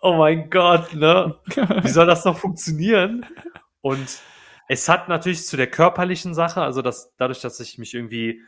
oh 0.00 0.14
mein 0.14 0.50
Gott, 0.50 0.94
ne? 0.94 1.38
Wie 1.82 1.88
soll 1.88 2.06
das 2.06 2.24
noch 2.24 2.38
funktionieren? 2.38 3.26
Und 3.80 4.20
es 4.68 4.88
hat 4.88 5.08
natürlich 5.08 5.46
zu 5.46 5.56
der 5.56 5.68
körperlichen 5.68 6.34
Sache, 6.34 6.62
also 6.62 6.82
dass, 6.82 7.14
dadurch, 7.16 7.40
dass 7.40 7.60
ich 7.60 7.78
mich 7.78 7.94
irgendwie 7.94 8.40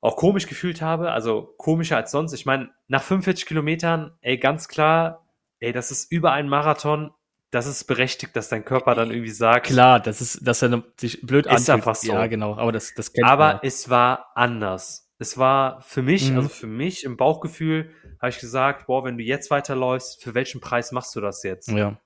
auch 0.00 0.16
komisch 0.16 0.46
gefühlt 0.46 0.82
habe, 0.82 1.12
also 1.12 1.54
komischer 1.56 1.96
als 1.96 2.10
sonst. 2.10 2.32
Ich 2.32 2.46
meine, 2.46 2.70
nach 2.88 3.02
45 3.02 3.46
Kilometern, 3.46 4.12
ey, 4.20 4.38
ganz 4.38 4.68
klar, 4.68 5.26
ey, 5.60 5.72
das 5.72 5.90
ist 5.90 6.12
über 6.12 6.32
einen 6.32 6.48
Marathon, 6.48 7.12
das 7.56 7.66
ist 7.66 7.84
berechtigt, 7.84 8.36
dass 8.36 8.48
dein 8.48 8.64
Körper 8.64 8.94
dann 8.94 9.10
irgendwie 9.10 9.30
sagt, 9.30 9.66
Klar, 9.66 9.98
das 10.00 10.20
ist, 10.20 10.46
dass 10.46 10.62
er 10.62 10.82
sich 11.00 11.22
blöd 11.22 11.46
Ist 11.46 11.52
anfühlt. 11.52 11.70
einfach 11.70 11.94
so. 11.94 12.12
Ja, 12.12 12.26
genau. 12.26 12.56
Aber 12.56 12.70
das, 12.72 12.92
das 12.94 13.12
kennt 13.12 13.26
aber 13.26 13.54
man. 13.54 13.60
es 13.62 13.88
war 13.90 14.30
anders. 14.34 15.10
Es 15.18 15.38
war 15.38 15.80
für 15.80 16.02
mich, 16.02 16.30
Mhm. 16.30 16.36
also 16.36 16.48
für 16.50 16.66
mich 16.66 17.04
im 17.04 17.16
Bauchgefühl, 17.16 17.90
habe 18.20 18.28
ich 18.30 18.38
gesagt, 18.38 18.86
boah, 18.86 19.04
wenn 19.04 19.16
du 19.16 19.24
jetzt 19.24 19.50
weiterläufst, 19.50 20.22
für 20.22 20.34
welchen 20.34 20.60
Preis 20.60 20.92
machst 20.92 21.16
du 21.16 21.20
das 21.20 21.42
jetzt? 21.42 21.68
Ja. 21.68 21.98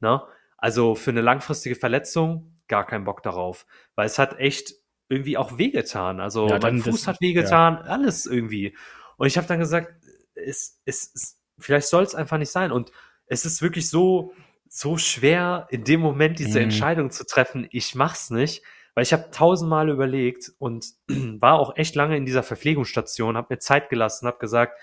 Ne? 0.00 0.22
Also 0.58 0.94
für 0.94 1.10
eine 1.10 1.20
langfristige 1.22 1.74
Verletzung 1.76 2.60
gar 2.68 2.86
keinen 2.86 3.04
Bock 3.04 3.22
darauf, 3.22 3.66
weil 3.94 4.06
es 4.06 4.18
hat 4.18 4.38
echt 4.38 4.74
irgendwie 5.08 5.36
auch 5.36 5.58
wehgetan. 5.58 6.20
Also 6.20 6.48
Ja, 6.48 6.58
mein 6.62 6.80
Fuß 6.80 7.00
das- 7.02 7.06
hat 7.06 7.20
wehgetan, 7.20 7.76
alles 7.78 8.26
irgendwie. 8.26 8.76
Und 9.16 9.26
ich 9.26 9.36
habe 9.36 9.46
dann 9.46 9.58
gesagt, 9.58 9.92
es, 10.34 10.80
es, 10.84 11.10
es 11.14 11.40
vielleicht 11.58 11.86
soll 11.88 12.02
es 12.02 12.14
einfach 12.14 12.38
nicht 12.38 12.50
sein. 12.50 12.72
Und 12.72 12.90
es 13.26 13.46
ist 13.46 13.62
wirklich 13.62 13.88
so 13.88 14.34
so 14.76 14.96
schwer 14.98 15.68
in 15.70 15.84
dem 15.84 16.00
Moment 16.00 16.40
diese 16.40 16.58
Mhm. 16.58 16.64
Entscheidung 16.64 17.10
zu 17.12 17.24
treffen. 17.24 17.68
Ich 17.70 17.94
mach's 17.94 18.30
nicht, 18.30 18.64
weil 18.94 19.04
ich 19.04 19.12
habe 19.12 19.30
tausendmal 19.30 19.88
überlegt 19.88 20.50
und 20.58 20.86
war 21.08 21.60
auch 21.60 21.76
echt 21.76 21.94
lange 21.94 22.16
in 22.16 22.26
dieser 22.26 22.42
Verpflegungsstation, 22.42 23.36
habe 23.36 23.54
mir 23.54 23.58
Zeit 23.60 23.88
gelassen, 23.88 24.26
habe 24.26 24.38
gesagt, 24.38 24.76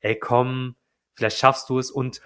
ey 0.00 0.18
komm, 0.18 0.76
vielleicht 1.14 1.36
schaffst 1.38 1.68
du 1.68 1.78
es. 1.78 1.90
Und 1.90 2.22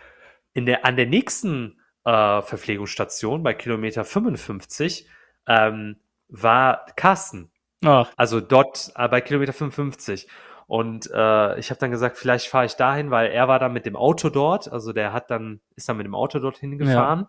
in 0.53 0.65
der 0.65 0.85
an 0.85 0.95
der 0.97 1.07
nächsten 1.07 1.81
äh, 2.05 2.41
Verpflegungsstation 2.41 3.43
bei 3.43 3.53
Kilometer 3.53 4.05
55 4.05 5.09
ähm, 5.49 5.97
war 6.29 6.87
Carsten. 6.95 7.51
Ach, 7.85 8.11
Also 8.17 8.41
dort 8.41 8.93
äh, 8.95 9.09
bei 9.09 9.21
Kilometer 9.21 9.53
55. 9.53 10.29
Und 10.69 11.11
äh, 11.13 11.59
ich 11.59 11.71
habe 11.71 11.81
dann 11.81 11.91
gesagt, 11.91 12.19
vielleicht 12.19 12.47
fahre 12.47 12.67
ich 12.67 12.75
dahin, 12.75 13.11
weil 13.11 13.31
er 13.31 13.49
war 13.49 13.59
dann 13.59 13.73
mit 13.73 13.87
dem 13.87 13.97
Auto 13.97 14.29
dort. 14.29 14.71
Also 14.71 14.93
der 14.93 15.15
hat 15.15 15.31
dann, 15.31 15.61
ist 15.77 15.89
dann 15.89 15.97
mit 15.97 16.05
dem 16.07 16.15
Auto 16.15 16.39
dorthin 16.39 16.77
gefahren. 16.77 17.27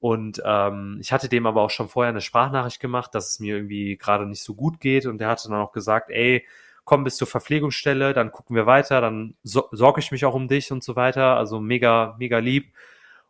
Und 0.00 0.42
ähm, 0.44 0.98
ich 1.00 1.10
hatte 1.10 1.30
dem 1.30 1.46
aber 1.46 1.62
auch 1.62 1.70
schon 1.70 1.88
vorher 1.88 2.10
eine 2.10 2.20
Sprachnachricht 2.20 2.78
gemacht, 2.78 3.14
dass 3.14 3.30
es 3.30 3.40
mir 3.40 3.56
irgendwie 3.56 3.96
gerade 3.96 4.26
nicht 4.26 4.42
so 4.42 4.54
gut 4.54 4.80
geht. 4.80 5.06
Und 5.06 5.16
der 5.18 5.28
hatte 5.28 5.48
dann 5.48 5.58
auch 5.58 5.72
gesagt, 5.72 6.10
ey, 6.10 6.46
komm 6.84 7.04
bis 7.04 7.16
zur 7.16 7.26
Verpflegungsstelle, 7.26 8.12
dann 8.12 8.30
gucken 8.32 8.54
wir 8.54 8.66
weiter, 8.66 9.00
dann 9.00 9.34
so 9.42 9.68
sorge 9.72 10.00
ich 10.00 10.10
mich 10.10 10.24
auch 10.26 10.34
um 10.34 10.46
dich 10.46 10.70
und 10.70 10.84
so 10.84 10.94
weiter. 10.94 11.36
Also 11.36 11.60
mega, 11.60 12.16
mega 12.18 12.38
lieb. 12.38 12.74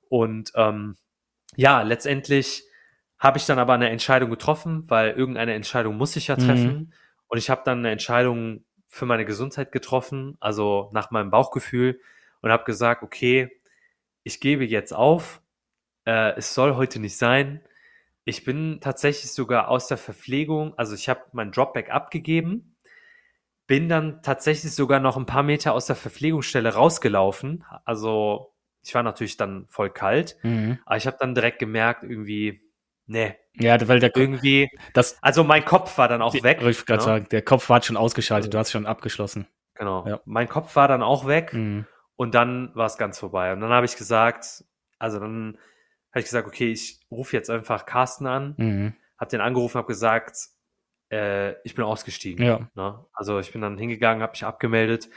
Und 0.08 0.50
ähm, 0.56 0.96
ja, 1.54 1.82
letztendlich 1.82 2.64
habe 3.18 3.38
ich 3.38 3.46
dann 3.46 3.58
aber 3.60 3.74
eine 3.74 3.90
Entscheidung 3.90 4.30
getroffen, 4.30 4.84
weil 4.88 5.12
irgendeine 5.12 5.54
Entscheidung 5.54 5.96
muss 5.96 6.16
ich 6.16 6.26
ja 6.26 6.36
Mhm. 6.36 6.40
treffen. 6.40 6.94
Und 7.28 7.38
ich 7.38 7.50
habe 7.50 7.62
dann 7.64 7.78
eine 7.78 7.92
Entscheidung 7.92 8.64
für 8.88 9.06
meine 9.06 9.24
Gesundheit 9.24 9.70
getroffen, 9.70 10.36
also 10.40 10.88
nach 10.92 11.10
meinem 11.10 11.30
Bauchgefühl 11.30 12.00
und 12.40 12.50
habe 12.50 12.64
gesagt, 12.64 13.02
okay, 13.02 13.50
ich 14.22 14.40
gebe 14.40 14.64
jetzt 14.64 14.92
auf. 14.92 15.40
Äh, 16.04 16.36
es 16.36 16.54
soll 16.54 16.74
heute 16.74 16.98
nicht 16.98 17.16
sein. 17.16 17.60
Ich 18.24 18.44
bin 18.44 18.80
tatsächlich 18.80 19.32
sogar 19.32 19.68
aus 19.68 19.88
der 19.88 19.96
Verpflegung, 19.96 20.76
also 20.76 20.94
ich 20.94 21.08
habe 21.08 21.22
mein 21.32 21.50
Dropback 21.50 21.90
abgegeben, 21.90 22.76
bin 23.66 23.88
dann 23.88 24.22
tatsächlich 24.22 24.72
sogar 24.74 25.00
noch 25.00 25.16
ein 25.16 25.26
paar 25.26 25.42
Meter 25.42 25.72
aus 25.72 25.86
der 25.86 25.96
Verpflegungsstelle 25.96 26.74
rausgelaufen. 26.74 27.64
Also 27.84 28.52
ich 28.82 28.94
war 28.94 29.02
natürlich 29.02 29.36
dann 29.36 29.66
voll 29.68 29.90
kalt, 29.90 30.36
mhm. 30.42 30.78
aber 30.84 30.96
ich 30.96 31.06
habe 31.06 31.16
dann 31.20 31.34
direkt 31.34 31.58
gemerkt, 31.58 32.02
irgendwie, 32.02 32.67
nee, 33.08 33.34
Ja, 33.54 33.88
weil 33.88 33.98
der 33.98 34.14
irgendwie, 34.14 34.70
das 34.94 35.20
also 35.22 35.42
mein 35.42 35.64
Kopf 35.64 35.98
war 35.98 36.06
dann 36.06 36.22
auch 36.22 36.34
weg. 36.44 36.62
Ich 36.62 36.86
gerade 36.86 37.00
ne? 37.00 37.04
sagen, 37.04 37.26
der 37.30 37.42
Kopf 37.42 37.68
war 37.68 37.82
schon 37.82 37.96
ausgeschaltet, 37.96 38.54
du 38.54 38.58
hast 38.58 38.70
schon 38.70 38.86
abgeschlossen. 38.86 39.48
Genau. 39.74 40.06
Ja. 40.06 40.20
Mein 40.24 40.48
Kopf 40.48 40.76
war 40.76 40.86
dann 40.86 41.02
auch 41.02 41.26
weg 41.26 41.52
Mhm. 41.52 41.86
und 42.16 42.34
dann 42.34 42.70
war 42.74 42.86
es 42.86 42.96
ganz 42.98 43.18
vorbei. 43.18 43.52
Und 43.52 43.60
dann 43.60 43.70
habe 43.70 43.86
ich 43.86 43.96
gesagt, 43.96 44.64
also 45.00 45.18
dann 45.18 45.58
habe 46.12 46.20
ich 46.20 46.24
gesagt, 46.26 46.46
okay, 46.46 46.70
ich 46.70 47.00
rufe 47.10 47.36
jetzt 47.36 47.50
einfach 47.50 47.84
Carsten 47.86 48.26
an, 48.26 48.54
Mhm. 48.56 48.94
habe 49.18 49.30
den 49.30 49.40
angerufen, 49.40 49.78
habe 49.78 49.88
gesagt, 49.88 50.36
äh, 51.10 51.52
ich 51.62 51.74
bin 51.74 51.84
ausgestiegen. 51.84 52.44
Ja. 52.44 52.68
Ne? 52.74 53.04
Also 53.12 53.38
ich 53.40 53.50
bin 53.52 53.60
dann 53.62 53.78
hingegangen, 53.78 54.22
habe 54.22 54.32
mich 54.32 54.44
abgemeldet. 54.44 55.08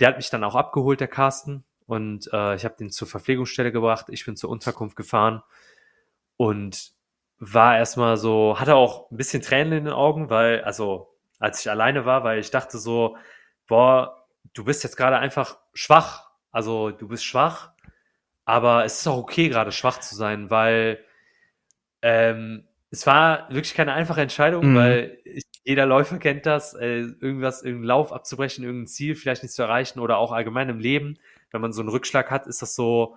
Der 0.00 0.08
hat 0.08 0.16
mich 0.16 0.30
dann 0.30 0.44
auch 0.44 0.54
abgeholt, 0.54 1.00
der 1.00 1.08
Carsten. 1.08 1.64
Und 1.86 2.28
äh, 2.32 2.54
ich 2.54 2.64
habe 2.64 2.76
den 2.78 2.90
zur 2.90 3.08
Verpflegungsstelle 3.08 3.72
gebracht. 3.72 4.06
Ich 4.08 4.24
bin 4.24 4.36
zur 4.36 4.50
Unterkunft 4.50 4.96
gefahren 4.96 5.42
und 6.36 6.92
war 7.44 7.76
erstmal 7.76 8.16
so, 8.16 8.56
hatte 8.60 8.76
auch 8.76 9.10
ein 9.10 9.16
bisschen 9.16 9.42
Tränen 9.42 9.72
in 9.72 9.84
den 9.86 9.92
Augen, 9.94 10.30
weil, 10.30 10.62
also 10.62 11.08
als 11.40 11.60
ich 11.60 11.68
alleine 11.68 12.04
war, 12.06 12.22
weil 12.22 12.38
ich 12.38 12.52
dachte 12.52 12.78
so, 12.78 13.16
boah, 13.66 14.26
du 14.54 14.64
bist 14.64 14.84
jetzt 14.84 14.96
gerade 14.96 15.18
einfach 15.18 15.58
schwach. 15.74 16.30
Also 16.52 16.90
du 16.92 17.08
bist 17.08 17.24
schwach, 17.24 17.72
aber 18.44 18.84
es 18.84 19.00
ist 19.00 19.08
auch 19.08 19.16
okay, 19.16 19.48
gerade 19.48 19.72
schwach 19.72 19.98
zu 19.98 20.14
sein, 20.14 20.50
weil 20.50 21.04
ähm, 22.02 22.68
es 22.90 23.06
war 23.08 23.48
wirklich 23.48 23.74
keine 23.74 23.92
einfache 23.94 24.20
Entscheidung, 24.20 24.72
Mhm. 24.72 24.76
weil 24.76 25.18
ich, 25.24 25.42
jeder 25.64 25.86
Läufer 25.86 26.18
kennt 26.18 26.46
das, 26.46 26.74
äh, 26.74 26.98
irgendwas, 27.00 27.62
irgendeinen 27.62 27.86
Lauf 27.88 28.12
abzubrechen, 28.12 28.64
irgendein 28.64 28.86
Ziel 28.86 29.16
vielleicht 29.16 29.42
nicht 29.42 29.54
zu 29.54 29.62
erreichen 29.62 29.98
oder 29.98 30.18
auch 30.18 30.30
allgemein 30.30 30.68
im 30.68 30.78
Leben. 30.78 31.18
Wenn 31.50 31.60
man 31.60 31.72
so 31.72 31.80
einen 31.82 31.88
Rückschlag 31.90 32.30
hat, 32.30 32.46
ist 32.46 32.62
das 32.62 32.76
so, 32.76 33.16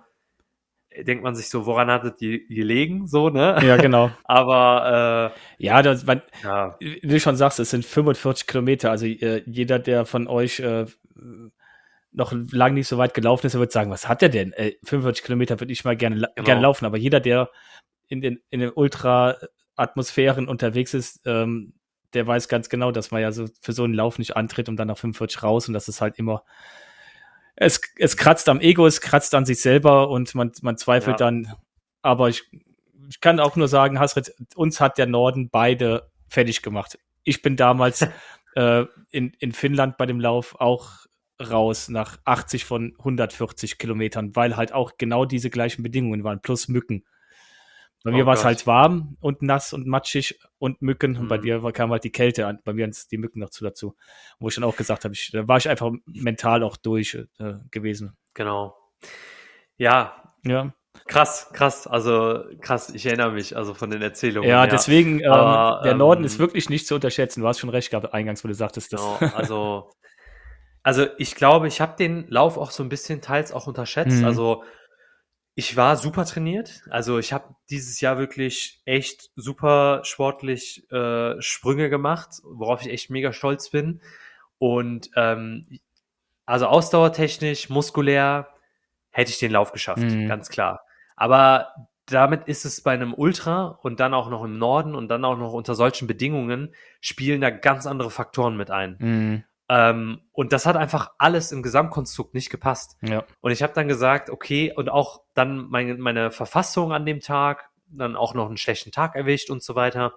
denkt 1.04 1.22
man 1.24 1.34
sich 1.34 1.48
so, 1.48 1.66
woran 1.66 1.90
hat 1.90 2.04
es 2.04 2.18
ge- 2.18 2.46
gelegen, 2.48 3.06
so, 3.06 3.28
ne? 3.30 3.58
Ja, 3.62 3.76
genau. 3.76 4.10
Aber 4.24 5.32
Ja, 5.58 5.82
das, 5.82 6.04
man, 6.06 6.18
äh, 6.18 6.22
ja, 6.44 6.76
wie 6.80 7.00
du 7.00 7.20
schon 7.20 7.36
sagst, 7.36 7.58
es 7.60 7.70
sind 7.70 7.84
45 7.84 8.46
Kilometer. 8.46 8.90
Also 8.90 9.06
äh, 9.06 9.42
jeder, 9.46 9.78
der 9.78 10.04
von 10.06 10.26
euch 10.28 10.60
äh, 10.60 10.86
noch 12.12 12.32
lang 12.50 12.74
nicht 12.74 12.88
so 12.88 12.98
weit 12.98 13.14
gelaufen 13.14 13.46
ist, 13.46 13.52
der 13.52 13.60
wird 13.60 13.72
sagen, 13.72 13.90
was 13.90 14.08
hat 14.08 14.22
der 14.22 14.28
denn? 14.30 14.52
Äh, 14.54 14.72
45 14.84 15.24
Kilometer 15.24 15.60
würde 15.60 15.72
ich 15.72 15.84
mal 15.84 15.96
gerne, 15.96 16.16
Genau. 16.34 16.44
gerne 16.44 16.60
laufen. 16.62 16.86
Aber 16.86 16.96
jeder, 16.96 17.20
der 17.20 17.50
in 18.08 18.20
den, 18.20 18.40
in 18.50 18.60
den 18.60 18.70
Ultra-Atmosphären 18.70 20.48
unterwegs 20.48 20.94
ist, 20.94 21.20
ähm, 21.26 21.74
der 22.14 22.26
weiß 22.26 22.48
ganz 22.48 22.68
genau, 22.68 22.92
dass 22.92 23.10
man 23.10 23.20
ja 23.20 23.32
so 23.32 23.46
für 23.60 23.72
so 23.72 23.84
einen 23.84 23.92
Lauf 23.94 24.18
nicht 24.18 24.36
antritt 24.36 24.68
und 24.68 24.76
dann 24.76 24.88
nach 24.88 24.96
45 24.96 25.42
raus 25.42 25.68
und 25.68 25.74
dass 25.74 25.88
es 25.88 26.00
halt 26.00 26.18
immer 26.18 26.44
es, 27.56 27.80
es 27.98 28.16
kratzt 28.16 28.48
am 28.48 28.60
Ego, 28.60 28.86
es 28.86 29.00
kratzt 29.00 29.34
an 29.34 29.46
sich 29.46 29.60
selber 29.60 30.10
und 30.10 30.34
man, 30.34 30.52
man 30.62 30.76
zweifelt 30.76 31.20
Ja. 31.20 31.26
dann. 31.26 31.52
Aber 32.02 32.28
ich, 32.28 32.44
ich 33.08 33.20
kann 33.20 33.40
auch 33.40 33.56
nur 33.56 33.68
sagen, 33.68 33.98
Hasrit, 33.98 34.32
uns 34.54 34.80
hat 34.80 34.98
der 34.98 35.06
Norden 35.06 35.48
beide 35.50 36.10
fertig 36.28 36.62
gemacht. 36.62 36.98
Ich 37.24 37.42
bin 37.42 37.56
damals 37.56 38.06
äh, 38.54 38.84
in, 39.10 39.32
in 39.38 39.52
Finnland 39.52 39.96
bei 39.96 40.06
dem 40.06 40.20
Lauf 40.20 40.60
auch 40.60 41.06
raus 41.40 41.88
nach 41.88 42.18
80 42.24 42.64
von 42.64 42.94
140 42.98 43.78
Kilometern, 43.78 44.36
weil 44.36 44.56
halt 44.56 44.72
auch 44.72 44.92
genau 44.98 45.24
diese 45.24 45.50
gleichen 45.50 45.82
Bedingungen 45.82 46.24
waren, 46.24 46.40
plus 46.40 46.68
Mücken. 46.68 47.04
Bei 48.06 48.12
mir 48.12 48.22
Oh 48.22 48.26
war 48.26 48.34
es 48.34 48.44
halt 48.44 48.66
warm 48.68 49.16
und 49.20 49.42
nass 49.42 49.72
und 49.72 49.84
matschig 49.86 50.38
und 50.58 50.80
Mücken. 50.80 51.16
Und 51.16 51.26
bei 51.26 51.38
Mhm. 51.38 51.42
dir 51.42 51.72
kam 51.72 51.90
halt 51.90 52.04
die 52.04 52.12
Kälte 52.12 52.46
an. 52.46 52.60
Bei 52.64 52.72
mir 52.72 52.84
sind 52.92 53.10
die 53.10 53.18
Mücken 53.18 53.40
noch 53.40 53.50
zu 53.50 53.64
dazu. 53.64 53.96
Wo 54.38 54.46
ich 54.48 54.54
dann 54.54 54.62
auch 54.62 54.76
gesagt 54.76 55.04
habe, 55.04 55.12
ich, 55.12 55.30
da 55.32 55.48
war 55.48 55.56
ich 55.56 55.68
einfach 55.68 55.90
mental 56.06 56.62
auch 56.62 56.76
durch 56.76 57.14
äh, 57.40 57.54
gewesen. 57.72 58.16
Genau. 58.34 58.76
Ja, 59.76 60.32
Ja, 60.44 60.72
krass, 61.08 61.50
krass. 61.52 61.88
Also 61.88 62.44
krass, 62.60 62.90
ich 62.90 63.06
erinnere 63.06 63.32
mich, 63.32 63.56
also 63.56 63.74
von 63.74 63.90
den 63.90 64.02
Erzählungen. 64.02 64.48
ja, 64.48 64.68
deswegen, 64.68 65.18
ähm, 65.20 65.32
Aber, 65.32 65.80
der 65.82 65.94
Norden 65.94 66.20
ähm, 66.22 66.26
ist 66.26 66.38
wirklich 66.38 66.70
nicht 66.70 66.86
zu 66.86 66.94
unterschätzen. 66.94 67.40
Du 67.40 67.48
hast 67.48 67.58
schon 67.58 67.70
recht 67.70 67.90
gehabt, 67.90 68.14
eingangs, 68.14 68.44
wo 68.44 68.48
du 68.48 68.54
sagtest, 68.54 68.92
das. 68.92 69.00
Genau, 69.00 69.16
also, 69.34 69.90
also 70.84 71.06
ich 71.18 71.34
glaube, 71.34 71.66
ich 71.66 71.80
habe 71.80 71.96
den 71.96 72.28
Lauf 72.28 72.56
auch 72.56 72.70
so 72.70 72.84
ein 72.84 72.88
bisschen 72.88 73.20
teils 73.20 73.50
auch 73.50 73.66
unterschätzt. 73.66 74.20
Mhm. 74.20 74.24
Also 74.26 74.62
ich 75.58 75.74
war 75.74 75.96
super 75.96 76.26
trainiert. 76.26 76.82
Also 76.90 77.18
ich 77.18 77.32
habe 77.32 77.56
dieses 77.70 78.00
Jahr 78.02 78.18
wirklich 78.18 78.82
echt 78.84 79.30
super 79.36 80.00
sportlich 80.04 80.88
äh, 80.92 81.40
Sprünge 81.40 81.88
gemacht, 81.88 82.28
worauf 82.44 82.82
ich 82.82 82.92
echt 82.92 83.08
mega 83.08 83.32
stolz 83.32 83.70
bin. 83.70 84.02
Und 84.58 85.10
ähm, 85.16 85.80
also 86.44 86.66
ausdauertechnisch, 86.66 87.70
muskulär 87.70 88.48
hätte 89.10 89.30
ich 89.30 89.38
den 89.38 89.50
Lauf 89.50 89.72
geschafft, 89.72 90.02
Mhm. 90.02 90.28
ganz 90.28 90.50
klar. 90.50 90.82
Aber 91.16 91.72
damit 92.04 92.46
ist 92.48 92.66
es 92.66 92.82
bei 92.82 92.92
einem 92.92 93.14
Ultra 93.14 93.78
und 93.82 93.98
dann 93.98 94.12
auch 94.12 94.28
noch 94.28 94.44
im 94.44 94.58
Norden 94.58 94.94
und 94.94 95.08
dann 95.08 95.24
auch 95.24 95.38
noch 95.38 95.54
unter 95.54 95.74
solchen 95.74 96.06
Bedingungen 96.06 96.74
spielen 97.00 97.40
da 97.40 97.48
ganz 97.48 97.86
andere 97.86 98.10
Faktoren 98.10 98.58
mit 98.58 98.70
ein. 98.70 98.96
Mhm. 99.00 99.44
Ähm, 99.68 100.20
und 100.32 100.52
das 100.52 100.66
hat 100.66 100.76
einfach 100.76 101.10
alles 101.18 101.50
im 101.50 101.62
Gesamtkonstrukt 101.62 102.34
nicht 102.34 102.50
gepasst. 102.50 102.96
Ja. 103.02 103.24
Und 103.40 103.50
ich 103.50 103.62
habe 103.62 103.72
dann 103.72 103.88
gesagt, 103.88 104.30
okay, 104.30 104.72
und 104.74 104.88
auch 104.88 105.22
dann 105.34 105.68
meine, 105.68 105.96
meine 105.96 106.30
Verfassung 106.30 106.92
an 106.92 107.04
dem 107.04 107.20
Tag, 107.20 107.68
dann 107.88 108.16
auch 108.16 108.34
noch 108.34 108.46
einen 108.46 108.56
schlechten 108.56 108.92
Tag 108.92 109.16
erwischt 109.16 109.50
und 109.50 109.62
so 109.62 109.74
weiter. 109.74 110.14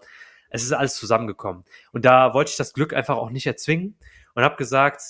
Es 0.50 0.64
ist 0.64 0.72
alles 0.72 0.96
zusammengekommen. 0.96 1.64
Und 1.92 2.06
da 2.06 2.34
wollte 2.34 2.52
ich 2.52 2.58
das 2.58 2.74
Glück 2.74 2.94
einfach 2.94 3.18
auch 3.18 3.30
nicht 3.30 3.46
erzwingen 3.46 3.98
und 4.34 4.44
habe 4.44 4.56
gesagt, 4.56 5.02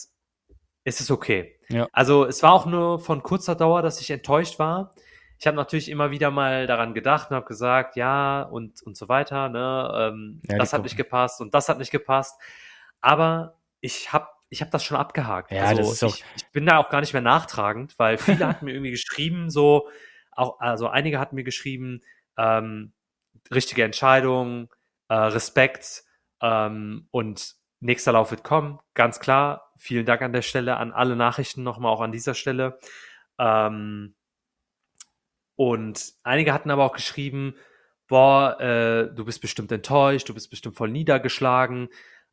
es 0.83 0.99
ist 1.01 1.11
okay. 1.11 1.57
Ja. 1.69 1.87
Also 1.91 2.25
es 2.25 2.41
war 2.43 2.53
auch 2.53 2.65
nur 2.65 2.99
von 2.99 3.23
kurzer 3.23 3.55
Dauer, 3.55 3.81
dass 3.81 4.01
ich 4.01 4.09
enttäuscht 4.09 4.59
war. 4.59 4.93
Ich 5.37 5.47
habe 5.47 5.55
natürlich 5.55 5.89
immer 5.89 6.11
wieder 6.11 6.31
mal 6.31 6.67
daran 6.67 6.93
gedacht 6.93 7.29
und 7.29 7.37
habe 7.37 7.45
gesagt, 7.45 7.95
ja 7.95 8.41
und 8.41 8.81
und 8.83 8.97
so 8.97 9.07
weiter. 9.07 9.47
Ne, 9.47 9.91
ähm, 9.95 10.41
Ja, 10.49 10.57
das 10.57 10.73
hat 10.73 10.83
nicht 10.83 10.97
gepasst 10.97 11.39
und 11.39 11.53
das 11.53 11.69
hat 11.69 11.77
nicht 11.77 11.91
gepasst. 11.91 12.39
Aber 12.99 13.58
ich 13.81 14.11
habe 14.13 14.27
ich 14.49 14.61
hab 14.61 14.71
das 14.71 14.83
schon 14.83 14.97
abgehakt. 14.97 15.51
Ja, 15.51 15.63
also 15.63 15.81
das 15.83 15.91
ist 15.93 16.03
auch- 16.03 16.15
ich, 16.15 16.25
ich 16.37 16.51
bin 16.51 16.65
da 16.65 16.77
auch 16.77 16.89
gar 16.89 17.01
nicht 17.01 17.13
mehr 17.13 17.21
nachtragend, 17.21 17.97
weil 17.99 18.17
viele 18.17 18.47
hatten 18.47 18.65
mir 18.65 18.73
irgendwie 18.73 18.91
geschrieben, 18.91 19.49
so, 19.49 19.89
auch, 20.31 20.59
also 20.59 20.87
einige 20.87 21.19
hatten 21.19 21.35
mir 21.35 21.43
geschrieben, 21.43 22.01
ähm, 22.37 22.93
richtige 23.51 23.83
Entscheidung, 23.83 24.73
äh, 25.09 25.13
Respekt 25.15 26.03
ähm, 26.41 27.07
und 27.11 27.55
nächster 27.79 28.11
Lauf 28.11 28.31
wird 28.31 28.43
kommen, 28.43 28.79
ganz 28.93 29.19
klar. 29.19 29.71
Vielen 29.77 30.05
Dank 30.05 30.21
an 30.21 30.33
der 30.33 30.41
Stelle, 30.41 30.77
an 30.77 30.91
alle 30.91 31.15
Nachrichten 31.15 31.63
nochmal 31.63 31.91
auch 31.91 32.01
an 32.01 32.11
dieser 32.11 32.33
Stelle. 32.33 32.79
Ähm, 33.37 34.15
und 35.55 36.13
einige 36.23 36.53
hatten 36.53 36.71
aber 36.71 36.85
auch 36.85 36.93
geschrieben, 36.93 37.55
boah, 38.07 38.59
äh, 38.59 39.13
du 39.13 39.25
bist 39.25 39.41
bestimmt 39.41 39.71
enttäuscht, 39.71 40.29
du 40.29 40.33
bist 40.33 40.49
bestimmt 40.49 40.75
voll 40.75 40.89
niedergeschlagen. 40.89 41.89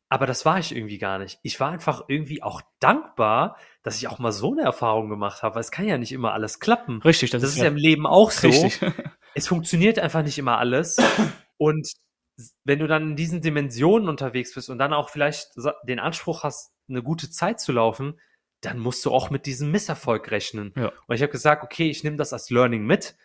Aber 0.09 0.25
das 0.25 0.45
war 0.45 0.57
ich 0.59 0.73
irgendwie 0.75 0.99
gar 0.99 1.19
nicht. 1.19 1.39
Ich 1.43 1.59
war 1.59 1.69
einfach 1.69 2.05
irgendwie 2.07 2.41
auch 2.41 2.61
dankbar, 2.79 3.57
dass 3.83 3.97
ich 3.97 4.07
auch 4.07 4.19
mal 4.19 4.31
so 4.31 4.53
eine 4.53 4.61
Erfahrung 4.61 5.09
gemacht 5.09 5.43
habe, 5.43 5.55
weil 5.55 5.61
es 5.61 5.71
kann 5.71 5.85
ja 5.85 5.97
nicht 5.97 6.13
immer 6.13 6.33
alles 6.33 6.59
klappen. 6.59 7.01
Richtig, 7.01 7.31
das, 7.31 7.41
Das 7.41 7.51
ist 7.51 7.57
ja 7.57 7.67
im 7.67 7.75
Leben 7.75 8.07
auch 8.07 8.31
so. 8.31 8.47
richtig. 8.47 8.79
Es 9.35 9.47
funktioniert 9.47 9.99
einfach 9.99 10.23
nicht 10.23 10.39
immer 10.39 10.57
alles. 10.57 10.97
Und 11.57 11.91
wenn 12.63 12.79
du 12.79 12.87
dann 12.87 13.11
in 13.11 13.15
diesen 13.15 13.39
Dimensionen 13.39 14.09
unterwegs 14.09 14.55
bist 14.55 14.67
und 14.71 14.79
dann 14.79 14.93
auch 14.93 15.09
vielleicht 15.09 15.49
den 15.83 15.99
Anspruch 15.99 16.41
hast, 16.41 16.71
eine 16.89 17.03
gute 17.03 17.29
Zeit 17.29 17.59
zu 17.59 17.71
laufen, 17.71 18.19
dann 18.61 18.79
musst 18.79 19.05
du 19.05 19.11
auch 19.11 19.29
mit 19.29 19.45
diesem 19.45 19.69
Misserfolg 19.69 20.31
rechnen. 20.31 20.73
Ja. 20.75 20.91
Und 21.05 21.15
ich 21.15 21.21
habe 21.21 21.31
gesagt, 21.31 21.63
okay, 21.63 21.87
ich 21.87 22.03
nehme 22.03 22.17
das 22.17 22.33
als 22.33 22.49
Learning 22.49 22.83
mit. 22.83 23.15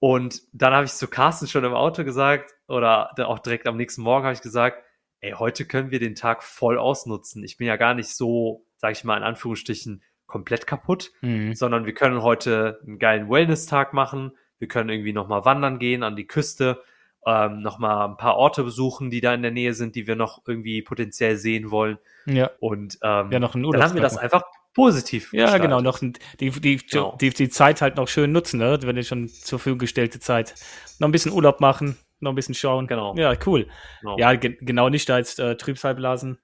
Und 0.00 0.42
dann 0.52 0.72
habe 0.72 0.86
ich 0.86 0.92
zu 0.92 1.06
Carsten 1.06 1.46
schon 1.46 1.64
im 1.64 1.74
Auto 1.74 2.04
gesagt, 2.04 2.54
oder 2.66 3.14
auch 3.28 3.38
direkt 3.38 3.68
am 3.68 3.76
nächsten 3.76 4.02
Morgen 4.02 4.24
habe 4.24 4.34
ich 4.34 4.42
gesagt, 4.42 4.83
ey, 5.24 5.32
heute 5.32 5.64
können 5.64 5.90
wir 5.90 5.98
den 6.00 6.14
Tag 6.14 6.42
voll 6.42 6.78
ausnutzen. 6.78 7.42
Ich 7.44 7.56
bin 7.56 7.66
ja 7.66 7.76
gar 7.76 7.94
nicht 7.94 8.08
so, 8.14 8.64
sage 8.76 8.92
ich 8.92 9.04
mal 9.04 9.16
in 9.16 9.22
Anführungsstrichen, 9.22 10.02
komplett 10.26 10.66
kaputt, 10.66 11.12
Mhm. 11.22 11.54
sondern 11.54 11.86
wir 11.86 11.94
können 11.94 12.22
heute 12.22 12.80
einen 12.86 12.98
geilen 12.98 13.30
Wellness-Tag 13.30 13.92
machen. 13.92 14.32
Wir 14.58 14.68
können 14.68 14.88
irgendwie 14.90 15.12
nochmal 15.12 15.44
wandern 15.44 15.78
gehen 15.78 16.02
an 16.02 16.16
die 16.16 16.26
Küste, 16.26 16.82
ähm, 17.26 17.60
nochmal 17.60 18.08
ein 18.08 18.16
paar 18.16 18.36
Orte 18.36 18.64
besuchen, 18.64 19.10
die 19.10 19.20
da 19.20 19.32
in 19.34 19.42
der 19.42 19.50
Nähe 19.50 19.74
sind, 19.74 19.94
die 19.96 20.06
wir 20.06 20.16
noch 20.16 20.42
irgendwie 20.46 20.82
potenziell 20.82 21.36
sehen 21.36 21.70
wollen. 21.70 21.98
Ja, 22.26 22.50
Und 22.60 22.98
ähm, 23.02 23.30
ja, 23.32 23.38
noch 23.38 23.52
dann 23.52 23.82
haben 23.82 23.94
wir 23.94 24.02
das 24.02 24.16
einfach 24.18 24.42
positiv 24.74 25.32
Ja, 25.32 25.42
gestaltet. 25.44 25.62
genau, 25.68 25.80
noch 25.80 25.98
die, 26.00 26.12
die, 26.50 26.76
Genau. 26.78 27.16
die, 27.20 27.30
die 27.30 27.48
Zeit 27.48 27.80
halt 27.80 27.96
noch 27.96 28.08
schön 28.08 28.32
nutzen, 28.32 28.58
ne? 28.58 28.78
wenn 28.82 28.96
ihr 28.96 29.04
schon 29.04 29.28
zur 29.28 29.58
Verfügung 29.58 29.78
gestellte 29.78 30.18
Zeit. 30.20 30.54
Noch 30.98 31.08
ein 31.08 31.12
bisschen 31.12 31.32
Urlaub 31.32 31.60
machen, 31.60 31.96
noch 32.20 32.32
ein 32.32 32.34
bisschen 32.34 32.54
schauen. 32.54 32.86
Genau. 32.86 33.14
Ja, 33.16 33.34
cool. 33.46 33.68
Genau. 34.00 34.18
Ja, 34.18 34.34
ge 34.34 34.56
genau 34.60 34.88
nicht 34.88 35.08
da 35.08 35.18
jetzt 35.18 35.38
äh, 35.38 35.56
Trübsal 35.56 35.94
blasen. 35.94 36.38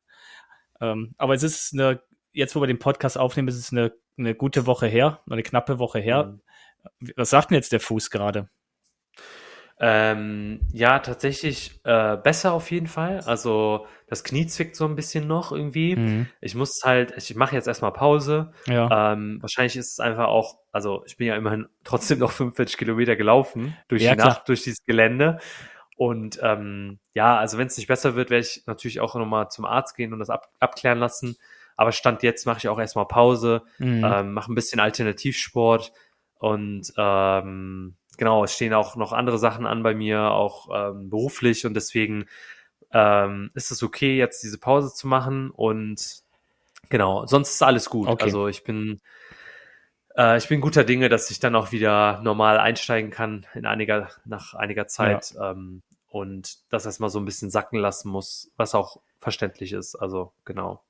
Ähm, 0.80 1.14
aber 1.18 1.34
es 1.34 1.42
ist 1.42 1.72
eine, 1.72 2.02
jetzt 2.32 2.56
wo 2.56 2.60
wir 2.60 2.66
den 2.66 2.78
Podcast 2.78 3.18
aufnehmen, 3.18 3.48
ist 3.48 3.58
es 3.58 3.72
eine, 3.72 3.92
eine 4.18 4.34
gute 4.34 4.66
Woche 4.66 4.86
her, 4.86 5.20
eine 5.28 5.42
knappe 5.42 5.78
Woche 5.78 5.98
her. 5.98 6.24
Mhm. 6.24 7.12
Was 7.16 7.30
sagt 7.30 7.50
denn 7.50 7.56
jetzt 7.56 7.72
der 7.72 7.80
Fuß 7.80 8.10
gerade? 8.10 8.48
Ähm, 9.82 10.60
ja, 10.72 10.98
tatsächlich 10.98 11.80
äh, 11.84 12.16
besser 12.18 12.52
auf 12.52 12.70
jeden 12.70 12.86
Fall. 12.86 13.20
Also 13.20 13.86
das 14.08 14.24
Knie 14.24 14.46
zwickt 14.46 14.76
so 14.76 14.84
ein 14.84 14.94
bisschen 14.94 15.26
noch 15.26 15.52
irgendwie. 15.52 15.96
Mhm. 15.96 16.26
Ich 16.42 16.54
muss 16.54 16.80
halt, 16.84 17.14
ich 17.16 17.34
mache 17.34 17.54
jetzt 17.56 17.66
erstmal 17.66 17.92
Pause. 17.92 18.52
Ja. 18.66 19.12
Ähm, 19.12 19.38
wahrscheinlich 19.40 19.76
ist 19.76 19.92
es 19.92 20.00
einfach 20.00 20.26
auch, 20.28 20.58
also 20.70 21.02
ich 21.06 21.16
bin 21.16 21.26
ja 21.28 21.36
immerhin 21.36 21.66
trotzdem 21.84 22.18
noch 22.18 22.30
45 22.32 22.76
Kilometer 22.76 23.16
gelaufen 23.16 23.74
durch 23.88 24.02
Ja, 24.02 24.10
die 24.10 24.16
klar. 24.18 24.28
Nacht, 24.28 24.48
durch 24.48 24.62
dieses 24.62 24.84
Gelände. 24.84 25.38
Und 25.96 26.38
ähm, 26.42 26.98
ja, 27.14 27.38
also 27.38 27.56
wenn 27.58 27.66
es 27.66 27.76
nicht 27.76 27.86
besser 27.88 28.14
wird, 28.14 28.30
werde 28.30 28.40
ich 28.46 28.62
natürlich 28.66 29.00
auch 29.00 29.14
nochmal 29.14 29.48
zum 29.50 29.64
Arzt 29.64 29.96
gehen 29.96 30.12
und 30.12 30.18
das 30.18 30.30
ab, 30.30 30.48
abklären 30.58 30.98
lassen. 30.98 31.36
Aber 31.76 31.92
Stand 31.92 32.22
jetzt 32.22 32.44
mache 32.46 32.58
ich 32.58 32.68
auch 32.68 32.78
erstmal 32.78 33.06
Pause, 33.06 33.62
Mhm. 33.78 34.04
ähm, 34.04 34.32
mache 34.34 34.52
ein 34.52 34.54
bisschen 34.54 34.80
Alternativsport 34.80 35.92
und 36.38 36.92
ähm, 36.98 37.96
genau, 38.20 38.44
es 38.44 38.54
stehen 38.54 38.74
auch 38.74 38.96
noch 38.96 39.14
andere 39.14 39.38
Sachen 39.38 39.66
an 39.66 39.82
bei 39.82 39.94
mir, 39.94 40.30
auch 40.30 40.68
ähm, 40.72 41.08
beruflich 41.08 41.64
und 41.64 41.72
deswegen 41.72 42.26
ähm, 42.92 43.50
ist 43.54 43.70
es 43.70 43.82
okay, 43.82 44.18
jetzt 44.18 44.42
diese 44.42 44.58
Pause 44.58 44.92
zu 44.92 45.08
machen 45.08 45.50
und 45.50 46.20
genau, 46.90 47.24
sonst 47.24 47.54
ist 47.54 47.62
alles 47.62 47.88
gut. 47.88 48.08
Okay. 48.08 48.24
Also 48.24 48.46
ich 48.46 48.62
bin 48.62 49.00
äh, 50.14 50.36
ich 50.36 50.48
bin 50.48 50.60
guter 50.60 50.84
Dinge, 50.84 51.08
dass 51.08 51.30
ich 51.30 51.40
dann 51.40 51.56
auch 51.56 51.72
wieder 51.72 52.20
normal 52.22 52.58
einsteigen 52.58 53.10
kann 53.10 53.46
in 53.54 53.64
einiger 53.64 54.10
nach 54.26 54.52
einiger 54.52 54.86
Zeit 54.86 55.34
ähm, 55.40 55.80
und 56.10 56.58
das 56.70 56.84
erstmal 56.84 57.08
so 57.08 57.20
ein 57.20 57.24
bisschen 57.24 57.48
sacken 57.48 57.78
lassen 57.78 58.10
muss, 58.10 58.52
was 58.58 58.74
auch 58.74 59.00
verständlich 59.18 59.72
ist. 59.72 59.94
Also 59.94 60.34
genau. 60.44 60.82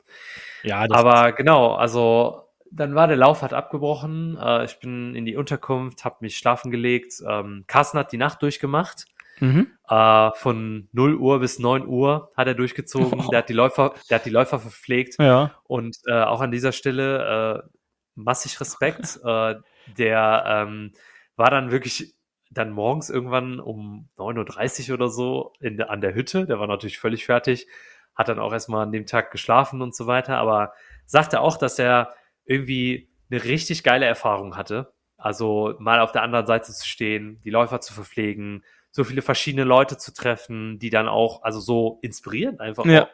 ja, 0.65 0.85
Aber 0.91 1.31
genau, 1.31 1.75
also 1.75 2.50
dann 2.71 2.95
war 2.95 3.09
der 3.09 3.17
Lauf 3.17 3.43
hat 3.43 3.53
abgebrochen. 3.53 4.39
Äh, 4.41 4.65
ich 4.65 4.79
bin 4.79 5.15
in 5.15 5.25
die 5.25 5.37
Unterkunft, 5.37 6.05
habe 6.05 6.17
mich 6.21 6.37
schlafen 6.37 6.71
gelegt. 6.71 7.15
Ähm, 7.27 7.65
Carsten 7.67 7.99
hat 7.99 8.13
die 8.13 8.17
Nacht 8.17 8.43
durchgemacht. 8.43 9.07
Mhm. 9.41 9.69
Äh, 9.89 10.31
von 10.35 10.89
0 10.93 11.15
Uhr 11.17 11.41
bis 11.41 11.59
9 11.59 11.87
Uhr 11.87 12.31
hat 12.37 12.47
er 12.47 12.55
durchgezogen. 12.55 13.27
Der 13.31 13.39
hat 13.39 13.49
die 13.49 13.55
Läufer, 13.55 13.95
der 14.09 14.19
hat 14.19 14.27
die 14.27 14.31
Läufer 14.31 14.59
verpflegt. 14.59 15.17
Ja. 15.19 15.55
Und 15.65 15.97
äh, 16.07 16.23
auch 16.23 16.41
an 16.41 16.51
dieser 16.51 16.73
Stelle 16.73 17.65
äh, 17.65 17.69
massig 18.15 18.61
Respekt. 18.61 19.19
äh, 19.25 19.57
der 19.97 20.45
ähm, 20.47 20.93
war 21.37 21.51
dann 21.51 21.71
wirklich 21.71 22.15
dann 22.51 22.71
morgens 22.71 23.11
irgendwann 23.11 23.61
um 23.61 24.09
9.30 24.19 24.91
Uhr 24.91 24.95
oder 24.95 25.09
so 25.09 25.53
in 25.61 25.77
der, 25.77 25.91
an 25.91 26.01
der 26.01 26.15
Hütte. 26.15 26.47
Der 26.47 26.61
war 26.61 26.67
natürlich 26.67 26.99
völlig 26.99 27.25
fertig. 27.25 27.67
Hat 28.15 28.29
dann 28.29 28.41
auch 28.41 28.53
erstmal 28.53 28.83
an 28.83 28.93
dem 28.93 29.07
Tag 29.07 29.31
geschlafen 29.31 29.81
und 29.83 29.95
so 29.95 30.07
weiter. 30.07 30.37
Aber 30.37 30.73
sagte 31.07 31.41
auch, 31.41 31.57
dass 31.57 31.79
er 31.79 32.13
irgendwie 32.45 33.11
eine 33.31 33.45
richtig 33.45 33.83
geile 33.83 34.07
Erfahrung 34.07 34.57
hatte. 34.57 34.93
Also 35.17 35.75
mal 35.79 36.01
auf 36.01 36.13
der 36.13 36.23
anderen 36.23 36.47
Seite 36.47 36.73
zu 36.73 36.87
stehen, 36.87 37.41
die 37.45 37.51
Läufer 37.51 37.81
zu 37.81 37.93
verpflegen, 37.93 38.65
so 38.91 39.05
viele 39.05 39.23
verschiedene 39.23 39.65
Leute 39.65 39.99
zu 39.99 40.13
treffen, 40.13 40.79
die 40.79 40.91
dann 40.91 41.09
auch, 41.09 41.43
also 41.43 41.61
so 41.61 41.99
inspirierend 42.03 42.61
einfach 42.61 42.87
Ja. 42.87 43.05
auch 43.05 43.09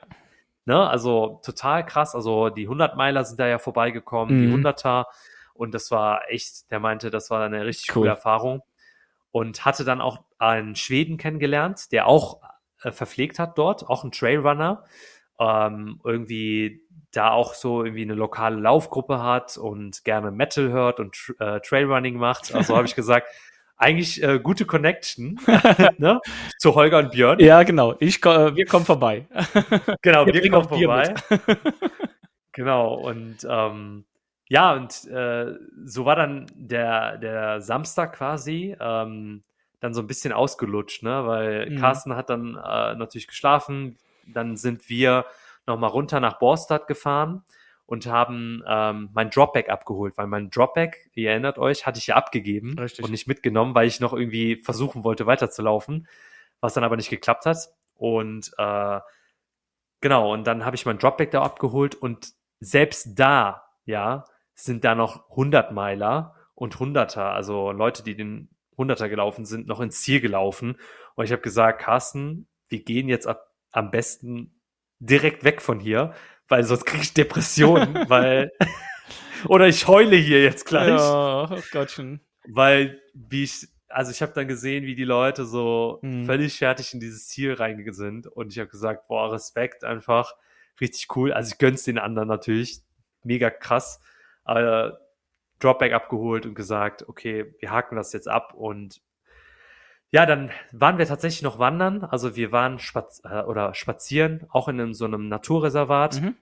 Ne? 0.66 0.88
Also 0.88 1.40
total 1.44 1.86
krass. 1.86 2.14
Also 2.14 2.50
die 2.50 2.68
100 2.68 2.96
Meiler 2.96 3.24
sind 3.24 3.38
da 3.40 3.46
ja 3.46 3.58
vorbeigekommen, 3.58 4.36
die 4.36 4.46
Mhm. 4.48 4.52
100er 4.54 5.06
Und 5.54 5.72
das 5.72 5.90
war 5.90 6.28
echt, 6.30 6.70
der 6.70 6.80
meinte, 6.80 7.08
das 7.10 7.30
war 7.30 7.42
eine 7.44 7.64
richtig 7.64 7.88
Cool. 7.90 8.02
coole 8.02 8.10
Erfahrung. 8.10 8.62
Und 9.30 9.64
hatte 9.64 9.84
dann 9.84 10.00
auch 10.00 10.24
einen 10.38 10.76
Schweden 10.76 11.16
kennengelernt, 11.18 11.92
der 11.92 12.06
auch 12.06 12.40
äh, 12.82 12.92
verpflegt 12.92 13.38
hat 13.38 13.56
dort, 13.56 13.88
auch 13.88 14.04
ein 14.04 14.12
Trailrunner. 14.12 14.84
Ähm, 15.38 16.00
irgendwie 16.04 16.85
da 17.12 17.30
auch 17.30 17.54
so 17.54 17.84
irgendwie 17.84 18.02
eine 18.02 18.14
lokale 18.14 18.56
Laufgruppe 18.56 19.22
hat 19.22 19.56
und 19.56 20.04
gerne 20.04 20.30
Metal 20.30 20.70
hört 20.70 21.00
und 21.00 21.34
äh, 21.38 21.60
Trailrunning 21.60 22.16
macht. 22.16 22.54
Also 22.54 22.76
habe 22.76 22.86
ich 22.86 22.94
gesagt, 22.96 23.28
eigentlich 23.76 24.22
äh, 24.22 24.38
gute 24.38 24.64
Connection 24.64 25.38
ne? 25.98 26.20
zu 26.58 26.74
Holger 26.74 26.98
und 26.98 27.10
Björn. 27.12 27.38
Ja, 27.40 27.62
genau. 27.62 27.94
Ich, 28.00 28.24
äh, 28.24 28.54
wir 28.56 28.66
kommen 28.66 28.84
vorbei. 28.86 29.26
Genau, 30.02 30.26
Wir 30.26 30.34
wir, 30.34 30.50
kommen 30.50 30.68
vorbei. 30.68 31.14
genau, 32.52 32.94
und 32.94 33.46
ähm, 33.48 34.04
ja, 34.48 34.74
und 34.74 35.04
äh, 35.06 35.54
so 35.84 36.04
war 36.04 36.16
dann 36.16 36.46
der, 36.54 37.18
der 37.18 37.60
Samstag 37.60 38.14
quasi 38.14 38.76
ähm, 38.80 39.42
dann 39.80 39.92
so 39.92 40.00
ein 40.00 40.06
bisschen 40.06 40.32
ausgelutscht, 40.32 41.02
ne? 41.02 41.26
Weil 41.26 41.70
Mhm. 41.70 41.78
Carsten 41.78 42.14
hat 42.16 42.30
dann 42.30 42.54
äh, 42.54 42.94
natürlich 42.94 43.26
geschlafen. 43.28 43.96
Dann 44.26 44.56
sind 44.56 44.88
wir 44.88 45.26
nochmal 45.66 45.90
runter 45.90 46.20
nach 46.20 46.38
Borstadt 46.38 46.86
gefahren 46.86 47.44
und 47.86 48.06
haben 48.06 48.62
ähm, 48.66 49.10
mein 49.12 49.30
Dropback 49.30 49.68
abgeholt, 49.68 50.16
weil 50.16 50.26
mein 50.26 50.50
Dropback, 50.50 51.10
ihr 51.14 51.30
erinnert 51.30 51.58
euch, 51.58 51.86
hatte 51.86 51.98
ich 51.98 52.08
ja 52.08 52.16
abgegeben 52.16 52.78
Richtig. 52.78 53.04
und 53.04 53.10
nicht 53.10 53.28
mitgenommen, 53.28 53.74
weil 53.74 53.86
ich 53.86 54.00
noch 54.00 54.12
irgendwie 54.12 54.56
versuchen 54.56 55.04
wollte, 55.04 55.26
weiterzulaufen, 55.26 56.08
was 56.60 56.74
dann 56.74 56.84
aber 56.84 56.96
nicht 56.96 57.10
geklappt 57.10 57.46
hat. 57.46 57.68
Und 57.94 58.52
äh, 58.58 59.00
genau, 60.00 60.32
und 60.32 60.46
dann 60.46 60.64
habe 60.64 60.76
ich 60.76 60.84
mein 60.84 60.98
Dropback 60.98 61.30
da 61.30 61.42
abgeholt 61.42 61.94
und 61.94 62.32
selbst 62.58 63.18
da, 63.18 63.62
ja, 63.84 64.24
sind 64.54 64.84
da 64.84 64.94
noch 64.94 65.30
100 65.30 65.72
Meiler 65.72 66.34
und 66.54 66.80
Hunderter, 66.80 67.32
also 67.32 67.70
Leute, 67.70 68.02
die 68.02 68.16
den 68.16 68.48
Hunderter 68.76 69.08
gelaufen 69.08 69.44
sind, 69.44 69.68
noch 69.68 69.80
ins 69.80 70.02
Ziel 70.02 70.20
gelaufen. 70.20 70.76
Und 71.14 71.24
ich 71.24 71.32
habe 71.32 71.42
gesagt, 71.42 71.82
Carsten, 71.82 72.48
wir 72.68 72.82
gehen 72.82 73.08
jetzt 73.08 73.26
ab, 73.26 73.52
am 73.70 73.90
besten 73.90 74.55
direkt 74.98 75.44
weg 75.44 75.60
von 75.62 75.80
hier, 75.80 76.14
weil 76.48 76.64
sonst 76.64 76.84
kriege 76.86 77.02
ich 77.02 77.14
Depressionen, 77.14 77.94
weil 78.08 78.50
oder 79.48 79.66
ich 79.68 79.86
heule 79.86 80.16
hier 80.16 80.42
jetzt 80.42 80.64
gleich, 80.66 80.88
Ja, 80.90 81.50
oh 81.50 81.62
Gottchen. 81.72 82.20
weil 82.48 83.00
wie 83.14 83.44
ich 83.44 83.68
also 83.88 84.10
ich 84.10 84.20
habe 84.20 84.32
dann 84.32 84.48
gesehen, 84.48 84.84
wie 84.84 84.94
die 84.96 85.04
Leute 85.04 85.46
so 85.46 86.00
Mhm. 86.02 86.26
völlig 86.26 86.58
fertig 86.58 86.92
in 86.92 87.00
dieses 87.00 87.28
Ziel 87.28 87.54
reingegangen 87.54 87.94
sind 87.94 88.26
und 88.26 88.52
ich 88.52 88.58
habe 88.58 88.68
gesagt, 88.68 89.06
boah, 89.08 89.32
Respekt 89.32 89.84
einfach, 89.84 90.34
richtig 90.80 91.06
cool. 91.16 91.32
Also 91.32 91.52
ich 91.52 91.58
gönn's 91.58 91.84
den 91.84 91.98
anderen 91.98 92.28
natürlich, 92.28 92.80
mega 93.22 93.48
krass. 93.48 94.00
Aber 94.44 94.98
Dropback 95.60 95.92
abgeholt 95.92 96.44
und 96.46 96.54
gesagt, 96.54 97.08
okay, 97.08 97.54
wir 97.60 97.70
haken 97.70 97.96
das 97.96 98.12
jetzt 98.12 98.28
ab 98.28 98.54
und 98.54 99.00
ja, 100.16 100.24
dann 100.24 100.50
waren 100.72 100.96
wir 100.96 101.04
tatsächlich 101.04 101.42
noch 101.42 101.58
wandern. 101.58 102.02
Also 102.02 102.36
wir 102.36 102.50
waren 102.50 102.78
spaz 102.78 103.20
äh, 103.22 103.42
oder 103.42 103.74
spazieren, 103.74 104.46
auch 104.48 104.66
in 104.66 104.94
so 104.94 105.04
einem 105.04 105.28
Naturreservat. 105.28 106.22
Mhm. 106.22 106.36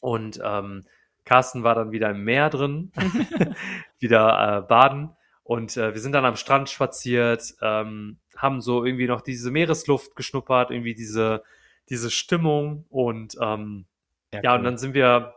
Und 0.00 0.40
ähm, 0.42 0.84
Carsten 1.24 1.62
war 1.62 1.76
dann 1.76 1.92
wieder 1.92 2.10
im 2.10 2.24
Meer 2.24 2.50
drin, 2.50 2.90
wieder 4.00 4.58
äh, 4.58 4.60
baden. 4.62 5.10
Und 5.44 5.76
äh, 5.76 5.94
wir 5.94 6.00
sind 6.00 6.10
dann 6.10 6.24
am 6.24 6.34
Strand 6.34 6.70
spaziert, 6.70 7.54
ähm, 7.62 8.18
haben 8.36 8.60
so 8.60 8.84
irgendwie 8.84 9.06
noch 9.06 9.20
diese 9.20 9.52
Meeresluft 9.52 10.16
geschnuppert, 10.16 10.72
irgendwie 10.72 10.94
diese, 10.94 11.44
diese 11.88 12.10
Stimmung. 12.10 12.84
Und 12.88 13.36
ähm, 13.40 13.84
ja, 14.32 14.54
und 14.54 14.58
cool. 14.58 14.64
dann 14.64 14.76
sind 14.76 14.92
wir, 14.92 15.34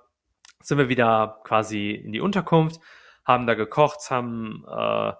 sind 0.63 0.79
wir 0.79 0.89
wieder 0.89 1.41
quasi 1.43 1.91
in 1.91 2.11
die 2.11 2.21
Unterkunft, 2.21 2.81
haben 3.23 3.45
da 3.45 3.53
gekocht, 3.53 4.09
haben, 4.09 4.65
äh, 4.67 5.13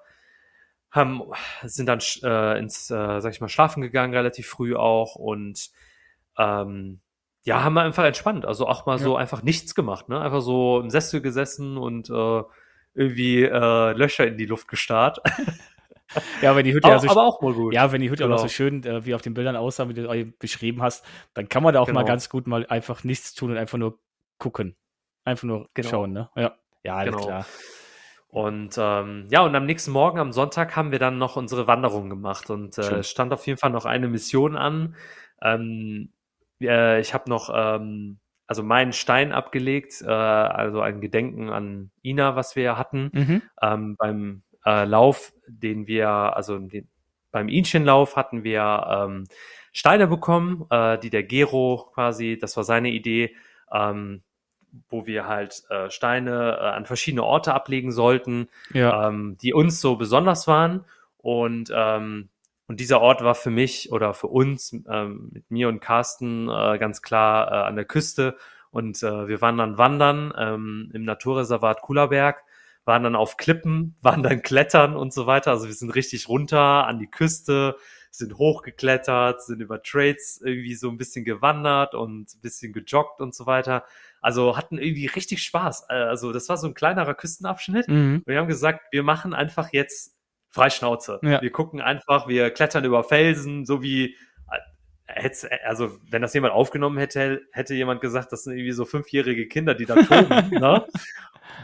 haben 0.93 1.21
sind 1.63 1.87
dann 1.89 1.99
äh, 2.23 2.57
ins, 2.59 2.89
äh, 2.89 3.19
sag 3.19 3.33
ich 3.33 3.41
mal, 3.41 3.49
schlafen 3.49 3.81
gegangen, 3.81 4.13
relativ 4.13 4.47
früh 4.47 4.75
auch 4.75 5.15
und 5.15 5.71
ähm, 6.37 7.01
ja, 7.43 7.61
haben 7.63 7.73
wir 7.73 7.81
einfach 7.81 8.05
entspannt. 8.05 8.45
Also 8.45 8.67
auch 8.67 8.85
mal 8.85 8.97
so 8.99 9.17
einfach 9.17 9.43
nichts 9.43 9.75
gemacht, 9.75 10.07
ne? 10.07 10.21
Einfach 10.21 10.39
so 10.39 10.79
im 10.79 10.89
Sessel 10.89 11.19
gesessen 11.19 11.77
und 11.77 12.09
äh, 12.09 12.43
irgendwie 12.93 13.43
äh, 13.43 13.91
Löcher 13.93 14.25
in 14.27 14.37
die 14.37 14.45
Luft 14.45 14.69
gestarrt. 14.69 15.19
Ja, 16.43 16.55
wenn 16.55 16.63
die 16.63 16.73
Hütte 16.75 16.85
aber, 16.89 16.95
ja 16.97 16.99
so, 16.99 17.09
aber 17.09 17.23
auch 17.25 17.41
mal 17.41 17.53
gut. 17.53 17.73
ja, 17.73 17.91
wenn 17.91 17.99
die 17.99 18.09
Hütte 18.11 18.25
auch 18.25 18.29
noch 18.29 18.37
so 18.37 18.43
Genau. 18.43 18.51
schön 18.51 18.83
äh, 18.83 19.03
wie 19.03 19.15
auf 19.15 19.23
den 19.23 19.33
Bildern 19.33 19.55
aussah, 19.55 19.89
wie 19.89 19.95
du 19.95 20.07
äh, 20.07 20.25
beschrieben 20.25 20.83
hast, 20.83 21.03
dann 21.33 21.49
kann 21.49 21.63
man 21.63 21.73
da 21.73 21.79
auch 21.79 21.87
mal 21.87 22.01
Genau. 22.01 22.05
ganz 22.05 22.29
gut 22.29 22.45
mal 22.45 22.67
einfach 22.67 23.03
nichts 23.03 23.33
tun 23.33 23.49
und 23.49 23.57
einfach 23.57 23.79
nur 23.79 23.97
gucken. 24.37 24.75
Einfach 25.23 25.45
nur 25.45 25.69
Genau. 25.73 25.89
schauen, 25.89 26.11
ne? 26.13 26.29
Ja. 26.35 26.55
Ja, 26.83 26.97
alles 26.97 27.15
Genau. 27.15 27.25
klar. 27.25 27.45
Und 28.34 28.77
ähm, 28.79 29.27
ja, 29.29 29.41
und 29.41 29.55
am 29.55 29.67
nächsten 29.67 29.91
Morgen, 29.91 30.17
am 30.17 30.31
Sonntag, 30.31 30.75
haben 30.75 30.91
wir 30.91 30.97
dann 30.97 31.19
noch 31.19 31.36
unsere 31.36 31.67
Wanderung 31.67 32.09
gemacht 32.09 32.49
und 32.49 32.75
äh, 32.79 33.03
stand 33.03 33.31
auf 33.31 33.45
jeden 33.45 33.59
Fall 33.59 33.69
noch 33.69 33.86
eine 33.86 34.07
Mission 34.07 34.57
an. 34.57 34.95
Ähm, 35.39 36.09
äh, 36.59 36.99
ich 36.99 37.13
habe 37.13 37.29
noch 37.29 37.51
ähm, 37.53 38.17
also 38.47 38.63
meinen 38.63 38.91
Stein 38.91 39.34
abgelegt, 39.34 40.01
äh, 40.01 40.07
also 40.09 40.81
ein 40.81 40.99
Gedenken 40.99 41.51
an 41.51 41.91
Ina, 42.03 42.36
was 42.36 42.55
wir 42.55 42.75
hatten 42.75 43.11
Mhm. 43.13 43.41
ähm, 43.61 43.95
beim 43.97 44.41
äh, 44.65 44.86
Lauf, 44.86 45.31
den 45.47 45.86
wir, 45.86 46.09
also 46.09 46.57
den, 46.57 46.89
beim 47.29 47.49
Inchenlauf 47.49 48.15
hatten 48.15 48.43
wir 48.43 48.88
ähm, 48.89 49.25
Steine 49.73 50.07
bekommen, 50.07 50.65
äh, 50.71 50.97
die 50.97 51.11
der 51.11 51.21
Gero 51.21 51.91
quasi, 51.93 52.39
das 52.39 52.57
war 52.57 52.63
seine 52.63 52.89
Idee, 52.89 53.36
ähm, 53.71 54.23
wo 54.89 55.05
wir 55.05 55.28
halt 55.28 55.63
äh, 55.69 55.89
Steine 55.89 56.57
äh, 56.59 56.63
an 56.65 56.86
verschiedene 56.86 57.24
Orte 57.24 57.53
ablegen 57.53 57.91
sollten, 57.91 58.47
Ja. 58.74 59.07
ähm, 59.07 59.38
die 59.41 59.53
uns 59.53 59.80
so 59.82 59.95
besonders 59.95 60.47
waren. 60.47 60.86
Und, 61.17 61.71
ähm, 61.76 62.30
und 62.67 62.80
dieser 62.80 63.01
Ort 63.01 63.24
war 63.24 63.36
für 63.36 63.49
mich 63.51 63.91
oder 63.91 64.13
für 64.13 64.28
uns, 64.28 64.74
ähm, 64.89 65.30
mit 65.32 65.49
mir 65.51 65.69
und 65.69 65.80
Carsten, 65.80 66.49
äh, 66.49 66.78
ganz 66.80 67.01
klar 67.01 67.51
äh, 67.51 67.55
an 67.67 67.76
der 67.76 67.86
Küste. 67.86 68.36
Und 68.71 69.03
äh, 69.03 69.28
wir 69.28 69.41
waren 69.41 69.57
dann 69.57 69.78
wandern 69.78 70.34
ähm, 70.38 70.89
im 70.93 71.03
Naturreservat 71.03 71.82
Kulerberg, 71.82 72.43
waren 72.86 73.03
dann 73.03 73.15
auf 73.15 73.38
Klippen, 73.38 73.95
waren 74.01 74.24
dann 74.24 74.41
klettern 74.41 74.95
und 74.95 75.13
so 75.13 75.28
weiter. 75.28 75.51
Also 75.51 75.67
wir 75.67 75.74
sind 75.74 75.91
richtig 75.91 76.28
runter 76.28 76.88
an 76.88 76.97
die 76.99 77.09
Küste, 77.09 77.76
sind 78.09 78.38
hochgeklettert, 78.38 79.43
sind 79.43 79.59
über 79.61 79.82
Trades 79.82 80.41
irgendwie 80.43 80.76
so 80.76 80.89
ein 80.89 80.97
bisschen 80.97 81.26
gewandert 81.26 81.95
und 81.95 82.34
ein 82.36 82.41
bisschen 82.41 82.74
gejoggt 82.74 83.21
und 83.21 83.34
so 83.34 83.45
weiter. 83.45 83.84
Also 84.24 84.55
hatten 84.57 84.78
irgendwie 84.78 85.05
richtig 85.05 85.43
Spaß. 85.43 85.88
Äh, 85.89 85.93
Also 85.93 86.32
das 86.32 86.49
war 86.49 86.57
so 86.57 86.67
ein 86.67 86.74
kleinerer 86.74 87.13
Küstenabschnitt. 87.13 87.88
Mhm. 87.88 88.24
Und 88.26 88.28
wir 88.28 88.39
haben 88.39 88.47
gesagt, 88.47 88.82
wir 88.91 89.03
machen 89.03 89.34
einfach 89.34 89.71
jetzt 89.74 90.15
Freischnauze. 90.49 91.19
Ja. 91.24 91.41
Wir 91.41 91.51
gucken 91.51 91.82
einfach, 91.82 92.28
wir 92.28 92.49
klettern 92.49 92.86
über 92.86 93.03
Felsen, 93.03 93.65
so 93.65 93.82
wie, 93.82 94.15
äh, 95.07 95.30
also 95.65 95.99
wenn 96.09 96.21
das 96.21 96.34
jemand 96.34 96.53
aufgenommen 96.53 96.97
hätte, 96.97 97.41
hätte 97.51 97.74
jemand 97.74 98.01
gesagt, 98.01 98.32
das 98.32 98.43
sind 98.43 98.53
irgendwie 98.53 98.71
so 98.71 98.86
fünfjährige 98.86 99.47
Kinder, 99.47 99.76
die 99.76 99.86
da 99.86 99.95
toben. 99.95 100.49
ne? 100.51 100.86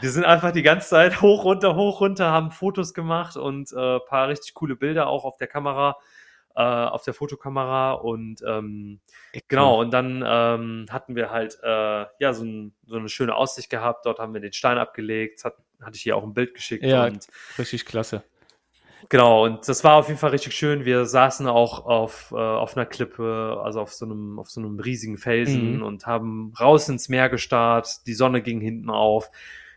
Wir 0.00 0.10
sind 0.10 0.24
einfach 0.24 0.52
die 0.52 0.62
ganze 0.62 0.88
Zeit 0.88 1.22
hoch, 1.22 1.44
runter, 1.44 1.74
hoch, 1.76 2.00
runter, 2.00 2.30
haben 2.30 2.50
Fotos 2.50 2.92
gemacht 2.92 3.36
und 3.36 3.72
äh, 3.72 4.00
paar 4.00 4.28
richtig 4.28 4.54
coole 4.54 4.76
Bilder 4.76 5.06
auch 5.06 5.24
auf 5.24 5.38
der 5.38 5.46
Kamera, 5.46 5.96
äh, 6.56 6.60
auf 6.62 7.04
der 7.04 7.14
Fotokamera 7.14 7.92
und 7.92 8.42
ähm, 8.46 9.00
Genau, 9.48 9.80
und 9.80 9.92
dann 9.92 10.24
ähm, 10.26 10.86
hatten 10.90 11.14
wir 11.16 11.30
halt 11.30 11.58
äh, 11.62 12.06
ja 12.18 12.32
so, 12.32 12.44
ein, 12.44 12.74
so 12.86 12.96
eine 12.96 13.08
schöne 13.08 13.34
Aussicht 13.34 13.70
gehabt. 13.70 14.06
Dort 14.06 14.18
haben 14.18 14.34
wir 14.34 14.40
den 14.40 14.52
Stein 14.52 14.78
abgelegt, 14.78 15.44
hat, 15.44 15.54
hatte 15.80 15.96
ich 15.96 16.02
hier 16.02 16.16
auch 16.16 16.24
ein 16.24 16.34
Bild 16.34 16.54
geschickt. 16.54 16.84
Ja. 16.84 17.04
Und 17.06 17.26
Richtig 17.58 17.86
klasse. 17.86 18.24
genau, 19.08 19.44
und 19.44 19.68
das 19.68 19.84
war 19.84 19.94
auf 19.96 20.08
jeden 20.08 20.18
Fall 20.18 20.30
richtig 20.30 20.54
schön. 20.54 20.84
Wir 20.84 21.06
saßen 21.06 21.46
auch 21.46 21.86
auf, 21.86 22.32
äh, 22.32 22.36
auf 22.36 22.76
einer 22.76 22.86
Klippe, 22.86 23.60
also 23.64 23.80
auf 23.80 23.92
so 23.94 24.04
einem, 24.04 24.38
auf 24.38 24.50
so 24.50 24.60
einem 24.60 24.78
riesigen 24.80 25.16
Felsen 25.18 25.76
Mhm. 25.76 25.82
und 25.82 26.06
haben 26.06 26.52
raus 26.58 26.88
ins 26.88 27.08
Meer 27.08 27.28
gestarrt. 27.28 28.06
Die 28.06 28.14
Sonne 28.14 28.42
ging 28.42 28.60
hinten 28.60 28.90
auf. 28.90 29.30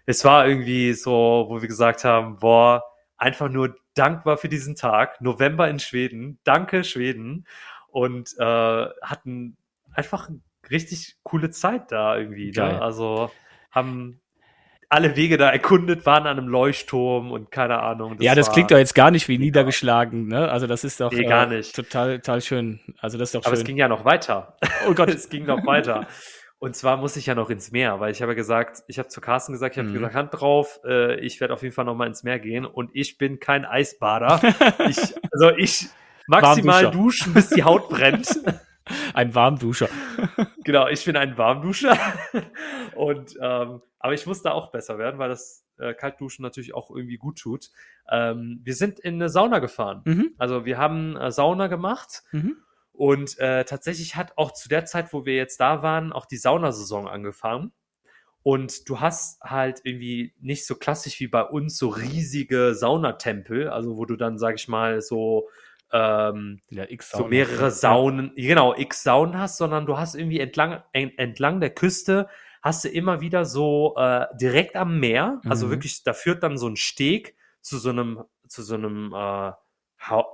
Es 0.05 0.25
war 0.25 0.47
irgendwie 0.47 0.93
so, 0.93 1.45
wo 1.47 1.61
wir 1.61 1.67
gesagt 1.67 2.03
haben, 2.03 2.37
boah, 2.39 2.83
einfach 3.17 3.47
nur 3.49 3.75
dankbar 3.95 4.37
für 4.37 4.49
diesen 4.49 4.75
Tag. 4.75 5.21
November 5.21 5.69
in 5.69 5.79
Schweden. 5.79 6.39
Danke, 6.43 6.83
Schweden. 6.83 7.45
Und 7.87 8.33
äh, 8.39 8.43
hatten 9.01 9.57
einfach 9.93 10.29
richtig 10.69 11.17
coole 11.23 11.49
Zeit 11.51 11.91
da 11.91 12.17
irgendwie. 12.17 12.51
Ne? 12.51 12.81
Also 12.81 13.29
haben 13.71 14.19
alle 14.89 15.15
Wege 15.15 15.37
da 15.37 15.49
erkundet, 15.49 16.05
waren 16.05 16.27
an 16.27 16.37
einem 16.37 16.47
Leuchtturm 16.47 17.31
und 17.31 17.49
keine 17.49 17.79
Ahnung. 17.81 18.17
ja, 18.19 18.35
das 18.35 18.51
klingt 18.51 18.69
doch 18.69 18.77
jetzt 18.77 18.93
gar 18.93 19.09
nicht 19.09 19.27
wie 19.27 19.39
niedergeschlagen, 19.39 20.27
ne? 20.27 20.49
Also 20.51 20.67
das 20.67 20.83
ist 20.83 20.99
doch 20.99 21.11
Nee, 21.11 21.23
gar 21.25 21.47
nicht. 21.47 21.75
total, 21.75 22.17
total 22.19 22.41
schön. 22.41 22.79
Also 22.99 23.17
das 23.17 23.29
ist 23.29 23.35
doch 23.35 23.45
Aber 23.45 23.53
es 23.53 23.59
schön. 23.61 23.67
ging 23.67 23.77
ja 23.77 23.87
noch 23.87 24.05
weiter. 24.05 24.55
oh 24.87 24.93
Gott. 24.93 25.09
es 25.13 25.29
ging 25.29 25.45
noch 25.45 25.65
weiter. 25.65 26.05
Und 26.63 26.77
zwar 26.77 26.95
muss 26.95 27.17
ich 27.17 27.25
ja 27.25 27.35
noch 27.35 27.49
ins 27.49 27.71
Meer, 27.73 27.99
weil 27.99 28.13
ich 28.13 28.21
habe 28.21 28.35
gesagt, 28.35 28.83
ich 28.87 28.97
habe 28.97 29.09
zu 29.09 29.19
Carsten 29.19 29.51
gesagt, 29.51 29.75
ich 29.75 29.79
habe 29.79 29.89
Mhm. 29.89 29.95
gesagt, 29.95 30.15
Hand 30.15 30.29
drauf, 30.31 30.79
äh, 30.85 31.19
ich 31.19 31.41
werde 31.41 31.53
auf 31.53 31.61
jeden 31.61 31.75
Fall 31.75 31.83
noch 31.83 31.93
mal 31.93 32.07
ins 32.07 32.23
Meer 32.23 32.39
gehen 32.39 32.65
und 32.65 32.89
ich 32.93 33.17
bin 33.17 33.41
kein 33.41 33.65
Eisbader. 33.65 34.39
ich, 34.87 34.97
also 35.33 35.49
ich 35.57 35.89
maximal 36.25 36.89
duschen, 36.89 37.33
bis 37.33 37.49
die 37.49 37.65
Haut 37.65 37.89
brennt. 37.89 38.39
Ein 39.13 39.35
Warmduscher. 39.35 39.89
genau, 40.63 40.87
ich 40.87 41.03
bin 41.03 41.17
ein 41.17 41.37
Warmduscher. 41.37 41.97
und 42.95 43.35
ähm, 43.41 43.81
aber 43.99 44.13
ich 44.13 44.25
muss 44.25 44.41
da 44.41 44.51
auch 44.51 44.71
besser 44.71 44.97
werden, 44.97 45.19
weil 45.19 45.27
das 45.29 45.65
äh, 45.79 45.93
Kaltduschen 45.93 46.43
natürlich 46.43 46.73
auch 46.73 46.89
irgendwie 46.91 47.17
gut 47.17 47.39
tut. 47.39 47.71
Ähm, 48.09 48.61
wir 48.63 48.75
sind 48.75 48.99
in 48.99 49.15
eine 49.15 49.27
Sauna 49.27 49.59
gefahren. 49.59 50.01
Mhm. 50.05 50.31
Also 50.37 50.63
wir 50.63 50.77
haben 50.77 51.17
äh, 51.17 51.29
Sauna 51.29 51.67
gemacht 51.67 52.23
Mhm. 52.31 52.55
Und 52.93 53.37
äh, 53.39 53.65
tatsächlich 53.65 54.15
hat 54.15 54.37
auch 54.37 54.51
zu 54.51 54.69
der 54.69 54.85
Zeit, 54.85 55.13
wo 55.13 55.25
wir 55.25 55.35
jetzt 55.35 55.59
da 55.59 55.83
waren, 55.83 56.13
auch 56.13 56.25
die 56.25 56.37
Saunasaison 56.37 57.07
angefangen. 57.07 57.73
Und 58.43 58.89
du 58.89 58.99
hast 58.99 59.41
halt 59.41 59.81
irgendwie 59.85 60.33
nicht 60.41 60.65
so 60.65 60.75
klassisch 60.75 61.19
wie 61.21 61.27
bei 61.27 61.43
uns 61.43 61.77
so 61.77 61.87
riesige 61.89 62.75
Saunatempel, 62.75 63.69
also 63.69 63.95
wo 63.97 64.05
du 64.05 64.17
dann, 64.17 64.37
sag 64.37 64.55
ich 64.55 64.67
mal, 64.67 65.01
so 65.01 65.49
ähm, 65.93 66.59
Ja, 66.69 66.85
X 66.89 67.11
so 67.15 67.23
mehrere 67.23 67.71
Saunen, 67.71 68.33
genau, 68.35 68.75
x 68.75 69.03
Saunen 69.03 69.37
hast, 69.37 69.57
sondern 69.57 69.85
du 69.85 69.97
hast 69.97 70.15
irgendwie 70.15 70.39
entlang, 70.39 70.83
en- 70.91 71.17
entlang 71.17 71.61
der 71.61 71.69
Küste 71.69 72.27
hast 72.61 72.83
du 72.83 72.89
immer 72.89 73.21
wieder 73.21 73.45
so 73.45 73.95
äh, 73.97 74.25
direkt 74.39 74.75
am 74.75 74.99
Meer, 74.99 75.43
also 75.47 75.69
Mhm. 75.69 75.69
wirklich, 75.69 76.03
da 76.03 76.13
führt 76.13 76.43
dann 76.43 76.57
so 76.57 76.67
ein 76.67 76.75
Steg 76.75 77.35
zu 77.61 77.77
so 77.77 77.89
einem, 77.89 78.23
zu 78.47 78.61
so 78.63 78.75
einem 78.75 79.13
äh, 79.13 79.15
ha 79.15 79.57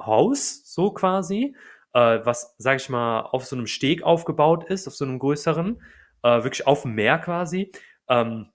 Haus, 0.05 0.61
so 0.65 0.91
quasi, 0.91 1.55
äh, 1.93 2.19
was, 2.23 2.55
sag 2.57 2.77
ich 2.77 2.89
mal, 2.89 3.21
auf 3.21 3.45
so 3.45 3.55
einem 3.55 3.67
Steg 3.67 4.03
aufgebaut 4.03 4.65
ist, 4.65 4.87
auf 4.87 4.95
so 4.95 5.05
einem 5.05 5.19
größeren, 5.19 5.81
äh, 6.23 6.43
wirklich 6.43 6.67
auf 6.67 6.83
dem 6.83 6.95
Meer 6.95 7.19
quasi. 7.19 7.71
Ähm, 8.07 8.49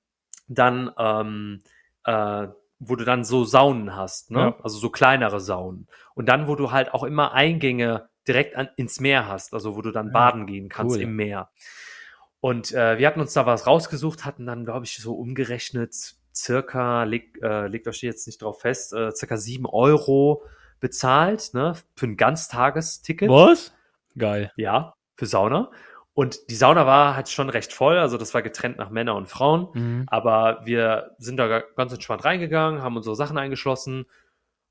dann, 0.48 0.90
ähm, 0.98 1.62
äh, 2.04 2.48
wo 2.78 2.96
du 2.96 3.04
dann 3.04 3.24
so 3.24 3.44
Saunen 3.44 3.96
hast, 3.96 4.30
ne? 4.30 4.40
Ja. 4.40 4.56
Also 4.62 4.78
so 4.78 4.90
kleinere 4.90 5.40
Saunen. 5.40 5.88
Und 6.14 6.28
dann, 6.28 6.48
wo 6.48 6.54
du 6.54 6.70
halt 6.70 6.92
auch 6.92 7.04
immer 7.04 7.32
Eingänge 7.32 8.08
direkt 8.28 8.56
an, 8.56 8.68
ins 8.76 9.00
Meer 9.00 9.28
hast, 9.28 9.54
also 9.54 9.76
wo 9.76 9.82
du 9.82 9.90
dann 9.90 10.08
Ja, 10.08 10.12
baden 10.12 10.46
gehen 10.46 10.68
kannst 10.68 10.96
cool. 10.96 11.02
im 11.02 11.16
Meer. 11.16 11.50
Und 12.40 12.72
äh, 12.72 12.98
wir 12.98 13.06
hatten 13.06 13.20
uns 13.20 13.32
da 13.32 13.46
was 13.46 13.66
rausgesucht, 13.66 14.26
hatten 14.26 14.44
dann, 14.44 14.66
glaube 14.66 14.84
ich, 14.84 14.96
so 14.96 15.14
umgerechnet 15.14 15.94
circa, 16.34 17.04
leg, 17.04 17.38
äh, 17.42 17.68
legt 17.68 17.88
euch 17.88 18.02
jetzt 18.02 18.26
nicht 18.26 18.42
drauf 18.42 18.60
fest, 18.60 18.92
äh, 18.92 19.12
circa 19.12 19.36
sieben 19.36 19.66
Euro 19.66 20.42
bezahlt, 20.80 21.50
ne, 21.54 21.74
für 21.96 22.06
ein 22.06 22.16
Ganztagesticket. 22.16 23.28
Was? 23.30 23.72
Geil. 24.16 24.52
Ja, 24.56 24.94
für 25.16 25.26
Sauna. 25.26 25.70
Und 26.12 26.48
die 26.48 26.54
Sauna 26.54 26.86
war 26.86 27.16
halt 27.16 27.28
schon 27.28 27.50
recht 27.50 27.72
voll, 27.72 27.98
also 27.98 28.16
das 28.18 28.34
war 28.34 28.42
getrennt 28.42 28.78
nach 28.78 28.90
Männer 28.90 29.16
und 29.16 29.26
Frauen. 29.28 29.68
Mhm. 29.74 30.04
Aber 30.06 30.60
wir 30.64 31.14
sind 31.18 31.36
da 31.38 31.48
ga- 31.48 31.64
ganz 31.76 31.92
entspannt 31.92 32.24
reingegangen, 32.24 32.82
haben 32.82 32.96
unsere 32.96 33.16
Sachen 33.16 33.36
eingeschlossen 33.36 34.06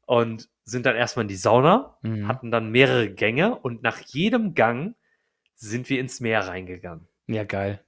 und 0.05 0.47
sind 0.63 0.85
dann 0.85 0.95
erstmal 0.95 1.23
in 1.23 1.27
die 1.29 1.35
Sauna, 1.35 1.97
Mhm. 2.01 2.27
hatten 2.29 2.51
dann 2.51 2.71
mehrere 2.71 3.09
Gänge 3.09 3.55
und 3.57 3.83
nach 3.83 3.99
jedem 3.99 4.53
Gang 4.53 4.95
sind 5.55 5.89
wir 5.89 5.99
ins 5.99 6.19
Meer 6.21 6.47
reingegangen. 6.47 7.07
Ja, 7.27 7.43
geil. 7.43 7.81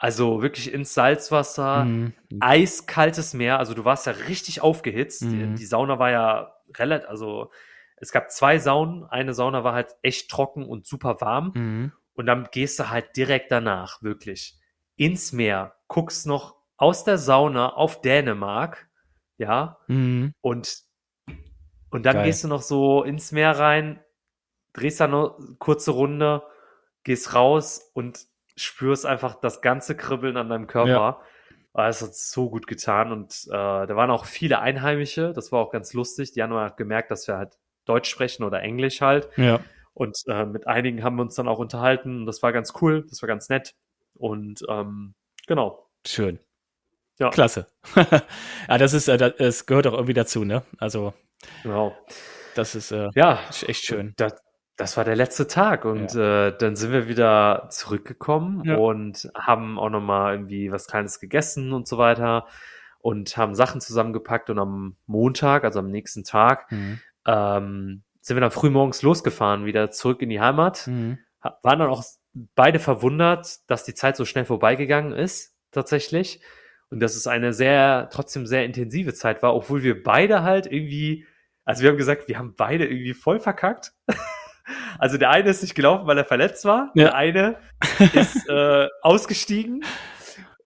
Also 0.00 0.40
wirklich 0.40 0.72
ins 0.72 0.94
Salzwasser, 0.94 1.84
Mhm. 2.30 2.38
eiskaltes 2.40 3.34
Meer, 3.34 3.58
also 3.58 3.74
du 3.74 3.84
warst 3.84 4.06
ja 4.06 4.12
richtig 4.12 4.62
aufgehitzt. 4.62 5.22
Mhm. 5.24 5.28
Die, 5.30 5.54
die 5.60 5.66
Sauna 5.66 5.98
war 5.98 6.10
ja 6.10 6.54
relativ, 6.74 7.06
also 7.10 7.50
es 7.96 8.10
gab 8.10 8.30
zwei 8.30 8.58
Saunen, 8.58 9.04
eine 9.04 9.34
Sauna 9.34 9.62
war 9.62 9.74
halt 9.74 9.94
echt 10.00 10.30
trocken 10.30 10.64
und 10.64 10.86
super 10.86 11.20
warm 11.20 11.52
Mhm. 11.54 11.92
und 12.14 12.24
dann 12.24 12.48
gehst 12.50 12.78
du 12.78 12.88
halt 12.88 13.14
direkt 13.14 13.52
danach 13.52 14.02
wirklich 14.02 14.58
ins 14.96 15.32
Meer, 15.32 15.76
guckst 15.86 16.26
noch 16.26 16.56
aus 16.78 17.04
der 17.04 17.18
Sauna 17.18 17.74
auf 17.74 18.00
Dänemark, 18.00 18.88
ja, 19.36 19.78
Mhm. 19.86 20.32
und 20.40 20.78
und 21.90 22.06
dann 22.06 22.14
Geil. 22.16 22.24
gehst 22.24 22.42
du 22.44 22.48
noch 22.48 22.62
so 22.62 23.02
ins 23.02 23.32
Meer 23.32 23.58
rein, 23.58 24.02
drehst 24.72 25.00
dann 25.00 25.10
noch 25.10 25.38
eine 25.38 25.56
kurze 25.58 25.90
Runde, 25.90 26.42
gehst 27.04 27.34
raus 27.34 27.90
und 27.92 28.29
spürst 28.56 29.06
einfach 29.06 29.34
das 29.36 29.60
ganze 29.62 29.96
Kribbeln 29.96 30.36
an 30.36 30.48
deinem 30.48 30.66
Körper. 30.66 31.22
Ah, 31.72 31.88
Es 31.88 32.02
hat 32.02 32.14
so 32.14 32.50
gut 32.50 32.66
getan 32.66 33.12
und 33.12 33.32
äh, 33.46 33.50
da 33.50 33.96
waren 33.96 34.10
auch 34.10 34.24
viele 34.24 34.58
Einheimische. 34.60 35.32
Das 35.32 35.52
war 35.52 35.60
auch 35.60 35.70
ganz 35.70 35.92
lustig. 35.92 36.32
Die 36.32 36.42
haben 36.42 36.52
halt 36.52 36.76
gemerkt, 36.76 37.10
dass 37.10 37.28
wir 37.28 37.36
halt 37.36 37.58
Deutsch 37.84 38.10
sprechen 38.10 38.42
oder 38.42 38.60
Englisch 38.60 39.00
halt. 39.00 39.28
Ja. 39.36 39.60
Und 39.94 40.18
äh, 40.26 40.44
mit 40.46 40.66
einigen 40.66 41.04
haben 41.04 41.16
wir 41.16 41.22
uns 41.22 41.34
dann 41.36 41.48
auch 41.48 41.58
unterhalten. 41.58 42.20
Und 42.20 42.26
das 42.26 42.42
war 42.42 42.52
ganz 42.52 42.72
cool. 42.80 43.06
Das 43.08 43.22
war 43.22 43.28
ganz 43.28 43.48
nett. 43.48 43.74
Und 44.14 44.64
ähm, 44.68 45.14
genau. 45.46 45.86
Schön. 46.06 46.40
Ja. 47.20 47.30
Klasse. 47.30 47.66
ja, 47.94 48.78
das 48.78 48.92
ist, 48.92 49.08
äh, 49.08 49.32
das, 49.36 49.66
gehört 49.66 49.86
auch 49.86 49.92
irgendwie 49.92 50.14
dazu, 50.14 50.44
ne? 50.44 50.62
Also, 50.78 51.12
Genau. 51.62 51.96
das 52.54 52.74
ist 52.74 52.90
äh, 52.92 53.08
Ja, 53.14 53.40
echt 53.66 53.84
schön. 53.84 54.14
Das, 54.16 54.34
das 54.80 54.96
war 54.96 55.04
der 55.04 55.14
letzte 55.16 55.46
Tag 55.46 55.84
und 55.84 56.14
äh, 56.14 56.56
dann 56.56 56.74
sind 56.74 56.90
wir 56.92 57.06
wieder 57.06 57.66
zurückgekommen 57.70 58.62
Ja. 58.64 58.76
und 58.76 59.30
haben 59.34 59.78
auch 59.78 59.90
noch 59.90 60.00
mal 60.00 60.32
irgendwie 60.34 60.72
was 60.72 60.86
Kleines 60.86 61.20
gegessen 61.20 61.72
und 61.72 61.86
so 61.86 61.98
weiter 61.98 62.46
und 62.98 63.36
haben 63.36 63.54
Sachen 63.54 63.80
zusammengepackt 63.80 64.48
und 64.50 64.58
am 64.58 64.96
Montag, 65.06 65.64
also 65.64 65.78
am 65.80 65.90
nächsten 65.90 66.24
Tag, 66.24 66.70
Mhm. 66.72 66.98
ähm, 67.26 68.02
sind 68.22 68.36
wir 68.36 68.40
dann 68.40 68.50
früh 68.50 68.70
morgens 68.70 69.02
losgefahren, 69.02 69.64
wieder 69.66 69.90
zurück 69.90 70.22
in 70.22 70.28
die 70.30 70.40
Heimat. 70.40 70.86
Mhm. 70.86 71.18
Waren 71.62 71.78
dann 71.78 71.88
auch 71.90 72.04
beide 72.54 72.78
verwundert, 72.78 73.58
dass 73.70 73.84
die 73.84 73.94
Zeit 73.94 74.16
so 74.16 74.24
schnell 74.24 74.44
vorbeigegangen 74.44 75.12
ist, 75.12 75.54
tatsächlich. 75.72 76.40
Und 76.90 77.00
dass 77.00 77.16
es 77.16 77.26
eine 77.26 77.52
sehr, 77.52 78.08
trotzdem 78.12 78.46
sehr 78.46 78.64
intensive 78.64 79.14
Zeit 79.14 79.42
war, 79.42 79.54
obwohl 79.54 79.82
wir 79.82 80.02
beide 80.02 80.42
halt 80.42 80.66
irgendwie, 80.70 81.26
also 81.64 81.82
wir 81.82 81.90
haben 81.90 81.96
gesagt, 81.98 82.28
wir 82.28 82.38
haben 82.38 82.54
beide 82.56 82.86
irgendwie 82.86 83.14
voll 83.14 83.38
verkackt. 83.40 83.92
Also 84.98 85.18
der 85.18 85.30
eine 85.30 85.50
ist 85.50 85.62
nicht 85.62 85.74
gelaufen, 85.74 86.06
weil 86.06 86.18
er 86.18 86.24
verletzt 86.24 86.64
war. 86.64 86.90
Ja. 86.94 87.04
Der 87.04 87.14
eine 87.14 87.56
ist 88.14 88.46
äh, 88.48 88.88
ausgestiegen 89.02 89.84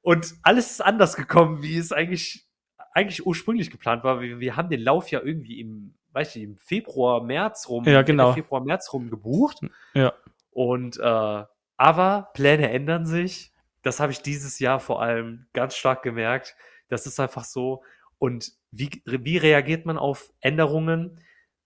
und 0.02 0.34
alles 0.42 0.72
ist 0.72 0.80
anders 0.84 1.16
gekommen, 1.16 1.62
wie 1.62 1.78
es 1.78 1.92
eigentlich, 1.92 2.46
eigentlich 2.92 3.26
ursprünglich 3.26 3.70
geplant 3.70 4.04
war. 4.04 4.20
Wir, 4.20 4.38
wir 4.38 4.56
haben 4.56 4.68
den 4.68 4.82
Lauf 4.82 5.10
ja 5.10 5.20
irgendwie 5.22 5.60
im, 5.60 5.94
weiß 6.12 6.36
ich, 6.36 6.42
im 6.42 6.56
Februar, 6.58 7.22
März 7.22 7.68
rum, 7.68 7.84
Ja, 7.84 8.02
genau. 8.02 8.32
Februar, 8.32 8.62
März 8.62 8.92
rum 8.92 9.10
gebucht. 9.10 9.60
Ja. 9.94 10.12
Und 10.50 10.98
äh, 10.98 11.44
aber 11.76 12.30
Pläne 12.34 12.70
ändern 12.70 13.06
sich. 13.06 13.52
Das 13.82 14.00
habe 14.00 14.12
ich 14.12 14.22
dieses 14.22 14.58
Jahr 14.58 14.80
vor 14.80 15.02
allem 15.02 15.46
ganz 15.52 15.76
stark 15.76 16.02
gemerkt. 16.02 16.56
Das 16.88 17.06
ist 17.06 17.18
einfach 17.18 17.44
so. 17.44 17.82
Und 18.18 18.52
wie, 18.70 19.02
wie 19.04 19.36
reagiert 19.36 19.86
man 19.86 19.98
auf 19.98 20.32
Änderungen? 20.40 21.20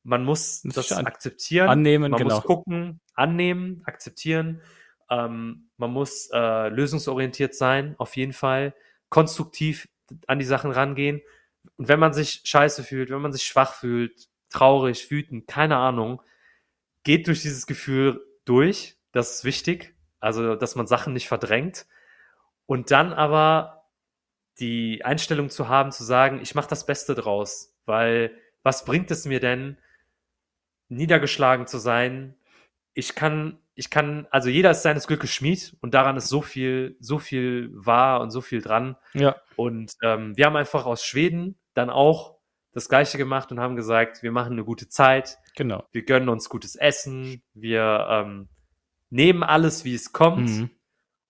Man 0.09 0.25
muss 0.25 0.63
Das 0.63 0.91
akzeptieren. 0.93 1.69
Annehmen, 1.69 2.11
man 2.11 2.19
genau. 2.19 2.37
muss 2.37 2.45
gucken, 2.45 3.01
annehmen, 3.13 3.83
akzeptieren. 3.85 4.63
Ähm, 5.11 5.69
man 5.77 5.93
muss 5.93 6.31
äh, 6.33 6.69
lösungsorientiert 6.69 7.55
sein, 7.55 7.95
auf 7.99 8.17
jeden 8.17 8.33
Fall. 8.33 8.75
Konstruktiv 9.11 9.87
an 10.27 10.39
die 10.39 10.47
Sachen 10.47 10.71
rangehen. 10.71 11.21
Und 11.77 11.89
wenn 11.89 12.01
man 12.01 12.15
sich 12.15 12.41
scheiße 12.45 12.85
fühlt, 12.85 13.11
wenn 13.11 13.21
man 13.21 13.35
sich 13.35 13.45
schwach 13.45 13.75
fühlt, 13.75 14.29
traurig, 14.49 15.11
wütend, 15.11 15.47
keine 15.47 15.77
Ahnung, 15.77 16.23
geht 17.05 17.27
durch 17.27 17.43
dieses 17.43 17.67
Gefühl 17.67 18.25
durch. 18.47 18.97
Das 19.13 19.35
ist 19.35 19.45
wichtig. 19.45 19.95
Also, 20.21 20.57
dass 20.57 20.75
man 20.75 20.87
Sachen 20.87 21.13
nicht 21.13 21.29
verdrängt. 21.29 21.87
Und 22.65 22.91
dann 22.93 23.13
aber 23.13 23.85
die 24.59 25.05
Einstellung 25.05 25.51
zu 25.51 25.69
haben, 25.69 25.93
zu 25.93 26.03
sagen, 26.03 26.41
ich 26.41 26.55
mache 26.55 26.71
das 26.71 26.87
Beste 26.87 27.15
draus. 27.15 27.75
Weil 27.85 28.33
was 28.63 28.87
bringt 28.87 29.11
es 29.11 29.27
mir 29.27 29.41
denn, 29.41 29.77
niedergeschlagen 30.89 31.67
zu 31.67 31.79
sein? 31.79 32.35
Ich 32.95 33.15
kann, 33.15 33.59
ich 33.75 33.91
kann, 33.91 34.27
also 34.31 34.49
jeder 34.49 34.71
ist 34.73 34.83
seines 34.83 35.07
Glückes 35.07 35.31
Schmied 35.31 35.77
und 35.81 35.95
daran 35.95 36.17
ist 36.17 36.29
so 36.29 36.43
viel, 36.43 36.97
so 37.01 37.19
viel 37.19 37.71
wahr 37.73 38.21
und 38.21 38.31
so 38.31 38.41
viel 38.41 38.61
dran. 38.61 38.97
Ja. 39.15 39.37
Und 39.57 39.93
ähm, 40.03 40.37
wir 40.37 40.47
haben 40.47 40.57
einfach 40.57 40.85
aus 40.87 41.05
Schweden 41.05 41.59
dann 41.75 41.91
auch 41.91 42.39
das 42.73 42.89
Gleiche 42.89 43.19
gemacht 43.19 43.51
und 43.53 43.61
haben 43.61 43.77
gesagt, 43.77 44.23
wir 44.23 44.33
machen 44.33 44.53
eine 44.53 44.65
gute 44.65 44.89
Zeit, 44.89 45.39
Genau. 45.57 45.85
wir 45.93 46.05
gönnen 46.05 46.29
uns 46.29 46.49
gutes 46.49 46.77
Essen, 46.77 47.43
wir 47.55 48.07
ähm, 48.11 48.49
nehmen 49.11 49.43
alles, 49.43 49.85
wie 49.85 49.95
es 49.95 50.13
kommt 50.13 50.49
Mhm. 50.51 50.71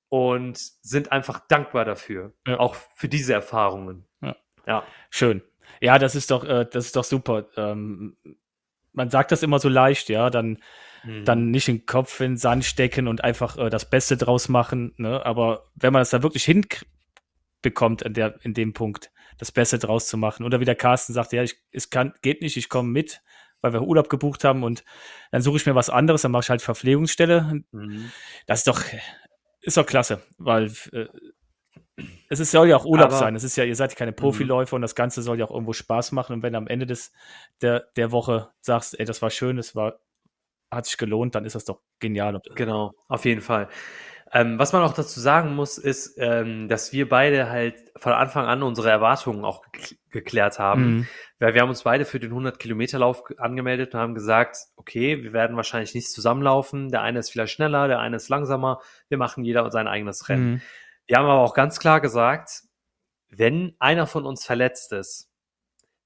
und 0.09 0.59
sind 0.59 1.13
einfach 1.13 1.41
dankbar 1.49 1.85
dafür, 1.85 2.33
Ja. 2.47 2.59
auch 2.59 2.75
für 2.95 3.09
diese 3.09 3.33
Erfahrungen. 3.35 4.05
Ja. 4.21 4.37
Ja, 4.67 4.83
Schön. 5.11 5.43
Ja, 5.81 5.99
das 5.99 6.15
ist 6.15 6.31
doch, 6.31 6.45
äh, 6.45 6.67
das 6.71 6.87
ist 6.87 6.97
doch 6.97 7.05
super. 7.05 7.47
Ähm, 7.57 8.17
man 8.93 9.11
sagt 9.11 9.33
das 9.33 9.43
immer 9.43 9.59
so 9.59 9.69
leicht, 9.69 10.09
ja, 10.09 10.31
dann, 10.31 10.59
Mhm. 11.05 11.25
dann 11.25 11.51
nicht 11.51 11.69
den 11.69 11.87
Kopf 11.87 12.21
in 12.21 12.33
den 12.33 12.37
Sand 12.37 12.65
stecken 12.65 13.09
und 13.09 13.23
einfach 13.23 13.57
äh, 13.57 13.71
das 13.71 13.89
Beste 13.89 14.17
draus 14.17 14.49
machen. 14.49 14.95
Ne? 14.97 15.25
Aber 15.25 15.65
wenn 15.75 15.93
man 15.93 16.03
es 16.03 16.11
da 16.11 16.23
wirklich 16.23 16.45
hinbekommt 16.45 18.03
in, 18.03 18.15
der, 18.15 18.35
in 18.43 18.55
dem 18.55 18.73
Punkt, 18.73 19.11
das 19.39 19.53
Beste 19.53 19.79
draus 19.79 20.09
zu 20.09 20.17
machen. 20.17 20.45
Oder 20.45 20.61
wie 20.61 20.65
der 20.65 20.75
Carsten 20.75 21.13
sagt, 21.13 21.33
ja, 21.33 21.43
ich, 21.43 21.57
es 21.71 21.91
kann, 21.91 22.13
geht 22.23 22.43
nicht, 22.43 22.57
ich 22.57 22.69
komme 22.69 22.89
mit, 22.91 23.23
weil 23.61 23.73
wir 23.73 23.83
Urlaub 23.83 24.09
gebucht 24.09 24.45
haben 24.45 24.65
und 24.65 24.85
dann 25.31 25.43
suche 25.43 25.59
ich 25.59 25.67
mir 25.67 25.75
was 25.75 25.91
anderes, 25.91 26.23
dann 26.23 26.33
mache 26.33 26.43
ich 26.43 26.51
halt 26.51 26.63
Verpflegungsstelle. 26.63 27.63
Mhm. 27.71 28.11
Das 28.47 28.61
ist 28.61 28.67
doch, 28.69 28.83
ist 29.61 29.77
doch 29.77 29.87
klasse, 29.87 30.23
weil 30.37 30.73
äh, 30.93 31.07
es 32.29 32.41
ist, 32.41 32.51
soll 32.51 32.69
ja 32.69 32.77
auch 32.77 32.85
Urlaub 32.85 33.09
Aber- 33.09 33.17
sein. 33.19 33.35
Es 33.35 33.45
ist 33.45 33.57
ja, 33.57 33.65
ihr 33.65 33.77
seid 33.77 33.97
keine 33.97 34.13
Profiläufer 34.13 34.77
und 34.77 34.83
das 34.83 34.95
Ganze 34.95 35.23
soll 35.23 35.39
ja 35.39 35.45
auch 35.45 35.51
irgendwo 35.51 35.73
Spaß 35.73 36.13
machen. 36.13 36.35
Und 36.35 36.43
wenn 36.43 36.53
du 36.53 36.59
am 36.59 36.67
Ende 36.67 36.87
des, 36.87 37.13
der, 37.63 37.89
der 37.97 38.13
Woche 38.13 38.49
sagst, 38.61 38.99
ey, 38.99 39.05
das 39.07 39.23
war 39.23 39.31
schön, 39.31 39.57
das 39.57 39.75
war, 39.75 39.99
hat 40.71 40.87
sich 40.87 40.99
gelohnt, 40.99 41.35
dann 41.35 41.45
ist 41.45 41.55
das 41.55 41.65
doch 41.65 41.81
genial. 41.99 42.35
Und, 42.35 42.45
Genau, 42.55 42.93
auf 43.09 43.25
jeden 43.25 43.41
Fall. 43.41 43.69
Ähm, 44.31 44.59
was 44.59 44.75
man 44.75 44.83
auch 44.83 44.93
dazu 44.93 45.21
sagen 45.21 45.55
muss, 45.55 45.79
ist, 45.79 46.17
ähm, 46.19 46.69
dass 46.69 46.93
wir 46.93 47.09
beide 47.09 47.49
halt 47.49 47.77
von 47.97 48.13
Anfang 48.13 48.45
an 48.47 48.63
unsere 48.63 48.91
Erwartungen 48.91 49.45
auch 49.45 49.63
ge 49.73 49.97
geklärt 50.11 50.59
haben. 50.59 50.91
Mhm. 50.91 51.07
Weil 51.39 51.53
wir 51.55 51.61
haben 51.63 51.69
uns 51.69 51.83
beide 51.83 52.05
für 52.07 52.19
den 52.19 52.33
100-Kilometer-Lauf 52.33 53.25
angemeldet 53.39 53.95
und 53.95 54.01
haben 54.01 54.15
gesagt, 54.15 54.57
okay, 54.77 55.23
wir 55.23 55.33
werden 55.35 55.55
wahrscheinlich 55.57 55.95
nicht 55.95 56.11
zusammenlaufen. 56.11 56.89
Der 56.91 57.03
eine 57.03 57.19
ist 57.19 57.31
vielleicht 57.31 57.53
schneller, 57.53 57.89
der 57.89 58.01
eine 58.01 58.17
ist 58.17 58.29
langsamer. 58.31 58.81
Wir 59.09 59.19
machen 59.19 59.45
jeder 59.45 59.71
sein 59.71 59.87
eigenes 59.87 60.29
Rennen. 60.29 60.51
Mhm. 60.53 60.61
Wir 61.09 61.17
haben 61.17 61.25
aber 61.25 61.41
auch 61.41 61.55
ganz 61.55 61.81
klar 61.81 62.03
gesagt, 62.03 62.65
wenn 63.31 63.75
einer 63.79 64.07
von 64.07 64.27
uns 64.27 64.45
verletzt 64.45 64.93
ist, 64.93 65.31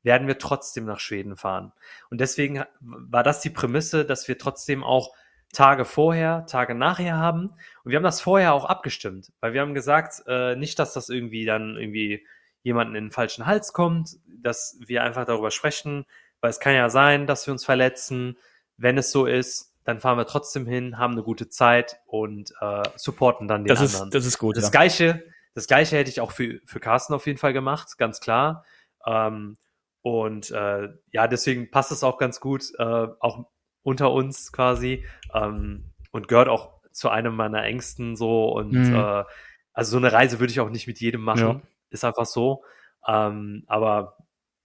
werden 0.04 0.28
wir 0.28 0.38
trotzdem 0.38 0.84
nach 0.84 1.00
Schweden 1.00 1.36
fahren. 1.36 1.72
Und 2.10 2.20
deswegen 2.20 2.64
war 2.80 3.24
das 3.24 3.40
die 3.40 3.50
Prämisse, 3.50 4.04
dass 4.04 4.28
wir 4.28 4.38
trotzdem 4.38 4.82
auch 4.84 5.12
Tage 5.52 5.84
vorher, 5.84 6.46
Tage 6.46 6.74
nachher 6.74 7.18
haben. 7.18 7.48
Und 7.82 7.90
wir 7.90 7.96
haben 7.96 8.04
das 8.04 8.20
vorher 8.20 8.54
auch 8.54 8.64
abgestimmt, 8.64 9.32
weil 9.40 9.52
wir 9.52 9.60
haben 9.60 9.74
gesagt, 9.74 10.22
äh, 10.26 10.54
nicht, 10.54 10.78
dass 10.78 10.94
das 10.94 11.08
irgendwie 11.08 11.44
dann 11.44 11.76
irgendwie 11.76 12.24
jemanden 12.62 12.94
in 12.94 13.06
den 13.06 13.10
falschen 13.10 13.44
Hals 13.44 13.72
kommt, 13.72 14.16
dass 14.26 14.78
wir 14.86 15.02
einfach 15.02 15.24
darüber 15.24 15.50
sprechen, 15.50 16.06
weil 16.40 16.50
es 16.50 16.60
kann 16.60 16.74
ja 16.74 16.88
sein, 16.90 17.26
dass 17.26 17.46
wir 17.46 17.52
uns 17.52 17.64
verletzen. 17.64 18.38
Wenn 18.76 18.98
es 18.98 19.10
so 19.10 19.26
ist, 19.26 19.71
dann 19.84 20.00
fahren 20.00 20.16
wir 20.18 20.26
trotzdem 20.26 20.66
hin, 20.66 20.98
haben 20.98 21.12
eine 21.12 21.22
gute 21.22 21.48
Zeit 21.48 22.00
und 22.06 22.52
äh, 22.60 22.82
supporten 22.96 23.48
dann 23.48 23.64
den 23.64 23.68
Das 23.68 23.80
anderen. 23.80 24.08
ist, 24.08 24.14
das 24.14 24.26
ist 24.26 24.38
gut. 24.38 24.56
Das 24.56 24.64
ja. 24.64 24.70
gleiche, 24.70 25.24
das 25.54 25.66
gleiche 25.66 25.96
hätte 25.96 26.10
ich 26.10 26.20
auch 26.20 26.32
für, 26.32 26.60
für 26.64 26.80
Carsten 26.80 27.14
auf 27.14 27.26
jeden 27.26 27.38
Fall 27.38 27.52
gemacht, 27.52 27.98
ganz 27.98 28.20
klar. 28.20 28.64
Ähm, 29.06 29.56
und 30.02 30.50
äh, 30.50 30.88
ja, 31.12 31.28
deswegen 31.28 31.70
passt 31.70 31.92
es 31.92 32.02
auch 32.04 32.18
ganz 32.18 32.40
gut, 32.40 32.64
äh, 32.78 33.06
auch 33.20 33.46
unter 33.82 34.12
uns 34.12 34.52
quasi. 34.52 35.04
Ähm, 35.34 35.90
und 36.10 36.28
gehört 36.28 36.48
auch 36.48 36.80
zu 36.92 37.08
einem 37.08 37.34
meiner 37.36 37.64
Ängsten 37.64 38.16
so. 38.16 38.52
Und 38.52 38.72
Mhm. 38.72 38.94
äh, 38.94 39.24
also 39.72 39.92
so 39.92 39.96
eine 39.96 40.12
Reise 40.12 40.40
würde 40.40 40.50
ich 40.52 40.60
auch 40.60 40.68
nicht 40.70 40.86
mit 40.86 41.00
jedem 41.00 41.22
machen. 41.22 41.40
Ja. 41.40 41.60
Ist 41.90 42.04
einfach 42.04 42.26
so. 42.26 42.64
Ähm, 43.08 43.64
aber 43.66 44.16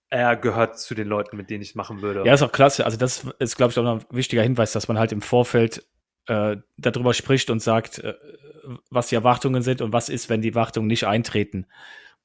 er 0.10 0.36
gehört 0.36 0.80
zu 0.80 0.96
den 0.96 1.08
Leuten, 1.08 1.38
mit 1.38 1.50
denen 1.50 1.62
ich 1.62 1.70
es 1.70 1.76
machen 1.76 2.02
würde. 2.02 2.24
Ja, 2.26 2.34
ist 2.34 2.42
auch 2.42 2.52
klasse. 2.52 2.86
Also 2.86 2.98
das 2.98 3.28
ist, 3.40 3.58
glaube 3.58 3.72
ich, 3.72 3.80
auch 3.80 3.84
noch 3.84 4.00
ein 4.00 4.06
wichtiger 4.10 4.44
Hinweis, 4.44 4.72
dass 4.72 4.88
man 4.88 4.98
halt 4.98 5.12
im 5.12 5.22
Vorfeld 5.22 5.86
äh, 6.28 6.58
darüber 6.78 7.14
spricht 7.14 7.50
und 7.50 7.62
sagt, 7.62 8.00
äh, 8.00 8.14
was 8.90 9.08
die 9.08 9.16
Erwartungen 9.16 9.62
sind 9.62 9.82
und 9.82 9.94
was 9.94 10.10
ist, 10.10 10.30
wenn 10.30 10.42
die 10.42 10.50
Erwartungen 10.50 10.88
nicht 10.88 11.06
eintreten. 11.06 11.68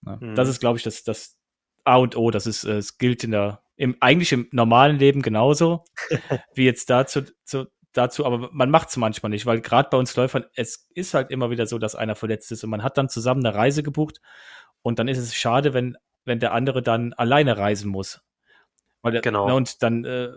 Ja, 0.06 0.18
Mhm. 0.20 0.34
Das 0.34 0.48
ist, 0.48 0.60
glaube 0.60 0.78
ich, 0.78 0.84
das, 0.84 1.04
das 1.04 1.38
A 1.84 1.96
und 1.96 2.16
O. 2.16 2.30
Das 2.30 2.46
ist, 2.46 2.64
äh, 2.64 2.76
es 2.76 2.98
gilt 2.98 3.24
in 3.24 3.30
der, 3.30 3.62
im, 3.76 3.96
eigentlich 4.00 4.32
im 4.32 4.48
normalen 4.52 4.98
Leben 4.98 5.22
genauso 5.22 5.84
wie 6.54 6.64
jetzt 6.64 6.90
dazu, 6.90 7.22
zu, 7.44 7.66
dazu, 7.92 8.26
aber 8.26 8.50
man 8.52 8.70
macht 8.70 8.88
es 8.88 8.96
manchmal 8.96 9.30
nicht, 9.30 9.46
weil 9.46 9.60
gerade 9.60 9.88
bei 9.90 9.98
uns 9.98 10.16
Läufern, 10.16 10.44
es 10.54 10.88
ist 10.94 11.14
halt 11.14 11.30
immer 11.30 11.50
wieder 11.50 11.66
so, 11.66 11.78
dass 11.78 11.94
einer 11.94 12.14
verletzt 12.14 12.50
ist 12.52 12.64
und 12.64 12.70
man 12.70 12.82
hat 12.82 12.98
dann 12.98 13.08
zusammen 13.08 13.44
eine 13.44 13.54
Reise 13.54 13.82
gebucht 13.82 14.20
und 14.82 14.98
dann 14.98 15.08
ist 15.08 15.18
es 15.18 15.34
schade, 15.34 15.74
wenn, 15.74 15.96
wenn 16.24 16.40
der 16.40 16.52
andere 16.52 16.82
dann 16.82 17.12
alleine 17.14 17.56
reisen 17.58 17.90
muss. 17.90 18.20
Der, 19.04 19.20
Genau. 19.20 19.48
ne, 19.48 19.54
und 19.54 19.82
dann, 19.82 20.04
äh, 20.04 20.30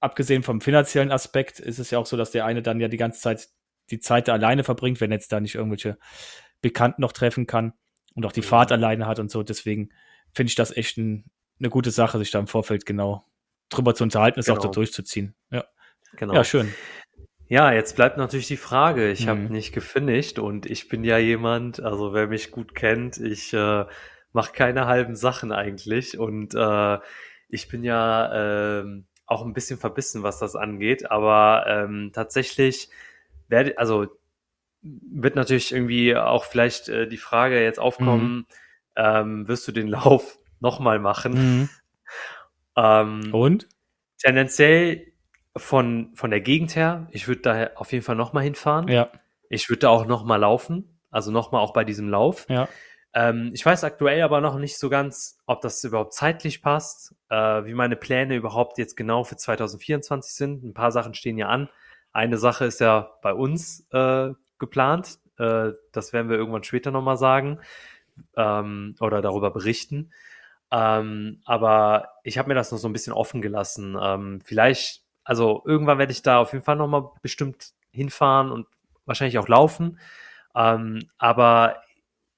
abgesehen 0.00 0.42
vom 0.42 0.60
finanziellen 0.60 1.10
Aspekt, 1.10 1.58
ist 1.60 1.78
es 1.78 1.90
ja 1.90 1.98
auch 1.98 2.06
so, 2.06 2.16
dass 2.16 2.30
der 2.30 2.44
eine 2.44 2.62
dann 2.62 2.78
ja 2.80 2.88
die 2.88 2.96
ganze 2.96 3.20
Zeit 3.20 3.48
die 3.90 3.98
Zeit 4.00 4.28
da 4.28 4.32
alleine 4.32 4.64
verbringt, 4.64 5.00
wenn 5.02 5.12
jetzt 5.12 5.30
da 5.32 5.40
nicht 5.40 5.56
irgendwelche 5.56 5.98
Bekannten 6.62 7.02
noch 7.02 7.12
treffen 7.12 7.46
kann 7.46 7.74
und 8.14 8.24
auch 8.24 8.32
die 8.32 8.40
Mhm. 8.40 8.44
Fahrt 8.44 8.72
alleine 8.72 9.06
hat 9.06 9.18
und 9.18 9.30
so. 9.30 9.42
Deswegen 9.42 9.90
finde 10.32 10.48
ich 10.48 10.54
das 10.54 10.74
echt 10.74 10.96
ein, 10.96 11.30
eine 11.58 11.68
gute 11.68 11.90
Sache, 11.90 12.18
sich 12.18 12.30
da 12.30 12.38
im 12.38 12.46
Vorfeld 12.46 12.86
genau 12.86 13.26
drüber 13.68 13.94
zu 13.94 14.04
unterhalten, 14.04 14.40
es 14.40 14.48
auch 14.48 14.54
Genau. 14.54 14.68
so 14.68 14.70
durchzuziehen. 14.72 15.34
Ja, 15.50 15.64
genau. 16.16 16.32
ja 16.34 16.44
schön. 16.44 16.72
Ja, 17.48 17.72
jetzt 17.72 17.94
bleibt 17.96 18.16
natürlich 18.16 18.46
die 18.46 18.56
Frage. 18.56 19.10
Ich 19.10 19.28
habe 19.28 19.40
Mhm. 19.40 19.48
nicht 19.52 19.72
gefinisht 19.74 20.38
und 20.38 20.64
ich 20.64 20.88
bin 20.88 21.04
ja 21.04 21.18
jemand, 21.18 21.80
also 21.80 22.14
wer 22.14 22.26
mich 22.28 22.50
gut 22.50 22.74
kennt, 22.74 23.18
ich 23.18 23.52
äh, 23.52 23.84
mache 24.34 24.52
keine 24.52 24.86
halben 24.86 25.16
Sachen 25.16 25.52
eigentlich 25.52 26.18
und 26.18 26.54
äh, 26.54 26.98
ich 27.48 27.68
bin 27.68 27.84
ja 27.84 28.80
ähm, 28.80 29.06
auch 29.26 29.44
ein 29.44 29.54
bisschen 29.54 29.78
verbissen, 29.78 30.22
was 30.22 30.38
das 30.38 30.56
angeht, 30.56 31.10
aber 31.10 31.64
ähm, 31.66 32.10
tatsächlich 32.12 32.90
werde, 33.48 33.78
also 33.78 34.06
wird 34.82 35.34
natürlich 35.36 35.72
irgendwie 35.72 36.16
auch 36.16 36.44
vielleicht 36.44 36.88
äh, 36.88 37.08
die 37.08 37.16
Frage 37.16 37.62
jetzt 37.62 37.78
aufkommen, 37.78 38.46
ähm, 38.96 39.48
wirst 39.48 39.66
du 39.66 39.72
den 39.72 39.88
Lauf 39.88 40.38
nochmal 40.60 40.98
machen? 40.98 41.32
Mhm. 41.32 41.68
Ähm, 42.76 43.32
Und? 43.32 43.68
tendenziell 44.18 45.12
von, 45.56 46.10
von 46.14 46.30
der 46.30 46.40
Gegend 46.40 46.74
her, 46.76 47.06
ich 47.10 47.28
würde 47.28 47.42
da 47.42 47.70
auf 47.76 47.92
jeden 47.92 48.04
Fall 48.04 48.16
nochmal 48.16 48.42
hinfahren. 48.42 48.88
Ja, 48.88 49.10
Ich 49.48 49.68
würde 49.68 49.80
da 49.80 49.88
auch 49.90 50.06
nochmal 50.06 50.40
laufen, 50.40 50.98
also 51.10 51.30
nochmal 51.30 51.60
auch 51.60 51.72
bei 51.72 51.84
diesem 51.84 52.08
Lauf. 52.08 52.46
ja. 52.48 52.68
Ähm, 53.14 53.50
ich 53.54 53.64
weiß 53.64 53.84
aktuell 53.84 54.22
aber 54.22 54.40
noch 54.40 54.58
nicht 54.58 54.76
so 54.76 54.90
ganz, 54.90 55.38
ob 55.46 55.60
das 55.60 55.82
überhaupt 55.84 56.14
zeitlich 56.14 56.62
passt, 56.62 57.14
äh, 57.30 57.64
wie 57.64 57.74
meine 57.74 57.96
Pläne 57.96 58.34
überhaupt 58.34 58.76
jetzt 58.78 58.96
genau 58.96 59.22
für 59.22 59.36
2024 59.36 60.34
sind. 60.34 60.64
Ein 60.64 60.74
paar 60.74 60.90
Sachen 60.90 61.14
stehen 61.14 61.38
ja 61.38 61.48
an. 61.48 61.68
Eine 62.12 62.38
Sache 62.38 62.64
ist 62.64 62.80
ja 62.80 63.12
bei 63.22 63.32
uns 63.32 63.86
äh, 63.92 64.30
geplant. 64.58 65.18
Äh, 65.38 65.72
das 65.92 66.12
werden 66.12 66.28
wir 66.28 66.36
irgendwann 66.36 66.64
später 66.64 66.90
nochmal 66.90 67.16
sagen 67.16 67.60
ähm, 68.36 68.96
oder 69.00 69.22
darüber 69.22 69.52
berichten. 69.52 70.12
Ähm, 70.72 71.40
aber 71.44 72.08
ich 72.24 72.36
habe 72.36 72.48
mir 72.48 72.54
das 72.54 72.72
noch 72.72 72.78
so 72.78 72.88
ein 72.88 72.92
bisschen 72.92 73.12
offen 73.12 73.42
gelassen. 73.42 73.96
Ähm, 74.00 74.40
vielleicht, 74.44 75.04
also 75.22 75.62
irgendwann 75.64 75.98
werde 75.98 76.12
ich 76.12 76.22
da 76.22 76.38
auf 76.40 76.52
jeden 76.52 76.64
Fall 76.64 76.76
nochmal 76.76 77.10
bestimmt 77.22 77.74
hinfahren 77.92 78.50
und 78.50 78.66
wahrscheinlich 79.06 79.38
auch 79.38 79.48
laufen. 79.48 80.00
Ähm, 80.56 81.08
aber 81.18 81.76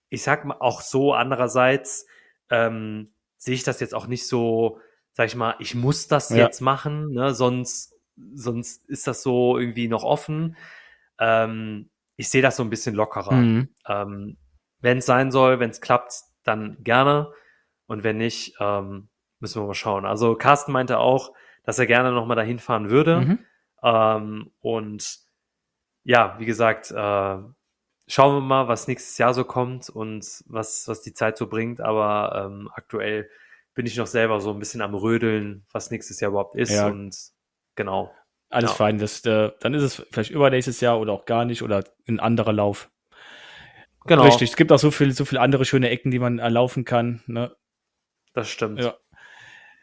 ich 0.08 0.22
sag 0.22 0.44
mal 0.44 0.56
auch 0.60 0.80
so, 0.80 1.12
andererseits 1.14 2.06
ähm, 2.50 3.12
sehe 3.36 3.54
ich 3.54 3.64
das 3.64 3.80
jetzt 3.80 3.94
auch 3.94 4.06
nicht 4.06 4.26
so, 4.28 4.80
sag 5.12 5.26
ich 5.26 5.36
mal, 5.36 5.54
ich 5.58 5.74
muss 5.74 6.08
das 6.08 6.30
Ja. 6.30 6.36
jetzt 6.44 6.60
machen, 6.60 7.12
ne? 7.12 7.34
sonst, 7.34 7.94
sonst 8.34 8.84
ist 8.88 9.06
das 9.06 9.22
so 9.22 9.58
irgendwie 9.58 9.88
noch 9.88 10.04
offen. 10.04 10.56
Ähm, 11.18 11.90
ich 12.16 12.28
sehe 12.28 12.42
das 12.42 12.56
so 12.56 12.62
ein 12.62 12.70
bisschen 12.70 12.94
lockerer. 12.94 13.32
Mhm. 13.32 13.68
Ähm, 13.86 14.36
wenn 14.80 14.98
es 14.98 15.06
sein 15.06 15.30
soll, 15.30 15.60
wenn 15.60 15.70
es 15.70 15.80
klappt, 15.80 16.14
dann 16.44 16.76
gerne. 16.82 17.32
Und 17.86 18.04
wenn 18.04 18.16
nicht, 18.18 18.54
ähm, 18.60 19.08
müssen 19.38 19.62
wir 19.62 19.66
mal 19.66 19.74
schauen. 19.74 20.06
Also 20.06 20.34
Carsten 20.34 20.72
meinte 20.72 20.98
auch, 20.98 21.32
dass 21.64 21.78
er 21.78 21.86
gerne 21.86 22.12
nochmal 22.12 22.36
dahin 22.36 22.58
fahren 22.58 22.90
würde. 22.90 23.20
Mhm. 23.20 23.38
Ähm, 23.82 24.50
und 24.60 25.18
ja, 26.04 26.36
wie 26.38 26.46
gesagt, 26.46 26.90
äh, 26.90 27.38
schauen 28.08 28.36
wir 28.36 28.40
mal, 28.40 28.68
was 28.68 28.88
nächstes 28.88 29.18
Jahr 29.18 29.34
so 29.34 29.44
kommt 29.44 29.88
und 29.90 30.24
was, 30.46 30.86
was 30.88 31.02
die 31.02 31.14
Zeit 31.14 31.36
so 31.36 31.46
bringt. 31.48 31.80
Aber 31.80 32.46
ähm, 32.46 32.70
aktuell 32.74 33.28
bin 33.74 33.86
ich 33.86 33.96
noch 33.96 34.06
selber 34.06 34.40
so 34.40 34.52
ein 34.52 34.58
bisschen 34.58 34.80
am 34.82 34.94
Rödeln, 34.94 35.64
was 35.72 35.90
nächstes 35.90 36.20
Jahr 36.20 36.30
überhaupt 36.30 36.54
ist. 36.54 36.70
Ja. 36.70 36.86
Und 36.86 37.16
genau. 37.74 38.12
Alles 38.48 38.70
Ja. 38.70 38.76
fein. 38.76 38.98
Das, 38.98 39.24
äh, 39.26 39.50
dann 39.60 39.74
ist 39.74 39.82
es 39.82 40.06
vielleicht 40.10 40.30
übernächstes 40.30 40.80
Jahr 40.80 41.00
oder 41.00 41.12
auch 41.12 41.24
gar 41.24 41.44
nicht 41.44 41.62
oder 41.62 41.84
ein 42.08 42.20
anderer 42.20 42.52
Lauf. 42.52 42.90
Genau. 44.06 44.22
Richtig. 44.22 44.50
Es 44.50 44.56
gibt 44.56 44.70
auch 44.70 44.78
so 44.78 44.90
viel, 44.92 45.12
so 45.12 45.24
viele 45.24 45.40
andere 45.40 45.64
schöne 45.64 45.90
Ecken, 45.90 46.10
die 46.12 46.20
man 46.20 46.38
erlaufen 46.38 46.84
kann. 46.84 47.22
Ne? 47.26 47.54
Das 48.34 48.48
stimmt. 48.48 48.78
Ja. 48.80 48.94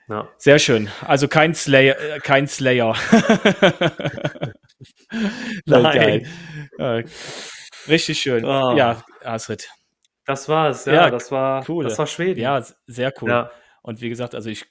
Ja. 0.08 0.30
Sehr 0.38 0.60
schön. 0.60 0.90
Also 1.02 1.28
kein 1.28 1.54
Slayer, 1.56 1.98
äh, 2.00 2.20
kein 2.20 2.48
Slayer. 2.48 2.94
Sehr 2.96 4.54
Nein. 5.66 6.28
Richtig 7.88 8.20
schön. 8.20 8.46
Oh. 8.46 8.76
Ja, 8.76 9.04
Astrid. 9.24 9.70
Das 10.26 10.48
war's, 10.48 10.86
ja, 10.86 10.94
Ja, 10.94 11.10
das 11.10 11.32
war 11.32 11.68
cool. 11.70 11.84
das 11.84 11.98
war 11.98 12.08
Schweden. 12.08 12.40
Ja, 12.40 12.64
sehr 12.86 13.14
cool. 13.22 13.30
ja. 13.30 13.52
Und 13.82 14.00
wie 14.02 14.10
gesagt, 14.10 14.36
also 14.36 14.50
ich, 14.50 14.66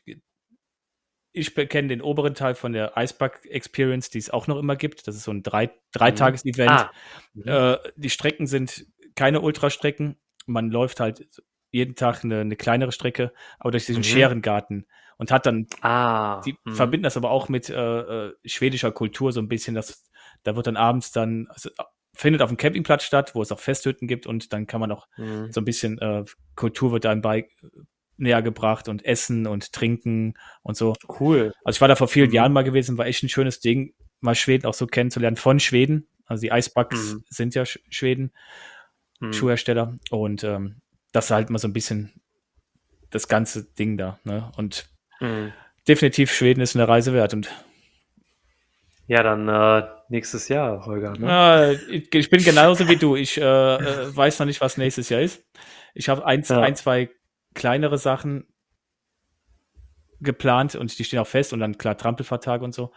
ich 1.33 1.55
kenne 1.55 1.89
den 1.89 2.01
oberen 2.01 2.35
Teil 2.35 2.55
von 2.55 2.73
der 2.73 2.97
Iceberg 2.97 3.45
Experience, 3.45 4.09
die 4.11 4.19
es 4.19 4.31
auch 4.31 4.47
noch 4.47 4.59
immer 4.59 4.77
gibt. 4.77 5.07
Das 5.07 5.15
ist 5.15 5.25
so 5.25 5.31
ein 5.31 5.43
drei, 5.43 5.71
Dreitages-Event. 5.93 6.71
Ah. 6.71 6.93
Mhm. 7.35 7.43
Äh, 7.47 7.79
die 7.97 8.11
Strecken 8.11 8.47
sind 8.47 8.87
keine 9.15 9.41
Ultrastrecken. 9.43 10.19
Man 10.47 10.71
läuft 10.71 11.01
halt 11.01 11.27
jeden 11.71 11.95
Tag 11.95 12.25
eine, 12.25 12.41
eine 12.41 12.57
kleinere 12.57 12.93
Strecke, 12.93 13.33
aber 13.59 13.71
durch 13.71 13.87
diesen 13.87 14.01
Mhm. 14.01 14.05
Scherengarten 14.05 14.87
und 15.19 15.31
hat 15.31 15.47
dann, 15.47 15.67
ah. 15.83 16.41
die 16.43 16.57
mhm. 16.65 16.75
verbinden 16.75 17.05
das 17.05 17.17
aber 17.17 17.31
auch 17.31 17.49
mit 17.49 17.69
äh, 17.71 17.75
äh, 18.27 18.35
schwedischer 18.45 18.93
Kultur 18.93 19.33
so 19.33 19.41
ein 19.41 19.49
bisschen. 19.49 19.75
Das, 19.75 20.05
da 20.43 20.57
wird 20.57 20.67
dann 20.67 20.77
abends 20.77 21.13
dann, 21.13 21.47
also, 21.49 21.71
findet 22.15 22.43
auf 22.43 22.51
dem 22.51 22.57
Campingplatz 22.57 23.05
statt, 23.05 23.35
wo 23.35 23.43
es 23.43 23.53
auch 23.53 23.61
Festhütten 23.61 24.07
gibt 24.09 24.27
und 24.27 24.53
dann 24.53 24.67
kann 24.67 24.81
man 24.81 24.93
auch 24.93 25.09
Mhm. 25.17 25.51
so 25.53 25.61
ein 25.61 25.65
bisschen 25.65 25.99
äh, 25.99 26.25
Kultur 26.57 26.93
wird 26.93 27.07
einem 27.07 27.23
bei 27.23 27.49
näher 28.19 28.43
gebracht 28.43 28.89
und 28.89 29.05
Essen 29.05 29.47
und 29.47 29.73
Trinken 29.73 30.35
und 30.63 30.77
so. 30.77 30.95
Cool. 31.21 31.53
Also 31.65 31.77
ich 31.79 31.81
war 31.81 31.89
da 31.89 31.97
vor 31.97 32.09
vielen 32.09 32.29
Mhm. 32.29 32.35
Jahren 32.35 32.53
mal 32.53 32.63
gewesen, 32.65 32.99
war 32.99 33.07
echt 33.07 33.23
ein 33.23 33.29
schönes 33.29 33.61
Ding, 33.61 33.95
mal 34.21 34.35
Schweden 34.35 34.67
auch 34.67 34.75
so 34.75 34.87
kennenzulernen 34.87 35.37
von 35.37 35.59
Schweden. 35.59 36.07
Also 36.27 36.43
die 36.43 36.49
Icebugs 36.51 37.15
Mhm. 37.15 37.25
sind 37.29 37.55
ja 37.55 37.65
Sch 37.65 37.79
Schweden, 37.89 38.33
Mhm. 39.21 39.33
Schuhhersteller 39.33 39.97
und 40.11 40.45
ähm, 40.45 40.77
das 41.13 41.31
halt 41.31 41.51
mal 41.51 41.59
so 41.59 41.69
ein 41.69 41.73
bisschen 41.73 42.13
das 43.11 43.29
ganze 43.29 43.65
Ding 43.65 43.97
da. 43.97 44.19
Ne? 44.25 44.53
Und 44.57 44.89
Mhm. 45.21 45.53
definitiv 45.89 46.33
Schweden 46.33 46.61
ist 46.61 46.77
eine 46.77 46.87
Reise 46.87 47.13
wert 47.15 47.35
und 47.35 47.51
Ja, 49.13 49.23
dann 49.23 49.47
äh, 49.47 49.87
nächstes 50.09 50.49
Jahr, 50.49 50.87
Holger. 50.87 51.13
Ne? 51.13 51.29
Äh, 51.29 51.75
ich, 51.97 52.15
ich 52.15 52.31
bin 52.31 52.43
genauso 52.43 52.89
wie 52.89 52.97
du. 52.97 53.15
Ich 53.15 53.37
äh, 53.39 53.43
äh, 53.43 54.17
weiß 54.17 54.39
noch 54.39 54.47
nicht, 54.47 54.63
was 54.63 54.79
nächstes 54.79 55.11
Jahr 55.11 55.21
ist. 55.21 55.45
Ich 55.93 56.09
habe 56.09 56.25
ein, 56.25 56.43
Ja. 56.49 56.61
ein, 56.63 56.77
zwei 56.77 57.11
kleinere 57.53 57.99
Sachen 57.99 58.47
geplant 60.21 60.77
und 60.77 60.99
die 60.99 61.05
stehen 61.05 61.19
auch 61.19 61.27
fest 61.27 61.53
und 61.53 61.61
dann 61.61 61.77
klar 61.77 61.99
Trampelvertrag 61.99 62.63
und 62.63 62.73
so. 62.75 62.91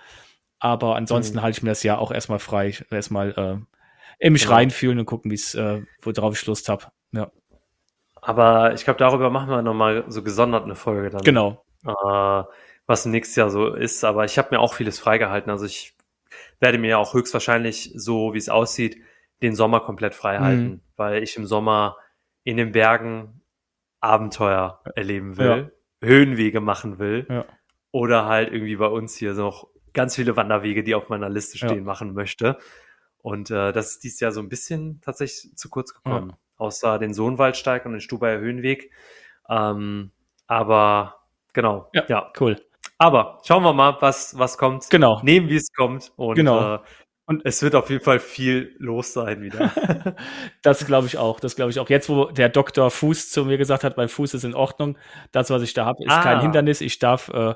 Aber 0.59 0.95
ansonsten 0.95 1.35
Mhm. 1.37 1.41
halte 1.41 1.57
ich 1.57 1.63
mir 1.63 1.71
das 1.71 1.83
Jahr 1.83 1.99
auch 1.99 2.11
erstmal 2.13 2.39
frei. 2.39 2.73
Erstmal 2.91 3.31
äh, 3.31 3.57
in 4.25 4.31
mich 4.31 4.43
Genau. 4.43 4.55
reinfühlen 4.55 4.99
und 4.99 5.05
gucken, 5.05 5.31
wie 5.31 5.35
es, 5.35 5.53
äh, 5.53 5.81
worauf 6.01 6.39
ich 6.39 6.45
Lust 6.45 6.69
habe. 6.69 6.85
Ja, 7.11 7.29
Aber 8.21 8.73
ich 8.73 8.85
glaube, 8.85 8.99
darüber 8.99 9.29
machen 9.29 9.49
wir 9.49 9.61
nochmal 9.61 10.05
so 10.07 10.23
gesondert 10.23 10.63
eine 10.63 10.75
Folge 10.75 11.09
dann. 11.09 11.23
genau. 11.23 11.65
Äh, 11.85 12.43
was 12.87 13.05
im 13.05 13.11
nächsten 13.11 13.39
Jahr 13.39 13.49
so 13.49 13.73
ist. 13.73 14.05
Aber 14.05 14.23
ich 14.23 14.37
habe 14.37 14.49
mir 14.51 14.59
auch 14.61 14.73
vieles 14.75 14.97
freigehalten. 14.99 15.51
Also 15.51 15.65
ich 15.65 15.94
werde 16.59 16.77
mir 16.77 16.99
auch 16.99 17.13
höchstwahrscheinlich, 17.13 17.91
so 17.95 18.33
wie 18.33 18.37
es 18.37 18.49
aussieht, 18.49 18.97
den 19.41 19.55
Sommer 19.55 19.81
komplett 19.81 20.15
frei 20.15 20.39
Mhm. 20.39 20.43
halten, 20.43 20.81
weil 20.95 21.23
ich 21.23 21.35
im 21.37 21.45
Sommer 21.45 21.97
in 22.43 22.57
den 22.57 22.71
Bergen 22.71 23.41
Abenteuer 23.99 24.81
erleben 24.95 25.37
will, 25.37 25.73
Höhenwege 26.01 26.61
machen 26.61 26.99
will 26.99 27.25
Ja. 27.29 27.45
oder 27.91 28.25
halt 28.25 28.51
irgendwie 28.51 28.75
bei 28.75 28.87
uns 28.87 29.15
hier 29.15 29.33
noch 29.33 29.67
ganz 29.93 30.15
viele 30.15 30.35
Wanderwege, 30.35 30.83
die 30.83 30.93
auf 30.95 31.09
meiner 31.09 31.29
Liste 31.29 31.57
Ja. 31.57 31.67
stehen, 31.69 31.83
machen 31.83 32.13
möchte. 32.13 32.57
Und 33.17 33.49
äh, 33.49 33.71
das 33.71 33.91
ist 33.91 34.03
dieses 34.03 34.19
Jahr 34.19 34.31
so 34.31 34.39
ein 34.41 34.49
bisschen 34.49 35.01
tatsächlich 35.01 35.55
zu 35.55 35.69
kurz 35.69 35.93
gekommen. 35.93 36.33
Außer 36.57 36.99
den 36.99 37.13
Sohnwaldsteig 37.13 37.85
und 37.85 37.93
den 37.93 38.01
Stubaier 38.01 38.39
Höhenweg. 38.39 38.91
Ähm, 39.49 40.11
aber 40.47 41.15
genau, 41.53 41.89
Ja. 41.93 42.03
ja. 42.07 42.31
Cool. 42.39 42.61
Aber 42.97 43.39
schauen 43.45 43.63
wir 43.63 43.73
mal, 43.73 43.97
was, 43.99 44.37
was 44.37 44.57
kommt. 44.57 44.89
Genau. 44.89 45.19
Nehmen, 45.23 45.49
wie 45.49 45.55
es 45.57 45.71
kommt. 45.73 46.11
Und, 46.15 46.35
Genau. 46.35 46.75
Äh, 46.75 46.79
Und- 47.27 47.41
es 47.45 47.61
wird 47.63 47.75
auf 47.75 47.89
jeden 47.89 48.03
Fall 48.03 48.19
viel 48.19 48.75
los 48.79 49.13
sein 49.13 49.41
wieder. 49.41 49.71
Das 50.61 50.85
glaube 50.85 51.07
ich 51.07 51.17
auch. 51.17 51.39
Das 51.39 51.55
glaube 51.55 51.71
ich 51.71 51.79
auch. 51.79 51.89
Jetzt, 51.89 52.07
wo 52.09 52.25
der 52.25 52.49
Doktor 52.49 52.89
Fuß 52.91 53.29
zu 53.31 53.45
mir 53.45 53.57
gesagt 53.57 53.83
hat, 53.83 53.97
mein 53.97 54.09
Fuß 54.09 54.33
ist 54.33 54.43
in 54.45 54.53
Ordnung, 54.55 54.97
das, 55.31 55.49
was 55.49 55.61
ich 55.61 55.73
da 55.73 55.85
habe, 55.85 56.03
ist 56.03 56.11
Ah. 56.11 56.23
kein 56.23 56.41
Hindernis. 56.41 56.81
Ich 56.81 56.97
darf 56.99 57.29
äh, 57.29 57.53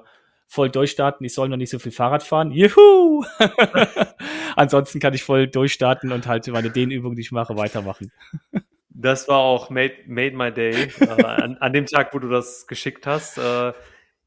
voll 0.48 0.70
durchstarten. 0.70 1.26
Ich 1.26 1.34
soll 1.34 1.48
noch 1.50 1.58
nicht 1.58 1.70
so 1.70 1.80
viel 1.80 1.92
Fahrrad 1.92 2.24
fahren. 2.24 2.52
Juhu! 2.52 3.24
Ansonsten 4.56 5.00
kann 5.00 5.14
ich 5.14 5.24
voll 5.24 5.48
durchstarten 5.48 6.12
und 6.12 6.28
halt 6.28 6.48
meine 6.48 6.70
Dehnübung, 6.70 7.16
die 7.16 7.22
ich 7.22 7.32
mache, 7.32 7.56
weitermachen. 7.56 8.12
Das 8.90 9.28
war 9.28 9.38
auch 9.40 9.70
made, 9.70 9.94
made 10.08 10.36
my 10.36 10.52
day. 10.52 10.92
äh, 11.00 11.24
an, 11.24 11.58
an 11.60 11.74
dem 11.74 11.86
Tag, 11.86 12.14
wo 12.14 12.20
du 12.20 12.28
das 12.30 12.68
geschickt 12.68 13.08
hast. 13.08 13.38
Äh, 13.38 13.74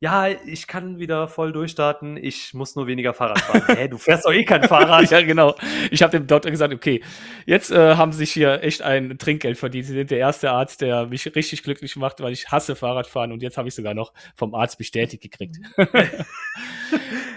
ja, 0.03 0.26
ich 0.26 0.66
kann 0.66 0.98
wieder 0.98 1.28
voll 1.28 1.53
durchstarten. 1.53 2.16
Ich 2.16 2.55
muss 2.55 2.74
nur 2.74 2.88
weniger 2.88 3.14
Fahrrad 3.14 3.38
fahren. 3.38 3.62
Hä, 3.76 3.86
du 3.86 3.98
fährst 3.98 4.24
doch 4.24 4.32
eh 4.32 4.44
kein 4.44 4.64
Fahrrad. 4.64 5.09
ja, 5.12 5.22
genau. 5.22 5.55
Ich 5.92 6.03
habe 6.03 6.11
dem 6.11 6.26
Doktor 6.26 6.50
gesagt, 6.50 6.74
okay, 6.74 7.05
jetzt 7.46 7.70
äh, 7.70 7.94
haben 7.94 8.11
sie 8.11 8.18
sich 8.18 8.32
hier 8.32 8.64
echt 8.64 8.82
ein 8.82 9.16
Trinkgeld 9.16 9.57
verdient. 9.57 9.86
Sie 9.86 9.92
sind 9.92 10.11
der 10.11 10.18
erste 10.18 10.50
Arzt, 10.50 10.80
der 10.80 11.07
mich 11.07 11.32
richtig 11.36 11.62
glücklich 11.62 11.94
macht, 11.94 12.20
weil 12.20 12.32
ich 12.32 12.50
hasse 12.50 12.74
Fahrradfahren 12.74 13.30
und 13.30 13.44
jetzt 13.44 13.57
habe 13.57 13.68
ich 13.68 13.76
sogar 13.76 13.94
noch 13.94 14.12
vom 14.34 14.57
Arzt 14.57 14.76
bestätigt 14.76 15.22
gekriegt. 15.22 15.59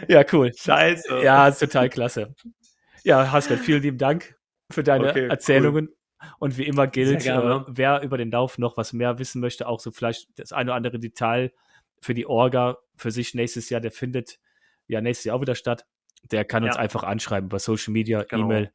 ja, 0.08 0.24
cool. 0.34 0.52
Scheiße. 0.58 1.22
Ja, 1.22 1.48
ist 1.48 1.60
total 1.60 1.90
klasse. 1.90 2.34
Ja, 3.04 3.32
Haskell, 3.32 3.58
vielen 3.58 3.84
lieben 3.84 4.00
Dank 4.00 4.40
für 4.72 4.82
deine 4.82 5.12
Okay, 5.12 5.28
Erzählungen. 5.28 5.90
Und 6.40 6.58
wie 6.58 6.66
immer 6.66 6.88
gilt, 6.88 7.28
äh, 7.28 7.60
wer 7.68 8.02
über 8.02 8.18
den 8.18 8.32
Lauf 8.32 8.58
noch 8.58 8.76
was 8.76 8.92
mehr 8.92 9.20
wissen 9.20 9.40
möchte, 9.40 9.68
auch 9.68 9.80
so 9.80 9.92
vielleicht 9.92 10.30
das 10.40 10.52
eine 10.52 10.72
oder 10.72 10.78
andere 10.78 10.98
Detail 10.98 11.52
für 12.06 12.14
die 12.14 12.28
Orga 12.28 12.78
für 12.96 13.12
sich 13.12 13.34
nächstes 13.34 13.70
Jahr, 13.70 13.82
der 13.82 13.92
findet 13.92 14.40
ja 14.88 15.02
nächstes 15.02 15.26
Jahr 15.26 15.36
auch 15.38 15.42
wieder 15.42 15.56
statt. 15.56 15.86
Der 16.32 16.46
kann 16.46 16.64
uns 16.64 16.76
Ja. 16.76 16.82
einfach 16.82 17.04
anschreiben 17.04 17.50
über 17.50 17.60
Social 17.60 17.92
Media, 17.92 18.24
Genau. 18.24 18.46
E-Mail. 18.46 18.72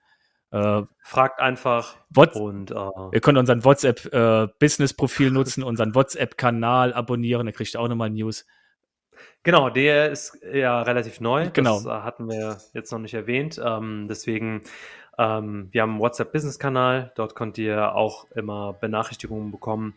Äh, 0.52 0.82
Fragt 1.04 1.40
einfach 1.40 1.96
What, 2.10 2.34
und 2.34 2.72
äh, 2.72 2.74
ihr 3.12 3.20
könnt 3.20 3.38
unseren 3.38 3.64
WhatsApp-Business-Profil 3.64 5.30
nutzen, 5.30 5.62
unseren 5.62 5.94
WhatsApp-Kanal 5.94 6.92
abonnieren, 6.92 7.46
da 7.46 7.52
kriegt 7.52 7.72
ihr 7.74 7.80
auch 7.80 7.88
nochmal 7.88 8.10
News. 8.10 8.46
Genau, 9.44 9.70
der 9.70 10.10
ist 10.10 10.36
ja 10.52 10.82
relativ 10.82 11.20
neu. 11.20 11.50
Genau. 11.52 11.76
Das 11.76 11.86
äh, 11.86 11.90
hatten 12.02 12.28
wir 12.28 12.58
jetzt 12.74 12.90
noch 12.90 12.98
nicht 12.98 13.14
erwähnt. 13.14 13.60
Ähm, 13.64 14.06
deswegen, 14.08 14.62
ähm, 15.18 15.68
wir 15.70 15.82
haben 15.82 15.90
einen 15.92 16.00
WhatsApp-Business-Kanal. 16.00 17.12
Dort 17.14 17.36
könnt 17.36 17.56
ihr 17.58 17.94
auch 17.94 18.28
immer 18.32 18.72
Benachrichtigungen 18.72 19.52
bekommen, 19.52 19.94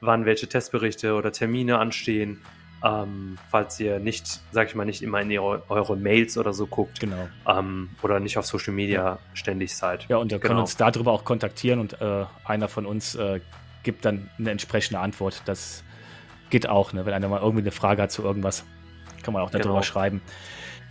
wann 0.00 0.24
welche 0.24 0.48
Testberichte 0.48 1.14
oder 1.14 1.30
Termine 1.30 1.78
anstehen. 1.78 2.40
Ähm, 2.82 3.36
falls 3.50 3.78
ihr 3.78 3.98
nicht, 3.98 4.40
sag 4.52 4.68
ich 4.68 4.74
mal, 4.74 4.86
nicht 4.86 5.02
immer 5.02 5.20
in 5.20 5.30
eure, 5.38 5.62
eure 5.68 5.96
Mails 5.96 6.38
oder 6.38 6.52
so 6.54 6.66
guckt 6.66 6.98
Genau. 7.00 7.28
ähm, 7.46 7.90
oder 8.02 8.20
nicht 8.20 8.38
auf 8.38 8.46
Social 8.46 8.72
Media 8.72 9.18
ständig 9.34 9.76
seid. 9.76 10.06
Ja, 10.08 10.16
und 10.16 10.32
ihr 10.32 10.38
könnt 10.38 10.50
Genau. 10.52 10.60
uns 10.62 10.76
darüber 10.76 11.12
auch 11.12 11.24
kontaktieren 11.24 11.78
und 11.80 12.00
äh, 12.00 12.24
einer 12.44 12.68
von 12.68 12.86
uns 12.86 13.14
äh, 13.16 13.40
gibt 13.82 14.04
dann 14.04 14.30
eine 14.38 14.50
entsprechende 14.50 14.98
Antwort. 15.00 15.42
Das 15.44 15.84
geht 16.48 16.68
auch, 16.68 16.92
ne? 16.94 17.04
wenn 17.04 17.12
einer 17.12 17.28
mal 17.28 17.40
irgendwie 17.40 17.62
eine 17.62 17.70
Frage 17.70 18.00
hat 18.02 18.12
zu 18.12 18.22
irgendwas, 18.22 18.64
kann 19.22 19.34
man 19.34 19.42
auch 19.42 19.50
darüber 19.50 19.68
Genau. 19.68 19.82
schreiben. 19.82 20.22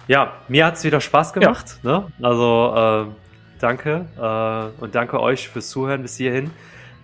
Ja, 0.08 0.34
mir 0.48 0.66
hat 0.68 0.76
es 0.76 0.84
wieder 0.84 1.02
Spaß 1.02 1.34
gemacht. 1.34 1.80
Ne? 1.84 2.08
Also 2.22 3.08
äh, 3.10 3.60
danke 3.60 4.06
äh, 4.18 4.82
und 4.82 4.94
danke 4.96 5.20
euch 5.20 5.50
fürs 5.50 5.70
Zuhören 5.70 6.02
bis 6.04 6.18
hierhin. 6.18 6.52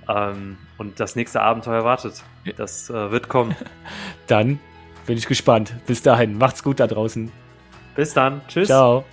Ähm, 0.08 0.58
und 0.78 1.00
das 1.00 1.16
nächste 1.16 1.42
Abenteuer 1.42 1.84
wartet. 1.84 2.24
Das 2.58 2.90
äh, 2.92 3.12
wird 3.12 3.28
kommen. 3.30 3.56
Dann 4.28 4.60
bin 5.06 5.18
ich 5.18 5.28
gespannt. 5.28 5.74
Bis 5.88 6.01
dahin, 6.01 6.38
macht's 6.38 6.64
gut 6.64 6.80
da 6.80 6.88
draußen. 6.88 7.32
Bis 7.95 8.14
dann. 8.14 8.41
Tschüss. 8.47 8.68
Ciao. 8.68 9.06